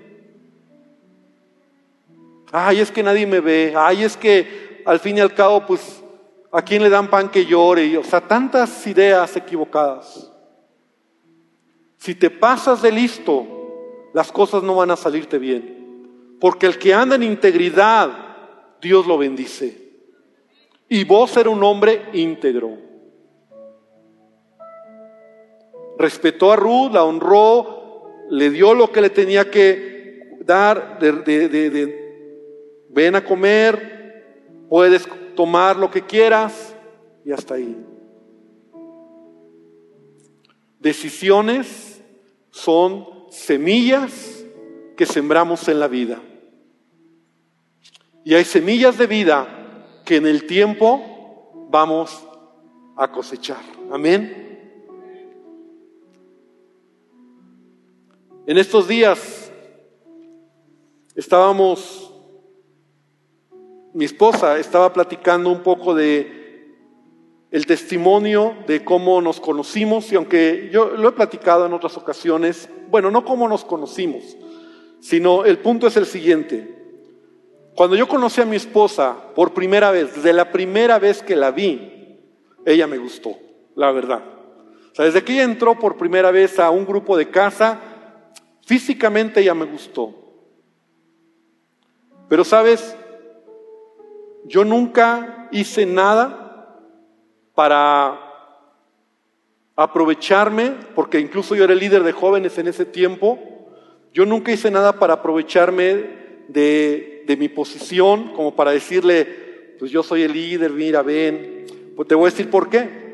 Ay, 2.56 2.78
es 2.78 2.92
que 2.92 3.02
nadie 3.02 3.26
me 3.26 3.40
ve. 3.40 3.74
Ay, 3.76 4.04
es 4.04 4.16
que 4.16 4.80
al 4.84 5.00
fin 5.00 5.18
y 5.18 5.20
al 5.20 5.34
cabo, 5.34 5.66
pues, 5.66 6.04
¿a 6.52 6.62
quién 6.62 6.84
le 6.84 6.88
dan 6.88 7.10
pan 7.10 7.28
que 7.28 7.44
llore? 7.44 7.98
O 7.98 8.04
sea, 8.04 8.20
tantas 8.20 8.86
ideas 8.86 9.34
equivocadas. 9.34 10.30
Si 11.96 12.14
te 12.14 12.30
pasas 12.30 12.80
de 12.80 12.92
listo, 12.92 13.44
las 14.12 14.30
cosas 14.30 14.62
no 14.62 14.76
van 14.76 14.92
a 14.92 14.96
salirte 14.96 15.36
bien. 15.36 16.36
Porque 16.40 16.66
el 16.66 16.78
que 16.78 16.94
anda 16.94 17.16
en 17.16 17.24
integridad, 17.24 18.12
Dios 18.80 19.04
lo 19.04 19.18
bendice. 19.18 19.90
Y 20.88 21.02
vos 21.02 21.36
eres 21.36 21.52
un 21.52 21.64
hombre 21.64 22.02
íntegro. 22.12 22.78
Respetó 25.98 26.52
a 26.52 26.56
Ruth, 26.56 26.92
la 26.92 27.02
honró, 27.02 28.04
le 28.30 28.50
dio 28.50 28.74
lo 28.74 28.92
que 28.92 29.00
le 29.00 29.10
tenía 29.10 29.50
que 29.50 30.38
dar 30.44 31.00
de 31.00 32.03
ven 32.94 33.16
a 33.16 33.24
comer, 33.24 34.66
puedes 34.68 35.06
tomar 35.34 35.76
lo 35.76 35.90
que 35.90 36.02
quieras 36.02 36.74
y 37.24 37.32
hasta 37.32 37.54
ahí. 37.54 37.76
Decisiones 40.78 42.00
son 42.50 43.06
semillas 43.30 44.44
que 44.96 45.06
sembramos 45.06 45.66
en 45.68 45.80
la 45.80 45.88
vida. 45.88 46.20
Y 48.24 48.34
hay 48.34 48.44
semillas 48.44 48.96
de 48.96 49.06
vida 49.06 49.46
que 50.04 50.16
en 50.16 50.26
el 50.26 50.46
tiempo 50.46 51.66
vamos 51.70 52.24
a 52.96 53.10
cosechar. 53.10 53.62
Amén. 53.90 54.44
En 58.46 58.58
estos 58.58 58.86
días 58.86 59.50
estábamos 61.14 62.03
mi 63.94 64.04
esposa 64.04 64.58
estaba 64.58 64.92
platicando 64.92 65.50
un 65.50 65.62
poco 65.62 65.94
de 65.94 66.42
el 67.52 67.64
testimonio 67.66 68.56
de 68.66 68.84
cómo 68.84 69.20
nos 69.20 69.40
conocimos 69.40 70.10
y 70.10 70.16
aunque 70.16 70.68
yo 70.72 70.90
lo 70.96 71.08
he 71.08 71.12
platicado 71.12 71.64
en 71.64 71.72
otras 71.72 71.96
ocasiones, 71.96 72.68
bueno, 72.90 73.12
no 73.12 73.24
cómo 73.24 73.46
nos 73.46 73.64
conocimos, 73.64 74.36
sino 75.00 75.44
el 75.44 75.58
punto 75.58 75.86
es 75.86 75.96
el 75.96 76.06
siguiente. 76.06 76.74
Cuando 77.76 77.94
yo 77.94 78.08
conocí 78.08 78.40
a 78.40 78.46
mi 78.46 78.56
esposa 78.56 79.16
por 79.36 79.54
primera 79.54 79.92
vez, 79.92 80.16
desde 80.16 80.32
la 80.32 80.50
primera 80.50 80.98
vez 80.98 81.22
que 81.22 81.36
la 81.36 81.52
vi, 81.52 82.18
ella 82.66 82.88
me 82.88 82.98
gustó, 82.98 83.36
la 83.76 83.92
verdad. 83.92 84.24
O 84.90 84.94
sea, 84.94 85.04
desde 85.04 85.22
que 85.22 85.34
ella 85.34 85.44
entró 85.44 85.78
por 85.78 85.96
primera 85.96 86.32
vez 86.32 86.58
a 86.58 86.70
un 86.70 86.84
grupo 86.84 87.16
de 87.16 87.30
casa, 87.30 87.80
físicamente 88.66 89.40
ella 89.40 89.54
me 89.54 89.66
gustó. 89.66 90.12
Pero 92.28 92.42
sabes, 92.42 92.96
yo 94.44 94.64
nunca 94.64 95.48
hice 95.52 95.86
nada 95.86 96.80
para 97.54 98.20
aprovecharme, 99.76 100.72
porque 100.94 101.20
incluso 101.20 101.54
yo 101.54 101.64
era 101.64 101.72
el 101.72 101.78
líder 101.78 102.02
de 102.02 102.12
jóvenes 102.12 102.58
en 102.58 102.68
ese 102.68 102.84
tiempo, 102.84 103.38
yo 104.12 104.24
nunca 104.26 104.52
hice 104.52 104.70
nada 104.70 104.98
para 104.98 105.14
aprovecharme 105.14 106.24
de, 106.48 107.24
de 107.26 107.36
mi 107.36 107.48
posición, 107.48 108.32
como 108.34 108.54
para 108.54 108.70
decirle, 108.70 109.74
pues 109.78 109.90
yo 109.90 110.02
soy 110.02 110.22
el 110.22 110.32
líder, 110.32 110.70
mira, 110.70 111.02
ven. 111.02 111.66
Pues 111.96 112.08
te 112.08 112.14
voy 112.14 112.28
a 112.28 112.30
decir 112.30 112.50
por 112.50 112.68
qué. 112.68 113.04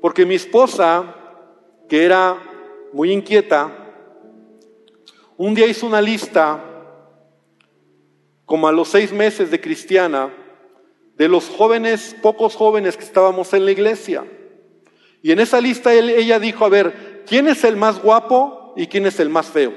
Porque 0.00 0.26
mi 0.26 0.34
esposa, 0.34 1.14
que 1.88 2.04
era 2.04 2.36
muy 2.92 3.12
inquieta, 3.12 3.70
un 5.36 5.54
día 5.54 5.66
hizo 5.66 5.86
una 5.86 6.00
lista 6.00 6.64
como 8.44 8.66
a 8.66 8.72
los 8.72 8.88
seis 8.88 9.12
meses 9.12 9.50
de 9.50 9.60
cristiana, 9.60 10.32
de 11.18 11.28
los 11.28 11.48
jóvenes, 11.48 12.16
pocos 12.22 12.54
jóvenes 12.54 12.96
que 12.96 13.04
estábamos 13.04 13.52
en 13.52 13.64
la 13.64 13.72
iglesia. 13.72 14.24
Y 15.20 15.32
en 15.32 15.40
esa 15.40 15.60
lista 15.60 15.92
ella 15.92 16.38
dijo, 16.38 16.64
a 16.64 16.68
ver, 16.68 17.24
¿quién 17.26 17.48
es 17.48 17.64
el 17.64 17.76
más 17.76 18.00
guapo 18.00 18.72
y 18.76 18.86
quién 18.86 19.04
es 19.04 19.18
el 19.18 19.28
más 19.28 19.46
feo? 19.46 19.74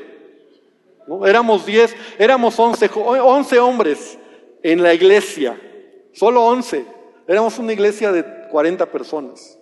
¿No? 1.08 1.26
Éramos 1.26 1.66
diez, 1.66 1.96
éramos 2.20 2.58
once, 2.60 2.90
once 2.96 3.60
hombres 3.60 4.20
en 4.62 4.84
la 4.84 4.94
iglesia, 4.94 5.60
solo 6.14 6.44
once. 6.44 6.86
Éramos 7.28 7.58
una 7.58 7.74
iglesia 7.74 8.12
de 8.12 8.24
40 8.52 8.86
personas. 8.92 9.58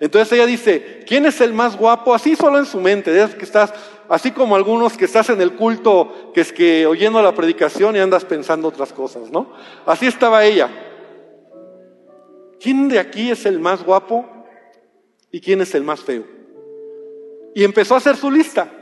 Entonces 0.00 0.32
ella 0.32 0.46
dice, 0.46 1.04
¿quién 1.06 1.26
es 1.26 1.40
el 1.42 1.52
más 1.52 1.76
guapo? 1.76 2.14
Así 2.14 2.34
solo 2.34 2.58
en 2.58 2.66
su 2.66 2.80
mente, 2.80 3.22
es 3.22 3.34
que 3.34 3.44
estás, 3.44 3.74
así 4.08 4.30
como 4.32 4.56
algunos 4.56 4.96
que 4.96 5.04
estás 5.04 5.28
en 5.28 5.40
el 5.40 5.54
culto, 5.54 6.32
que 6.34 6.40
es 6.40 6.52
que 6.52 6.86
oyendo 6.86 7.22
la 7.22 7.34
predicación 7.34 7.94
y 7.94 7.98
andas 7.98 8.24
pensando 8.24 8.68
otras 8.68 8.92
cosas, 8.92 9.30
¿no? 9.30 9.52
Así 9.84 10.06
estaba 10.06 10.44
ella. 10.44 10.70
¿Quién 12.64 12.88
de 12.88 12.98
aquí 12.98 13.30
es 13.30 13.44
el 13.44 13.60
más 13.60 13.84
guapo 13.84 14.24
y 15.30 15.38
quién 15.38 15.60
es 15.60 15.74
el 15.74 15.84
más 15.84 16.00
feo? 16.00 16.24
Y 17.54 17.62
empezó 17.62 17.92
a 17.92 17.98
hacer 17.98 18.16
su 18.16 18.30
lista. 18.30 18.72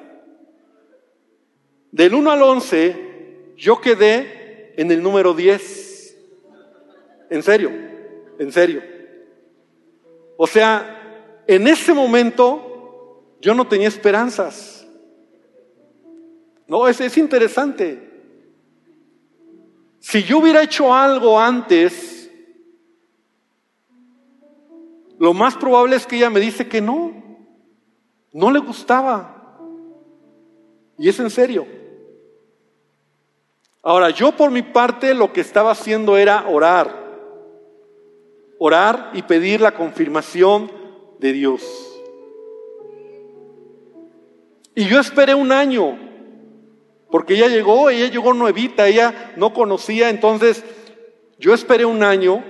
Del 1.90 2.14
1 2.14 2.30
al 2.30 2.42
11, 2.44 3.54
yo 3.56 3.80
quedé 3.80 4.72
en 4.76 4.92
el 4.92 5.02
número 5.02 5.34
10. 5.34 6.16
En 7.30 7.42
serio, 7.42 7.72
en 8.38 8.52
serio. 8.52 8.84
O 10.36 10.46
sea, 10.46 11.42
en 11.48 11.66
ese 11.66 11.92
momento 11.92 13.36
yo 13.40 13.52
no 13.52 13.66
tenía 13.66 13.88
esperanzas. 13.88 14.86
No, 16.68 16.86
es, 16.86 17.00
es 17.00 17.18
interesante. 17.18 17.98
Si 19.98 20.22
yo 20.22 20.38
hubiera 20.38 20.62
hecho 20.62 20.94
algo 20.94 21.40
antes, 21.40 22.11
lo 25.22 25.32
más 25.34 25.54
probable 25.54 25.94
es 25.94 26.04
que 26.04 26.16
ella 26.16 26.30
me 26.30 26.40
dice 26.40 26.66
que 26.66 26.80
no, 26.80 27.12
no 28.32 28.50
le 28.50 28.58
gustaba. 28.58 29.56
Y 30.98 31.08
es 31.08 31.20
en 31.20 31.30
serio. 31.30 31.64
Ahora, 33.84 34.10
yo 34.10 34.32
por 34.32 34.50
mi 34.50 34.62
parte 34.62 35.14
lo 35.14 35.32
que 35.32 35.40
estaba 35.40 35.70
haciendo 35.70 36.16
era 36.16 36.48
orar. 36.48 36.92
Orar 38.58 39.12
y 39.14 39.22
pedir 39.22 39.60
la 39.60 39.74
confirmación 39.74 40.72
de 41.20 41.32
Dios. 41.32 41.62
Y 44.74 44.86
yo 44.86 44.98
esperé 44.98 45.36
un 45.36 45.52
año, 45.52 46.00
porque 47.12 47.34
ella 47.34 47.46
llegó, 47.46 47.90
ella 47.90 48.10
llegó 48.10 48.34
nuevita, 48.34 48.88
ella 48.88 49.34
no 49.36 49.54
conocía, 49.54 50.10
entonces 50.10 50.64
yo 51.38 51.54
esperé 51.54 51.84
un 51.84 52.02
año 52.02 52.42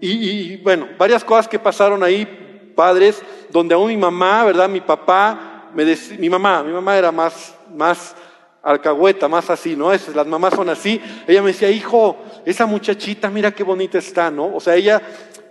y, 0.00 0.56
bueno, 0.58 0.88
varias 0.98 1.22
cosas 1.22 1.46
que 1.46 1.58
pasaron 1.58 2.02
ahí, 2.02 2.72
padres, 2.74 3.22
donde 3.50 3.74
aún 3.74 3.88
mi 3.88 3.96
mamá, 3.96 4.44
¿verdad? 4.44 4.68
Mi 4.68 4.80
papá, 4.80 5.68
me 5.74 5.84
mi 6.18 6.30
mamá, 6.30 6.62
mi 6.62 6.72
mamá 6.72 6.96
era 6.96 7.12
más, 7.12 7.54
más 7.74 8.14
alcahueta, 8.62 9.28
más 9.28 9.50
así, 9.50 9.76
¿no? 9.76 9.92
Es, 9.92 10.14
las 10.14 10.26
mamás 10.26 10.54
son 10.54 10.68
así. 10.68 11.00
Ella 11.26 11.42
me 11.42 11.48
decía, 11.48 11.70
hijo, 11.70 12.16
esa 12.44 12.66
muchachita, 12.66 13.30
mira 13.30 13.52
qué 13.52 13.62
bonita 13.62 13.98
está, 13.98 14.30
¿no? 14.30 14.54
O 14.54 14.60
sea, 14.60 14.74
ella 14.74 15.02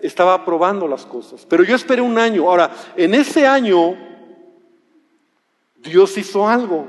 estaba 0.01 0.43
probando 0.45 0.87
las 0.87 1.05
cosas. 1.05 1.45
Pero 1.47 1.63
yo 1.63 1.75
esperé 1.75 2.01
un 2.01 2.17
año. 2.17 2.49
Ahora, 2.49 2.71
en 2.95 3.13
ese 3.13 3.45
año, 3.45 3.95
Dios 5.75 6.17
hizo 6.17 6.47
algo. 6.47 6.87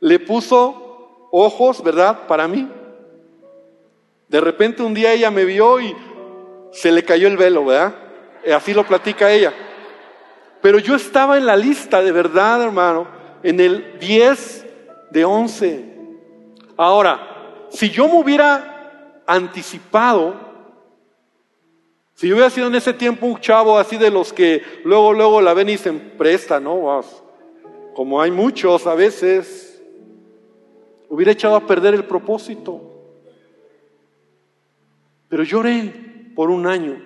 Le 0.00 0.18
puso 0.18 1.28
ojos, 1.32 1.82
¿verdad? 1.82 2.26
Para 2.26 2.48
mí. 2.48 2.68
De 4.28 4.40
repente 4.40 4.82
un 4.82 4.92
día 4.92 5.12
ella 5.12 5.30
me 5.30 5.44
vio 5.44 5.80
y 5.80 5.96
se 6.72 6.92
le 6.92 7.02
cayó 7.04 7.28
el 7.28 7.36
velo, 7.36 7.64
¿verdad? 7.64 7.94
Así 8.54 8.72
lo 8.72 8.86
platica 8.86 9.30
ella. 9.30 9.52
Pero 10.60 10.78
yo 10.78 10.96
estaba 10.96 11.36
en 11.36 11.46
la 11.46 11.56
lista, 11.56 12.02
de 12.02 12.12
verdad, 12.12 12.62
hermano, 12.62 13.06
en 13.42 13.60
el 13.60 13.98
10 13.98 14.66
de 15.10 15.24
11. 15.24 15.84
Ahora, 16.76 17.66
si 17.70 17.90
yo 17.90 18.08
me 18.08 18.20
hubiera 18.20 19.22
anticipado, 19.26 20.34
si 22.14 22.28
yo 22.28 22.34
hubiera 22.34 22.50
sido 22.50 22.66
en 22.66 22.74
ese 22.74 22.92
tiempo 22.92 23.26
un 23.26 23.40
chavo 23.40 23.78
así 23.78 23.96
de 23.96 24.10
los 24.10 24.32
que 24.32 24.62
luego, 24.84 25.12
luego 25.12 25.40
la 25.40 25.54
ven 25.54 25.68
y 25.68 25.78
se 25.78 25.92
presta, 25.92 26.58
¿no? 26.58 27.00
Como 27.94 28.20
hay 28.20 28.30
muchos 28.30 28.86
a 28.86 28.94
veces, 28.94 29.82
hubiera 31.08 31.32
echado 31.32 31.56
a 31.56 31.66
perder 31.66 31.94
el 31.94 32.04
propósito. 32.04 32.82
Pero 35.28 35.44
lloré 35.44 36.07
por 36.38 36.52
un 36.52 36.68
año. 36.68 37.02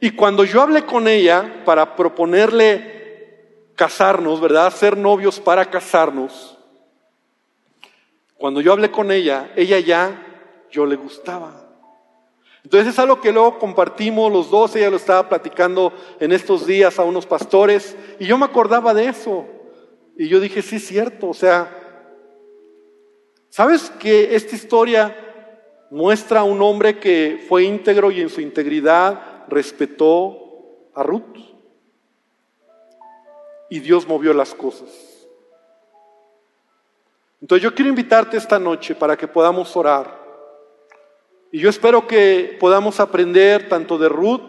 Y 0.00 0.12
cuando 0.12 0.44
yo 0.44 0.62
hablé 0.62 0.86
con 0.86 1.06
ella 1.06 1.62
para 1.66 1.94
proponerle 1.94 3.74
casarnos, 3.76 4.40
¿verdad? 4.40 4.72
Ser 4.72 4.96
novios 4.96 5.38
para 5.38 5.66
casarnos. 5.66 6.56
Cuando 8.38 8.62
yo 8.62 8.72
hablé 8.72 8.90
con 8.90 9.12
ella, 9.12 9.52
ella 9.56 9.78
ya, 9.78 10.26
yo 10.70 10.86
le 10.86 10.96
gustaba. 10.96 11.68
Entonces 12.64 12.94
es 12.94 12.98
algo 12.98 13.20
que 13.20 13.30
luego 13.30 13.58
compartimos 13.58 14.32
los 14.32 14.50
dos, 14.50 14.74
ella 14.74 14.88
lo 14.88 14.96
estaba 14.96 15.28
platicando 15.28 15.92
en 16.18 16.32
estos 16.32 16.66
días 16.66 16.98
a 16.98 17.04
unos 17.04 17.26
pastores, 17.26 17.94
y 18.18 18.24
yo 18.24 18.38
me 18.38 18.46
acordaba 18.46 18.94
de 18.94 19.08
eso. 19.08 19.44
Y 20.16 20.28
yo 20.28 20.40
dije, 20.40 20.62
sí, 20.62 20.76
es 20.76 20.86
cierto, 20.86 21.28
o 21.28 21.34
sea, 21.34 21.70
¿sabes 23.50 23.90
que 23.98 24.34
esta 24.34 24.56
historia 24.56 25.31
muestra 25.92 26.40
a 26.40 26.44
un 26.44 26.62
hombre 26.62 26.98
que 26.98 27.44
fue 27.46 27.64
íntegro 27.64 28.10
y 28.10 28.22
en 28.22 28.30
su 28.30 28.40
integridad 28.40 29.44
respetó 29.48 30.88
a 30.94 31.02
Ruth? 31.02 31.36
Y 33.68 33.78
Dios 33.78 34.08
movió 34.08 34.32
las 34.32 34.54
cosas. 34.54 34.88
Entonces 37.42 37.62
yo 37.62 37.74
quiero 37.74 37.90
invitarte 37.90 38.38
esta 38.38 38.58
noche 38.58 38.94
para 38.94 39.18
que 39.18 39.28
podamos 39.28 39.76
orar. 39.76 40.18
Y 41.50 41.58
yo 41.58 41.68
espero 41.68 42.06
que 42.06 42.56
podamos 42.58 42.98
aprender 42.98 43.68
tanto 43.68 43.98
de 43.98 44.08
Ruth 44.08 44.40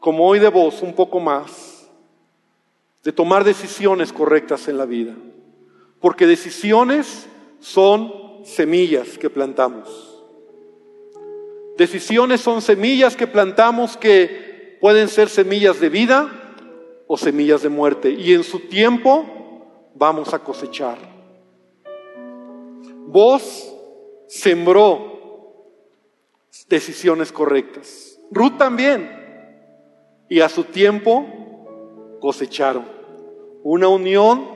como 0.00 0.26
hoy 0.26 0.38
de 0.38 0.48
vos 0.48 0.82
un 0.82 0.94
poco 0.94 1.18
más, 1.18 1.88
de 3.02 3.12
tomar 3.12 3.42
decisiones 3.42 4.12
correctas 4.12 4.68
en 4.68 4.76
la 4.76 4.84
vida. 4.84 5.14
Porque 5.98 6.26
decisiones 6.26 7.26
son 7.58 8.44
semillas 8.44 9.16
que 9.16 9.30
plantamos. 9.30 10.11
Decisiones 11.76 12.40
son 12.40 12.60
semillas 12.60 13.16
que 13.16 13.26
plantamos 13.26 13.96
que 13.96 14.78
pueden 14.80 15.08
ser 15.08 15.28
semillas 15.28 15.80
de 15.80 15.88
vida 15.88 16.30
o 17.06 17.16
semillas 17.16 17.62
de 17.62 17.68
muerte. 17.68 18.10
Y 18.10 18.34
en 18.34 18.44
su 18.44 18.60
tiempo 18.60 19.90
vamos 19.94 20.34
a 20.34 20.38
cosechar. 20.40 20.98
Vos 23.06 23.74
sembró 24.28 25.12
decisiones 26.68 27.32
correctas. 27.32 28.18
Ruth 28.30 28.56
también. 28.58 29.20
Y 30.28 30.40
a 30.40 30.48
su 30.48 30.64
tiempo 30.64 32.18
cosecharon. 32.20 32.86
Una 33.62 33.88
unión 33.88 34.48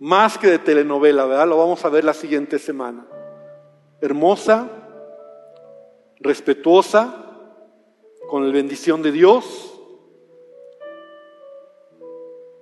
más 0.00 0.38
que 0.38 0.48
de 0.48 0.58
telenovela, 0.58 1.24
¿verdad? 1.24 1.48
Lo 1.48 1.58
vamos 1.58 1.84
a 1.84 1.88
ver 1.88 2.04
la 2.04 2.14
siguiente 2.14 2.58
semana. 2.58 3.06
Hermosa, 4.00 4.87
respetuosa, 6.20 7.24
con 8.28 8.46
la 8.46 8.52
bendición 8.52 9.02
de 9.02 9.12
Dios. 9.12 9.74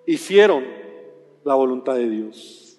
Hicieron 0.07 0.64
la 1.44 1.54
voluntad 1.54 1.96
de 1.96 2.09
Dios. 2.09 2.78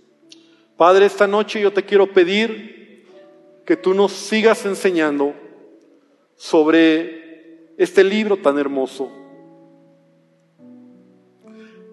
Padre, 0.78 1.05
esta 1.05 1.28
noche 1.28 1.59
yo 1.59 1.73
te 1.73 1.84
quiero 1.84 2.11
pedir 2.13 3.05
que 3.65 3.75
tú 3.75 3.93
nos 3.93 4.13
sigas 4.13 4.65
enseñando 4.65 5.34
sobre 6.36 7.73
este 7.78 8.03
libro 8.03 8.38
tan 8.38 8.57
hermoso. 8.57 9.11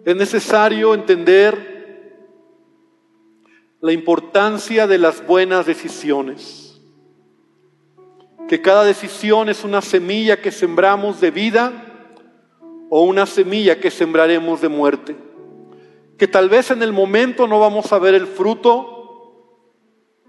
Es 0.05 0.15
necesario 0.15 0.95
entender 0.95 1.75
la 3.81 3.93
importancia 3.93 4.87
de 4.87 4.99
las 4.99 5.27
buenas 5.27 5.67
decisiones, 5.67 6.64
que 8.49 8.61
cada 8.61 8.85
decisión 8.85 9.49
es 9.49 9.65
una 9.65 9.81
semilla 9.81 10.41
que 10.41 10.53
sembramos 10.53 11.21
de 11.21 11.31
vida 11.31 11.73
o 12.91 13.03
una 13.03 13.27
semilla 13.27 13.81
que 13.81 13.91
sembraremos 13.91 14.61
de 14.61 14.69
muerte, 14.69 15.17
que 16.19 16.29
tal 16.29 16.49
vez 16.49 16.71
en 16.71 16.83
el 16.83 16.93
momento 16.93 17.47
no 17.47 17.59
vamos 17.59 17.93
a 17.93 17.99
ver 17.99 18.15
el 18.15 18.27
fruto, 18.27 18.91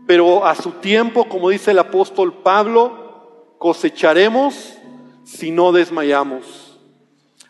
pero 0.08 0.46
a 0.46 0.56
su 0.56 0.72
tiempo, 0.72 1.28
como 1.28 1.50
dice 1.50 1.72
el 1.72 1.80
apóstol 1.80 2.34
Pablo, 2.42 3.56
cosecharemos 3.58 4.78
si 5.24 5.52
no 5.52 5.72
desmayamos. 5.72 6.80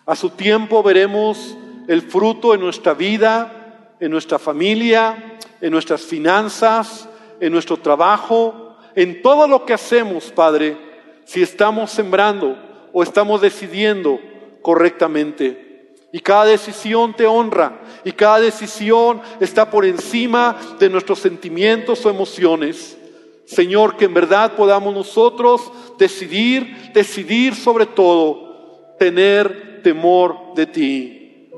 A 0.05 0.15
su 0.15 0.31
tiempo 0.31 0.81
veremos 0.81 1.55
el 1.87 2.01
fruto 2.01 2.53
en 2.53 2.61
nuestra 2.61 2.93
vida, 2.93 3.95
en 3.99 4.11
nuestra 4.11 4.39
familia, 4.39 5.37
en 5.61 5.71
nuestras 5.71 6.01
finanzas, 6.01 7.07
en 7.39 7.51
nuestro 7.51 7.77
trabajo, 7.77 8.64
en 8.95 9.21
todo 9.21 9.47
lo 9.47 9.65
que 9.65 9.73
hacemos, 9.73 10.31
Padre, 10.31 10.77
si 11.25 11.41
estamos 11.41 11.91
sembrando 11.91 12.57
o 12.93 13.03
estamos 13.03 13.41
decidiendo 13.41 14.19
correctamente. 14.61 15.65
Y 16.11 16.21
cada 16.21 16.45
decisión 16.45 17.13
te 17.13 17.25
honra 17.25 17.81
y 18.05 18.13
cada 18.13 18.39
decisión 18.39 19.21
está 19.41 19.69
por 19.69 19.85
encima 19.85 20.57
de 20.79 20.89
nuestros 20.89 21.19
sentimientos 21.19 22.05
o 22.05 22.09
emociones. 22.09 22.97
Señor, 23.45 23.97
que 23.97 24.05
en 24.05 24.13
verdad 24.13 24.55
podamos 24.55 24.93
nosotros 24.93 25.71
decidir, 25.97 26.91
decidir 26.93 27.53
sobre 27.53 27.85
todo, 27.85 28.95
tener 28.97 29.81
temor 29.83 30.53
de 30.55 30.65
ti. 30.65 31.49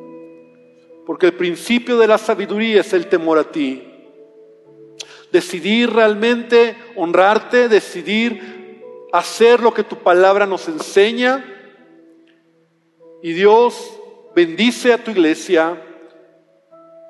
Porque 1.05 1.27
el 1.27 1.33
principio 1.33 1.97
de 1.97 2.07
la 2.07 2.17
sabiduría 2.17 2.81
es 2.81 2.91
el 2.93 3.07
temor 3.07 3.38
a 3.38 3.45
ti. 3.45 3.86
Decidir 5.38 5.93
realmente 5.93 6.75
honrarte, 6.95 7.69
decidir 7.69 8.81
hacer 9.13 9.59
lo 9.59 9.73
que 9.73 9.83
tu 9.83 9.97
palabra 9.97 10.45
nos 10.45 10.67
enseña. 10.67 11.45
Y 13.21 13.33
Dios 13.33 13.99
bendice 14.35 14.93
a 14.93 15.03
tu 15.03 15.11
iglesia. 15.11 15.79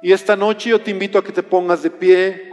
Y 0.01 0.11
esta 0.11 0.35
noche 0.35 0.71
yo 0.71 0.81
te 0.81 0.91
invito 0.91 1.17
a 1.17 1.23
que 1.23 1.31
te 1.31 1.43
pongas 1.43 1.83
de 1.83 1.89
pie 1.89 2.47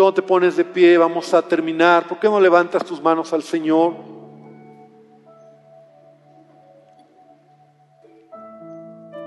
no 0.00 0.14
te 0.14 0.22
pones 0.22 0.56
de 0.56 0.64
pie? 0.64 0.96
Vamos 0.96 1.32
a 1.34 1.42
terminar. 1.42 2.08
¿Por 2.08 2.18
qué 2.18 2.28
no 2.28 2.40
levantas 2.40 2.84
tus 2.84 3.00
manos 3.00 3.32
al 3.32 3.42
Señor? 3.42 3.94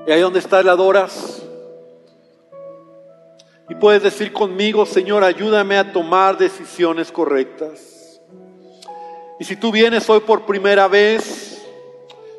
Y 0.05 0.11
ahí 0.11 0.19
donde 0.19 0.39
estás, 0.39 0.65
la 0.65 0.71
adoras. 0.73 1.45
Y 3.73 3.75
puedes 3.75 4.03
decir 4.03 4.31
conmigo, 4.31 4.85
Señor, 4.85 5.23
ayúdame 5.23 5.79
a 5.79 5.91
tomar 5.91 6.37
decisiones 6.37 7.11
correctas. 7.11 8.21
Y 9.39 9.45
si 9.45 9.55
tú 9.55 9.71
vienes 9.71 10.07
hoy 10.11 10.19
por 10.19 10.45
primera 10.45 10.87
vez, 10.87 11.59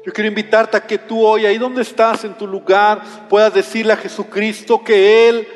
yo 0.07 0.13
quiero 0.13 0.29
invitarte 0.29 0.77
a 0.77 0.87
que 0.87 0.97
tú 0.97 1.27
hoy, 1.27 1.45
ahí 1.45 1.59
donde 1.59 1.83
estás 1.83 2.23
en 2.23 2.35
tu 2.35 2.47
lugar, 2.47 3.03
puedas 3.29 3.53
decirle 3.53 3.95
a 3.95 3.97
Jesucristo 3.97 4.85
que 4.85 5.29
Él 5.29 5.49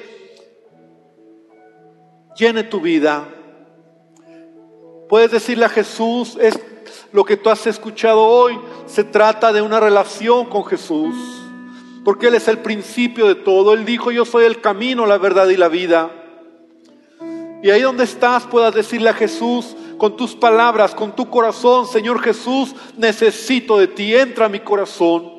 llene 2.35 2.65
tu 2.65 2.81
vida. 2.81 3.29
Puedes 5.09 5.31
decirle 5.31 5.67
a 5.67 5.69
Jesús, 5.69 6.37
es 6.41 6.59
lo 7.13 7.25
que 7.25 7.37
tú 7.37 7.51
has 7.51 7.65
escuchado 7.69 8.21
hoy, 8.21 8.59
se 8.87 9.05
trata 9.05 9.53
de 9.53 9.63
una 9.63 9.79
relación 9.79 10.47
con 10.47 10.65
Jesús, 10.65 11.15
porque 12.09 12.29
Él 12.29 12.37
es 12.37 12.49
el 12.49 12.61
principio 12.61 13.27
de 13.27 13.35
todo. 13.35 13.75
Él 13.75 13.85
dijo, 13.85 14.11
yo 14.11 14.25
soy 14.25 14.47
el 14.47 14.63
camino, 14.63 15.05
la 15.05 15.19
verdad 15.19 15.47
y 15.51 15.59
la 15.59 15.69
vida. 15.69 16.11
Y 17.63 17.69
ahí 17.69 17.83
donde 17.83 18.05
estás 18.05 18.47
puedas 18.47 18.75
decirle 18.75 19.11
a 19.11 19.13
Jesús 19.13 19.77
con 19.99 20.17
tus 20.17 20.35
palabras, 20.35 20.95
con 20.95 21.15
tu 21.15 21.29
corazón, 21.29 21.87
Señor 21.87 22.23
Jesús, 22.23 22.75
necesito 22.97 23.79
de 23.79 23.89
ti, 23.89 24.15
entra 24.15 24.47
a 24.47 24.49
mi 24.49 24.61
corazón. 24.61 25.31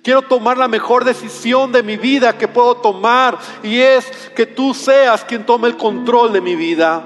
Quiero 0.00 0.22
tomar 0.22 0.56
la 0.56 0.68
mejor 0.68 1.04
decisión 1.04 1.72
de 1.72 1.82
mi 1.82 1.96
vida 1.96 2.38
que 2.38 2.46
puedo 2.46 2.76
tomar 2.76 3.36
y 3.64 3.80
es 3.80 4.06
que 4.36 4.46
tú 4.46 4.74
seas 4.74 5.24
quien 5.24 5.44
tome 5.44 5.66
el 5.66 5.76
control 5.76 6.32
de 6.32 6.40
mi 6.40 6.54
vida. 6.54 7.02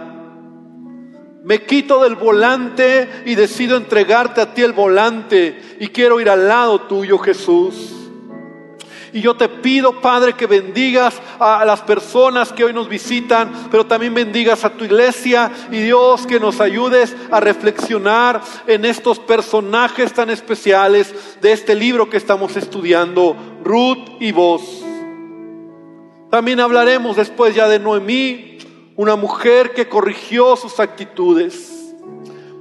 Me 1.42 1.62
quito 1.62 2.02
del 2.02 2.16
volante 2.16 3.22
y 3.24 3.34
decido 3.34 3.78
entregarte 3.78 4.42
a 4.42 4.52
ti 4.52 4.60
el 4.60 4.74
volante 4.74 5.78
y 5.80 5.88
quiero 5.88 6.20
ir 6.20 6.28
al 6.28 6.46
lado 6.46 6.82
tuyo, 6.82 7.16
Jesús. 7.16 7.96
Y 9.12 9.20
yo 9.20 9.36
te 9.36 9.48
pido, 9.48 10.00
Padre, 10.00 10.34
que 10.34 10.46
bendigas 10.46 11.20
a 11.38 11.64
las 11.64 11.80
personas 11.82 12.52
que 12.52 12.64
hoy 12.64 12.72
nos 12.72 12.88
visitan, 12.88 13.68
pero 13.70 13.86
también 13.86 14.14
bendigas 14.14 14.64
a 14.64 14.70
tu 14.70 14.84
iglesia 14.84 15.50
y 15.70 15.78
Dios 15.78 16.26
que 16.26 16.40
nos 16.40 16.60
ayudes 16.60 17.16
a 17.30 17.40
reflexionar 17.40 18.40
en 18.66 18.84
estos 18.84 19.18
personajes 19.18 20.12
tan 20.12 20.30
especiales 20.30 21.14
de 21.40 21.52
este 21.52 21.74
libro 21.74 22.08
que 22.08 22.16
estamos 22.16 22.56
estudiando, 22.56 23.36
Ruth 23.64 24.08
y 24.20 24.32
vos. 24.32 24.84
También 26.30 26.60
hablaremos 26.60 27.16
después 27.16 27.54
ya 27.54 27.68
de 27.68 27.80
Noemí, 27.80 28.58
una 28.96 29.16
mujer 29.16 29.72
que 29.72 29.88
corrigió 29.88 30.56
sus 30.56 30.78
actitudes. 30.78 31.94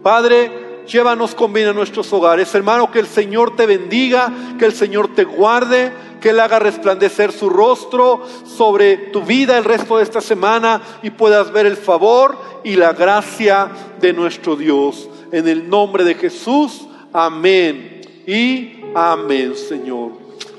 Padre, 0.01 0.68
llévanos 0.91 1.35
con 1.35 1.53
bien 1.53 1.67
a 1.67 1.73
nuestros 1.73 2.11
hogares. 2.11 2.53
Hermano, 2.53 2.91
que 2.91 2.99
el 2.99 3.07
Señor 3.07 3.55
te 3.55 3.65
bendiga, 3.65 4.31
que 4.57 4.65
el 4.65 4.73
Señor 4.73 5.13
te 5.13 5.23
guarde, 5.23 5.91
que 6.19 6.29
Él 6.29 6.39
haga 6.39 6.59
resplandecer 6.59 7.31
su 7.31 7.49
rostro 7.49 8.25
sobre 8.45 8.97
tu 8.97 9.21
vida 9.21 9.57
el 9.57 9.63
resto 9.63 9.97
de 9.97 10.03
esta 10.03 10.21
semana 10.21 10.81
y 11.01 11.11
puedas 11.11 11.51
ver 11.51 11.65
el 11.65 11.77
favor 11.77 12.37
y 12.63 12.75
la 12.75 12.93
gracia 12.93 13.69
de 13.99 14.13
nuestro 14.13 14.55
Dios. 14.55 15.07
En 15.31 15.47
el 15.47 15.69
nombre 15.69 16.03
de 16.03 16.15
Jesús, 16.15 16.87
amén 17.13 18.01
y 18.25 18.81
amén, 18.93 19.55
Señor. 19.55 20.11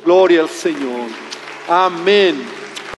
Gloria 0.05 0.43
al 0.43 0.49
Señor. 0.49 1.09
Amén. 1.69 2.60